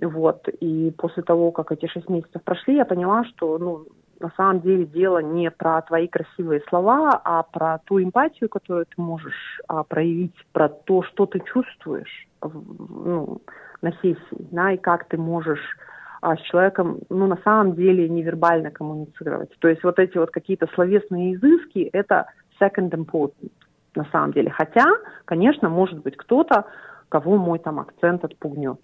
вот, 0.00 0.46
и 0.60 0.94
после 0.96 1.24
того, 1.24 1.50
как 1.50 1.72
эти 1.72 1.86
шесть 1.86 2.08
месяцев 2.08 2.40
прошли, 2.44 2.76
я 2.76 2.84
поняла, 2.84 3.24
что, 3.24 3.58
ну, 3.58 3.86
на 4.20 4.30
самом 4.36 4.60
деле 4.60 4.84
дело 4.84 5.18
не 5.18 5.50
про 5.50 5.80
твои 5.82 6.06
красивые 6.06 6.62
слова, 6.68 7.20
а 7.24 7.42
про 7.42 7.78
ту 7.84 8.02
эмпатию, 8.02 8.48
которую 8.48 8.86
ты 8.86 9.00
можешь 9.00 9.60
а, 9.66 9.82
проявить, 9.82 10.34
про 10.52 10.68
то, 10.68 11.02
что 11.02 11.26
ты 11.26 11.40
чувствуешь 11.40 12.28
ну, 12.42 13.40
на 13.82 13.92
сессии, 14.02 14.46
да, 14.50 14.72
и 14.72 14.76
как 14.76 15.08
ты 15.08 15.16
можешь 15.16 15.76
а, 16.20 16.36
с 16.36 16.40
человеком, 16.42 16.98
ну, 17.08 17.26
на 17.26 17.38
самом 17.44 17.74
деле 17.74 18.08
невербально 18.08 18.70
коммуницировать. 18.70 19.50
То 19.58 19.68
есть 19.68 19.82
вот 19.82 19.98
эти 19.98 20.18
вот 20.18 20.30
какие-то 20.30 20.68
словесные 20.74 21.34
изыски, 21.34 21.88
это 21.92 22.26
second 22.60 22.90
important 22.90 23.50
на 23.94 24.04
самом 24.12 24.32
деле. 24.32 24.50
Хотя, 24.50 24.86
конечно, 25.24 25.68
может 25.68 26.00
быть 26.00 26.16
кто-то, 26.16 26.66
кого 27.08 27.36
мой 27.36 27.58
там 27.58 27.80
акцент 27.80 28.24
отпугнет 28.24 28.78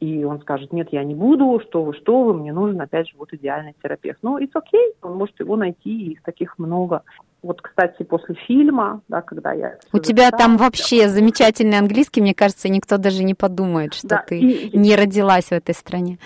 и 0.00 0.24
он 0.24 0.40
скажет, 0.40 0.72
нет, 0.72 0.88
я 0.92 1.04
не 1.04 1.14
буду, 1.14 1.60
что 1.68 1.84
вы, 1.84 1.94
что 1.94 2.24
вы, 2.24 2.34
мне 2.34 2.52
нужен, 2.52 2.80
опять 2.80 3.08
же, 3.08 3.14
вот 3.18 3.32
идеальный 3.32 3.74
терапевт. 3.82 4.18
Ну, 4.22 4.38
it's 4.38 4.52
okay, 4.54 4.94
он 5.02 5.16
может 5.16 5.38
его 5.38 5.56
найти, 5.56 5.90
и 5.90 6.12
их 6.12 6.22
таких 6.22 6.58
много. 6.58 7.02
Вот, 7.42 7.60
кстати, 7.62 8.02
после 8.02 8.34
фильма, 8.34 9.00
да, 9.08 9.22
когда 9.22 9.52
я... 9.52 9.76
У 9.92 9.98
тебя 9.98 10.24
записала, 10.24 10.38
там 10.38 10.56
вообще 10.56 11.08
замечательный 11.08 11.78
английский, 11.78 12.20
мне 12.20 12.34
кажется, 12.34 12.68
никто 12.68 12.96
даже 12.96 13.24
не 13.24 13.34
подумает, 13.34 13.94
что 13.94 14.08
да, 14.08 14.24
ты 14.26 14.38
и, 14.38 14.76
не 14.76 14.96
родилась 14.96 15.46
в 15.46 15.52
этой 15.52 15.74
стране. 15.74 16.18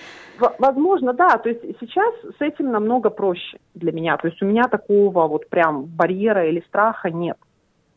Возможно, 0.58 1.12
да. 1.12 1.38
То 1.38 1.48
есть 1.48 1.62
сейчас 1.80 2.12
с 2.36 2.40
этим 2.40 2.72
намного 2.72 3.10
проще 3.10 3.58
для 3.74 3.92
меня. 3.92 4.16
То 4.16 4.28
есть 4.28 4.42
у 4.42 4.46
меня 4.46 4.64
такого 4.64 5.28
вот 5.28 5.48
прям 5.48 5.84
барьера 5.84 6.48
или 6.48 6.64
страха 6.66 7.10
нет. 7.10 7.36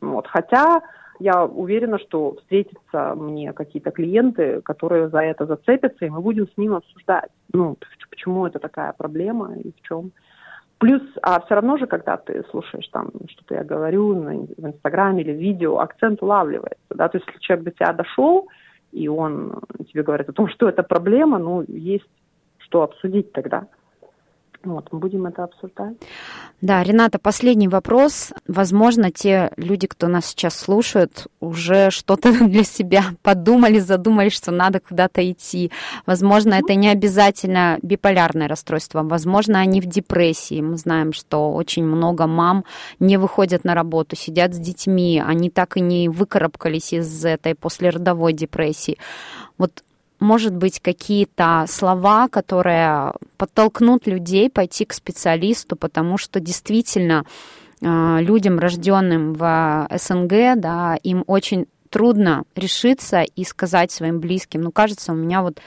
Вот. 0.01 0.27
Хотя 0.27 0.81
я 1.19 1.45
уверена, 1.45 1.99
что 1.99 2.35
встретятся 2.35 3.15
мне 3.15 3.53
какие-то 3.53 3.91
клиенты, 3.91 4.61
которые 4.61 5.09
за 5.09 5.19
это 5.19 5.45
зацепятся, 5.45 6.05
и 6.05 6.09
мы 6.09 6.21
будем 6.21 6.47
с 6.47 6.57
ним 6.57 6.73
обсуждать, 6.73 7.29
ну, 7.53 7.77
почему 8.09 8.45
это 8.45 8.59
такая 8.59 8.93
проблема 8.93 9.55
и 9.57 9.71
в 9.71 9.81
чем. 9.87 10.11
Плюс, 10.79 11.01
а 11.23 11.39
все 11.41 11.55
равно 11.55 11.77
же, 11.77 11.87
когда 11.87 12.17
ты 12.17 12.43
слушаешь 12.51 12.87
там, 12.89 13.09
что-то 13.29 13.55
я 13.55 13.63
говорю 13.63 14.13
на, 14.13 14.31
в 14.35 14.67
Инстаграме 14.67 15.23
или 15.23 15.31
в 15.31 15.39
видео, 15.39 15.79
акцент 15.79 16.21
улавливается, 16.21 16.77
да, 16.89 17.07
то 17.07 17.17
есть 17.17 17.27
если 17.27 17.39
человек 17.39 17.65
до 17.65 17.71
тебя 17.71 17.93
дошел, 17.93 18.47
и 18.91 19.07
он 19.07 19.59
тебе 19.91 20.03
говорит 20.03 20.29
о 20.29 20.33
том, 20.33 20.47
что 20.49 20.69
это 20.69 20.83
проблема, 20.83 21.39
ну, 21.39 21.63
есть 21.67 22.07
что 22.59 22.83
обсудить 22.83 23.31
тогда. 23.31 23.67
Вот, 24.63 24.91
мы 24.91 24.99
будем 24.99 25.25
это 25.25 25.43
обсуждать. 25.43 25.95
Да, 26.61 26.83
Рената, 26.83 27.19
последний 27.19 27.67
вопрос. 27.67 28.33
Возможно, 28.47 29.11
те 29.11 29.51
люди, 29.55 29.87
кто 29.87 30.07
нас 30.07 30.25
сейчас 30.25 30.57
слушают, 30.57 31.27
уже 31.39 31.91
что-то 31.91 32.31
для 32.47 32.63
себя 32.63 33.03
подумали, 33.21 33.79
задумали, 33.79 34.29
что 34.29 34.51
надо 34.51 34.79
куда-то 34.79 35.29
идти. 35.31 35.71
Возможно, 36.05 36.55
это 36.55 36.75
не 36.75 36.89
обязательно 36.89 37.77
биполярное 37.81 38.47
расстройство. 38.47 39.03
Возможно, 39.03 39.59
они 39.59 39.79
в 39.79 39.85
депрессии. 39.85 40.61
Мы 40.61 40.77
знаем, 40.77 41.13
что 41.13 41.53
очень 41.53 41.85
много 41.85 42.25
мам 42.27 42.65
не 42.99 43.17
выходят 43.17 43.63
на 43.63 43.75
работу, 43.75 44.15
сидят 44.15 44.53
с 44.53 44.57
детьми. 44.57 45.21
Они 45.25 45.49
так 45.49 45.77
и 45.77 45.81
не 45.81 46.09
выкарабкались 46.09 46.93
из 46.93 47.23
этой 47.23 47.53
послеродовой 47.53 48.33
депрессии. 48.33 48.97
Вот 49.57 49.83
может 50.19 50.55
быть, 50.55 50.79
какие-то 50.79 51.65
слова, 51.67 52.27
которые 52.27 53.13
подтолкнут 53.37 54.07
людей 54.07 54.49
пойти 54.49 54.85
к 54.85 54.93
специалисту, 54.93 55.75
потому 55.75 56.17
что 56.17 56.39
действительно 56.39 57.25
э, 57.81 58.17
людям, 58.21 58.59
рожденным 58.59 59.33
в 59.33 59.87
СНГ, 59.95 60.59
да, 60.59 60.97
им 61.03 61.23
очень 61.27 61.67
трудно 61.89 62.43
решиться 62.55 63.21
и 63.21 63.43
сказать 63.43 63.91
своим 63.91 64.19
близким, 64.19 64.61
ну, 64.61 64.71
кажется, 64.71 65.13
у 65.13 65.15
меня 65.15 65.41
вот 65.41 65.59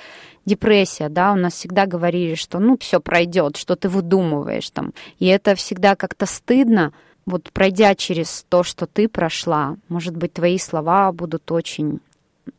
депрессия, 0.45 1.09
да, 1.09 1.33
у 1.33 1.37
нас 1.37 1.55
всегда 1.55 1.87
говорили, 1.87 2.35
что, 2.35 2.59
ну, 2.59 2.77
все 2.79 3.01
пройдет, 3.01 3.57
что 3.57 3.77
ты 3.77 3.89
выдумываешь 3.89 4.71
там, 4.71 4.93
и 5.19 5.27
это 5.27 5.55
всегда 5.55 5.97
как-то 5.97 6.27
стыдно, 6.27 6.93
вот 7.27 7.51
пройдя 7.53 7.95
через 7.95 8.45
то, 8.49 8.63
что 8.63 8.87
ты 8.87 9.09
прошла, 9.09 9.77
может 9.89 10.17
быть, 10.17 10.33
твои 10.33 10.59
слова 10.59 11.13
будут 11.13 11.51
очень 11.53 12.01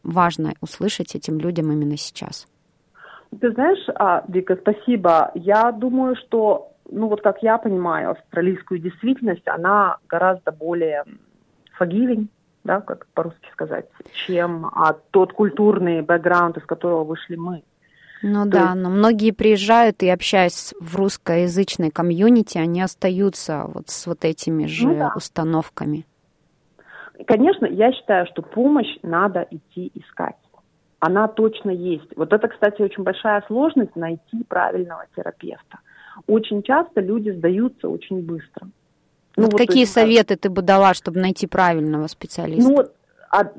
важно 0.03 0.53
услышать 0.61 1.15
этим 1.15 1.39
людям 1.39 1.71
именно 1.71 1.97
сейчас? 1.97 2.47
Ты 3.39 3.51
знаешь, 3.51 3.85
а, 3.95 4.23
Вика, 4.27 4.57
спасибо. 4.59 5.31
Я 5.35 5.71
думаю, 5.71 6.15
что, 6.15 6.73
ну 6.89 7.07
вот 7.07 7.21
как 7.21 7.41
я 7.41 7.57
понимаю 7.57 8.11
австралийскую 8.11 8.79
действительность, 8.79 9.47
она 9.47 9.97
гораздо 10.09 10.51
более 10.51 11.05
forgiving, 11.79 12.27
да, 12.63 12.81
как 12.81 13.07
по-русски 13.13 13.47
сказать, 13.53 13.85
чем 14.25 14.65
а, 14.65 14.93
тот 15.11 15.33
культурный 15.33 16.01
бэкграунд, 16.01 16.57
из 16.57 16.65
которого 16.65 17.03
вышли 17.03 17.35
мы. 17.35 17.63
Ну 18.21 18.43
То 18.45 18.51
да, 18.51 18.63
есть... 18.63 18.75
но 18.75 18.89
многие 18.89 19.31
приезжают 19.31 20.03
и 20.03 20.09
общаясь 20.09 20.73
в 20.79 20.95
русскоязычной 20.95 21.89
комьюнити, 21.89 22.57
они 22.57 22.81
остаются 22.81 23.65
вот 23.67 23.89
с 23.89 24.05
вот 24.05 24.25
этими 24.25 24.65
же 24.67 24.87
ну, 24.87 24.99
да. 24.99 25.13
установками. 25.15 26.05
Конечно, 27.27 27.65
я 27.65 27.91
считаю, 27.91 28.25
что 28.27 28.41
помощь 28.41 28.97
надо 29.03 29.47
идти 29.49 29.91
искать. 29.95 30.35
Она 30.99 31.27
точно 31.27 31.71
есть. 31.71 32.15
Вот 32.15 32.31
это, 32.31 32.47
кстати, 32.47 32.81
очень 32.81 33.03
большая 33.03 33.43
сложность 33.47 33.95
найти 33.95 34.43
правильного 34.47 35.05
терапевта. 35.15 35.79
Очень 36.27 36.61
часто 36.61 37.01
люди 37.01 37.31
сдаются 37.31 37.89
очень 37.89 38.21
быстро. 38.21 38.67
Ну, 39.35 39.43
вот, 39.43 39.53
вот 39.53 39.57
какие 39.57 39.81
есть, 39.81 39.93
советы 39.93 40.35
ты 40.35 40.49
бы 40.49 40.61
дала, 40.61 40.93
чтобы 40.93 41.19
найти 41.19 41.47
правильного 41.47 42.07
специалиста? 42.07 42.69
Ну, 42.69 42.83
а, 43.31 43.51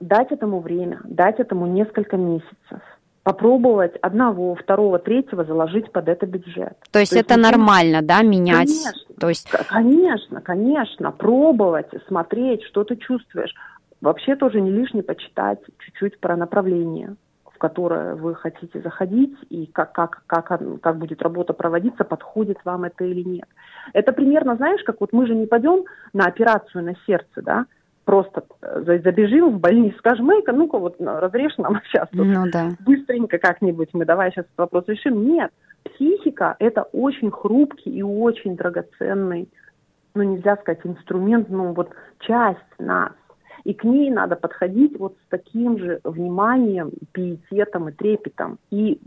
дать 0.00 0.32
этому 0.32 0.60
время, 0.60 1.00
дать 1.04 1.38
этому 1.38 1.66
несколько 1.66 2.16
месяцев 2.16 2.80
попробовать 3.22 3.96
одного, 4.02 4.54
второго, 4.54 4.98
третьего 4.98 5.44
заложить 5.44 5.90
под 5.92 6.08
это 6.08 6.26
бюджет. 6.26 6.76
То 6.90 6.98
есть 7.00 7.12
То 7.12 7.18
это 7.18 7.34
есть, 7.34 7.42
нормально, 7.42 8.02
да, 8.02 8.22
менять? 8.22 8.68
Конечно, 8.68 8.92
То 9.18 9.28
есть... 9.28 9.50
конечно, 9.68 10.40
конечно, 10.40 11.12
пробовать, 11.12 11.88
смотреть, 12.08 12.62
что 12.64 12.84
ты 12.84 12.96
чувствуешь. 12.96 13.54
Вообще 14.00 14.36
тоже 14.36 14.60
не 14.60 14.70
лишне 14.70 15.02
почитать 15.02 15.60
чуть-чуть 15.78 16.18
про 16.20 16.36
направление, 16.36 17.16
в 17.44 17.58
которое 17.58 18.16
вы 18.16 18.34
хотите 18.34 18.80
заходить, 18.80 19.36
и 19.48 19.66
как, 19.66 19.92
как, 19.92 20.22
как, 20.26 20.48
как 20.80 20.98
будет 20.98 21.22
работа 21.22 21.52
проводиться, 21.52 22.04
подходит 22.04 22.58
вам 22.64 22.84
это 22.84 23.04
или 23.04 23.22
нет. 23.22 23.48
Это 23.92 24.12
примерно, 24.12 24.56
знаешь, 24.56 24.82
как 24.84 25.00
вот 25.00 25.12
мы 25.12 25.26
же 25.26 25.34
не 25.34 25.46
пойдем 25.46 25.84
на 26.12 26.26
операцию 26.26 26.84
на 26.84 26.94
сердце, 27.06 27.42
да, 27.42 27.66
просто 28.04 28.44
э, 28.60 29.00
забежим 29.02 29.56
в 29.56 29.60
больницу, 29.60 29.96
скажем, 29.98 30.30
эй 30.30 30.42
ну-ка 30.46 30.78
вот 30.78 31.00
ну, 31.00 31.18
разрежь 31.18 31.56
нам 31.58 31.80
сейчас 31.86 32.08
ну, 32.12 32.44
да. 32.52 32.70
быстренько 32.80 33.38
как-нибудь, 33.38 33.90
мы 33.92 34.04
давай 34.04 34.30
сейчас 34.30 34.44
этот 34.44 34.58
вопрос 34.58 34.84
решим. 34.88 35.26
Нет, 35.26 35.50
психика– 35.84 36.56
это 36.58 36.82
очень 36.82 37.30
хрупкий 37.30 37.90
и 37.90 38.02
очень 38.02 38.56
драгоценный, 38.56 39.48
ну 40.14 40.22
нельзя 40.22 40.56
сказать 40.56 40.80
инструмент, 40.84 41.48
ну 41.48 41.72
вот 41.72 41.90
часть 42.20 42.58
нас. 42.78 43.12
И 43.64 43.72
к 43.72 43.84
ней 43.84 44.10
надо 44.10 44.36
подходить 44.36 44.98
вот 44.98 45.14
с 45.14 45.28
таким 45.30 45.78
же 45.78 46.00
вниманием, 46.04 46.90
пиететом 47.12 47.88
и 47.88 47.92
трепетом. 47.92 48.58
И 48.70 49.00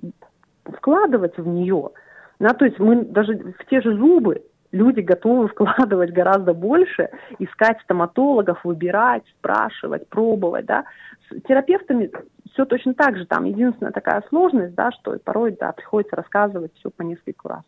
вкладывать 0.66 1.38
в 1.38 1.48
нее. 1.48 1.92
Да, 2.40 2.50
то 2.50 2.66
есть 2.66 2.80
мы 2.80 3.04
даже 3.04 3.36
в 3.38 3.66
те 3.70 3.82
же 3.82 3.96
зубы 3.96 4.44
люди 4.72 5.02
готовы 5.02 5.48
вкладывать 5.50 6.12
гораздо 6.12 6.54
больше, 6.54 7.10
искать 7.40 7.80
стоматологов, 7.82 8.64
выбирать, 8.64 9.24
спрашивать, 9.38 10.08
пробовать, 10.08 10.66
да. 10.66 10.86
С 11.30 11.42
терапевтами 11.42 12.12
все 12.58 12.66
точно 12.66 12.96
так 12.96 13.16
же, 13.16 13.28
там 13.28 13.44
единственная 13.44 13.92
такая 13.92 14.24
сложность, 14.30 14.74
да, 14.74 14.90
что 14.92 15.16
порой, 15.24 15.56
да, 15.60 15.72
приходится 15.74 16.16
рассказывать 16.16 16.74
все 16.74 16.90
по 16.90 17.04
несколько 17.04 17.50
раз 17.50 17.62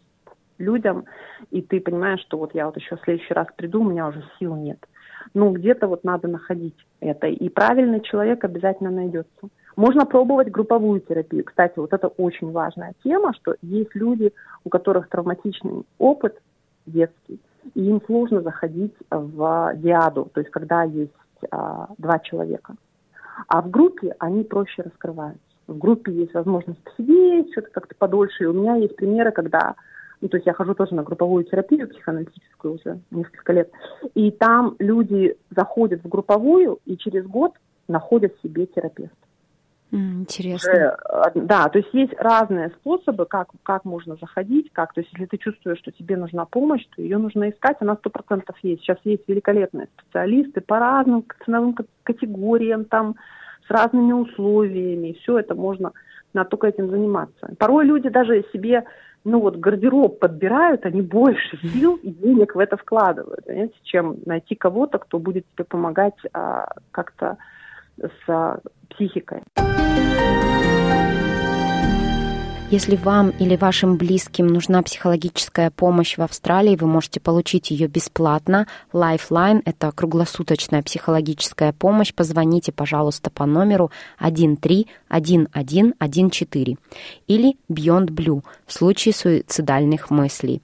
людям, 0.58 1.06
и 1.52 1.62
ты 1.62 1.80
понимаешь, 1.80 2.22
что 2.22 2.40
вот 2.40 2.56
я 2.56 2.66
вот 2.66 2.76
еще 2.76 2.98
в 2.98 3.02
следующий 3.02 3.34
раз 3.36 3.48
приду, 3.56 3.82
у 3.82 3.90
меня 3.90 4.08
уже 4.08 4.24
сил 4.40 4.56
нет. 4.56 4.80
Ну, 5.36 5.52
где-то 5.52 5.88
вот 5.88 6.04
надо 6.04 6.28
находить 6.28 6.76
это, 7.02 7.28
и 7.28 7.50
правильный 7.50 8.02
человек 8.02 8.44
обязательно 8.44 8.90
найдется. 8.90 9.30
Можно 9.76 10.08
пробовать 10.08 10.50
групповую 10.50 11.02
терапию. 11.02 11.46
Кстати, 11.46 11.78
вот 11.78 11.94
это 11.94 12.08
очень 12.08 12.52
важная 12.52 12.94
тема, 13.04 13.34
что 13.36 13.56
есть 13.62 13.94
люди, 13.94 14.34
у 14.64 14.70
которых 14.70 15.08
травматичный 15.08 15.84
опыт, 16.00 16.42
детский, 16.88 17.40
и 17.76 17.86
им 17.86 18.02
сложно 18.08 18.42
заходить 18.42 18.96
в 19.12 19.72
диаду, 19.76 20.32
то 20.34 20.42
есть 20.42 20.52
когда 20.52 20.84
есть 20.84 21.14
а, 21.52 21.90
два 22.00 22.18
человека. 22.20 22.74
А 23.48 23.62
в 23.62 23.70
группе 23.70 24.16
они 24.20 24.44
проще 24.44 24.82
раскрываются. 24.82 25.42
В 25.68 25.78
группе 25.78 26.12
есть 26.12 26.34
возможность 26.34 26.84
посидеть, 26.84 27.52
что-то 27.52 27.70
как-то 27.72 27.96
подольше. 27.96 28.44
И 28.44 28.48
у 28.48 28.54
меня 28.54 28.76
есть 28.76 28.96
примеры, 28.96 29.32
когда 29.32 29.76
ну, 30.22 30.28
то 30.28 30.38
есть 30.38 30.48
я 30.48 30.54
хожу 30.54 30.74
тоже 30.74 30.96
на 30.96 31.04
групповую 31.04 31.46
терапию 31.46 31.88
психоаналитическую 31.88 32.74
уже 32.74 33.00
несколько 33.10 33.54
лет, 33.54 33.72
и 34.16 34.32
там 34.32 34.76
люди 34.80 35.38
заходят 35.50 36.04
в 36.04 36.10
групповую 36.10 36.80
и 36.86 36.98
через 36.98 37.26
год 37.26 37.54
находят 37.88 38.36
себе 38.44 38.66
терапевта. 38.66 39.16
Интересно. 39.92 40.72
Уже, 40.72 40.82
э, 40.82 41.32
да, 41.34 41.68
то 41.70 41.80
есть 41.80 41.90
есть 41.94 42.14
разные 42.18 42.70
способы, 42.70 43.26
как, 43.26 43.50
как 43.64 43.86
можно 43.86 44.18
заходить, 44.18 44.72
как, 44.72 44.94
то 44.94 45.02
есть 45.02 45.12
если 45.14 45.26
ты 45.26 45.38
чувствуешь, 45.38 45.80
что 45.80 45.92
тебе 45.92 46.16
нужна 46.16 46.46
помощь, 46.46 46.86
то 46.96 47.02
ее 47.02 47.18
нужно 47.18 47.50
искать, 47.50 47.78
она 47.80 47.96
сто 47.96 48.12
процентов 48.12 48.56
есть. 48.62 48.84
Сейчас 48.84 48.98
есть 49.04 49.24
великолепные 49.28 49.88
специалисты 49.98 50.62
по 50.62 50.78
разным 50.78 51.26
ценовым 51.44 51.76
категориям, 52.04 52.86
там, 52.86 53.16
с 53.68 53.72
разными 53.72 54.14
условиями, 54.14 55.18
все 55.22 55.40
это 55.40 55.56
можно, 55.56 55.92
надо 56.34 56.50
только 56.52 56.68
этим 56.68 56.90
заниматься. 56.90 57.50
Порой 57.58 57.86
люди 57.86 58.10
даже 58.10 58.46
себе, 58.54 58.86
ну 59.24 59.40
вот, 59.40 59.58
гардероб 59.58 60.20
подбирают, 60.20 60.86
они 60.86 61.02
больше 61.02 61.58
сил 61.58 61.96
и 61.96 62.12
денег 62.12 62.54
в 62.54 62.60
это 62.60 62.78
вкладывают, 62.78 63.46
понимаете, 63.46 63.76
чем 63.84 64.18
найти 64.28 64.54
кого-то, 64.54 65.00
кто 65.00 65.18
будет 65.18 65.46
тебе 65.56 65.66
помогать 65.66 66.16
а, 66.34 66.74
как-то 66.92 67.38
с 68.02 68.62
психикой. 68.89 69.41
Если 72.72 72.97
вам 72.97 73.32
или 73.32 73.56
вашим 73.56 73.97
близким 73.97 74.45
нужна 74.45 74.84
психологическая 74.84 75.72
помощь 75.72 76.20
в 76.20 76.22
Австралии, 76.22 76.76
вы 76.76 76.86
можете 76.86 77.20
получить 77.20 77.72
ее 77.72 77.88
бесплатно. 77.88 78.68
Lifeline— 78.93 79.64
это 79.66 79.91
круглосуточная 79.91 80.84
психологическая 80.84 81.74
помощь. 81.74 82.14
Позвоните, 82.14 82.72
пожалуйста, 82.72 83.32
по 83.32 83.47
номеру 83.47 83.89
131114 84.20 86.78
или 87.26 87.58
Beyond 87.72 88.10
Blue 88.10 88.43
в 88.68 88.74
случае 88.74 89.16
суицидальных 89.16 90.12
мыслей. 90.12 90.62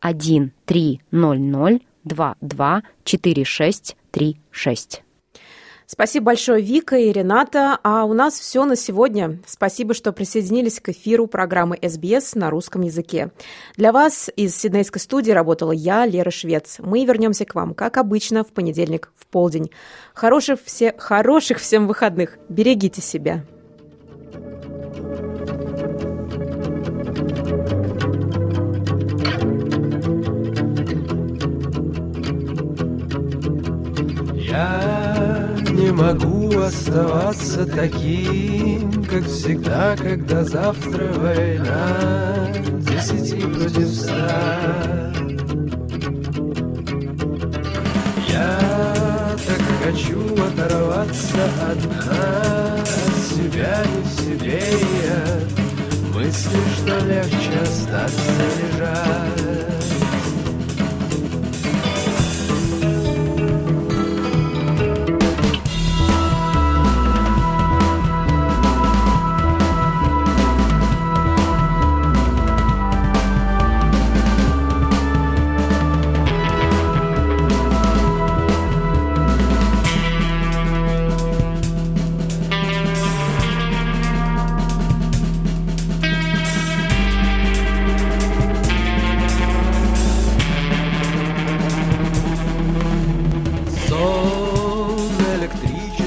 1 0.00 0.50
300 0.64 1.78
22 2.02 2.82
46 3.04 3.96
36. 4.10 5.05
Спасибо 5.86 6.26
большое, 6.26 6.62
Вика 6.62 6.96
и 6.96 7.12
Рената. 7.12 7.78
А 7.82 8.04
у 8.04 8.12
нас 8.12 8.38
все 8.38 8.64
на 8.64 8.74
сегодня. 8.76 9.38
Спасибо, 9.46 9.94
что 9.94 10.12
присоединились 10.12 10.80
к 10.80 10.88
эфиру 10.88 11.26
программы 11.26 11.78
СБС 11.80 12.34
на 12.34 12.50
русском 12.50 12.82
языке. 12.82 13.30
Для 13.76 13.92
вас 13.92 14.28
из 14.34 14.56
Сиднейской 14.56 15.00
студии 15.00 15.30
работала 15.30 15.72
я, 15.72 16.04
Лера 16.04 16.30
Швец. 16.30 16.76
Мы 16.80 17.04
вернемся 17.04 17.44
к 17.44 17.54
вам, 17.54 17.74
как 17.74 17.96
обычно, 17.98 18.42
в 18.42 18.48
понедельник 18.48 19.12
в 19.16 19.26
полдень. 19.26 19.70
Хороших, 20.12 20.58
все, 20.64 20.92
хороших 20.98 21.58
всем 21.58 21.86
выходных. 21.86 22.38
Берегите 22.48 23.00
себя. 23.00 23.44
не 34.56 34.95
могу 35.96 36.58
оставаться 36.60 37.64
таким, 37.64 39.02
как 39.04 39.24
всегда, 39.24 39.96
когда 39.96 40.44
завтра 40.44 41.10
война 41.14 42.52
десяти 42.80 43.40
против 43.40 43.88
ста. 43.88 45.12
Я 48.28 48.58
так 49.46 49.62
хочу 49.84 50.20
оторваться 50.34 51.38
одна 51.70 52.74
от 52.74 52.88
себя 53.34 53.82
не 53.86 54.02
в 54.02 54.20
себе 54.20 54.62
я 55.02 56.14
мысли, 56.14 56.58
что 56.76 57.06
легче 57.06 57.58
остаться 57.62 58.32
лежать. 58.58 59.75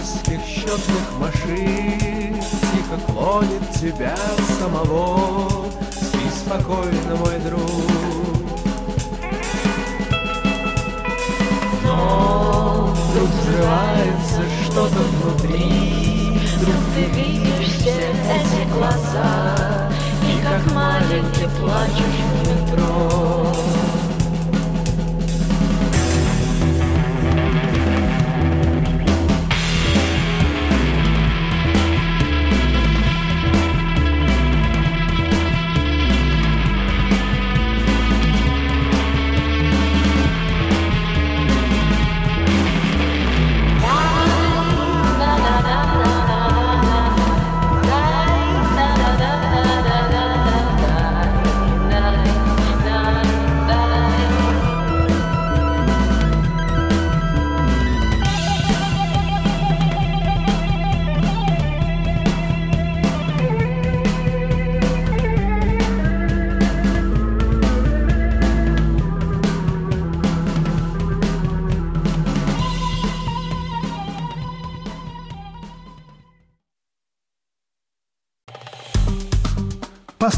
гигантских 0.09 0.41
счетных 0.45 1.19
машин 1.19 2.35
Тихо 2.41 2.97
клонит 3.07 3.69
тебя 3.79 4.15
самого. 4.59 5.65
Спи 5.91 6.29
спокойно, 6.29 7.15
мой 7.17 7.39
друг. 7.39 7.61
Но 11.83 12.93
вдруг 12.93 13.29
взрывается 13.29 14.41
что-то 14.65 14.99
внутри. 14.99 16.39
Вдруг 16.57 16.75
ты 16.95 17.03
видишь 17.19 17.75
все 17.77 18.11
эти 18.29 18.71
глаза. 18.73 19.89
И 20.23 20.41
как 20.43 20.73
маленький 20.73 21.47
плачешь 21.59 22.19
в 22.33 22.71
метро. 22.71 23.88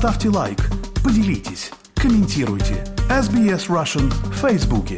Поставьте 0.01 0.29
лайк, 0.29 0.57
поделитесь, 1.03 1.71
комментируйте. 1.93 2.83
SBS 3.07 3.67
Russian 3.67 4.09
в 4.09 4.33
Фейсбуке. 4.33 4.97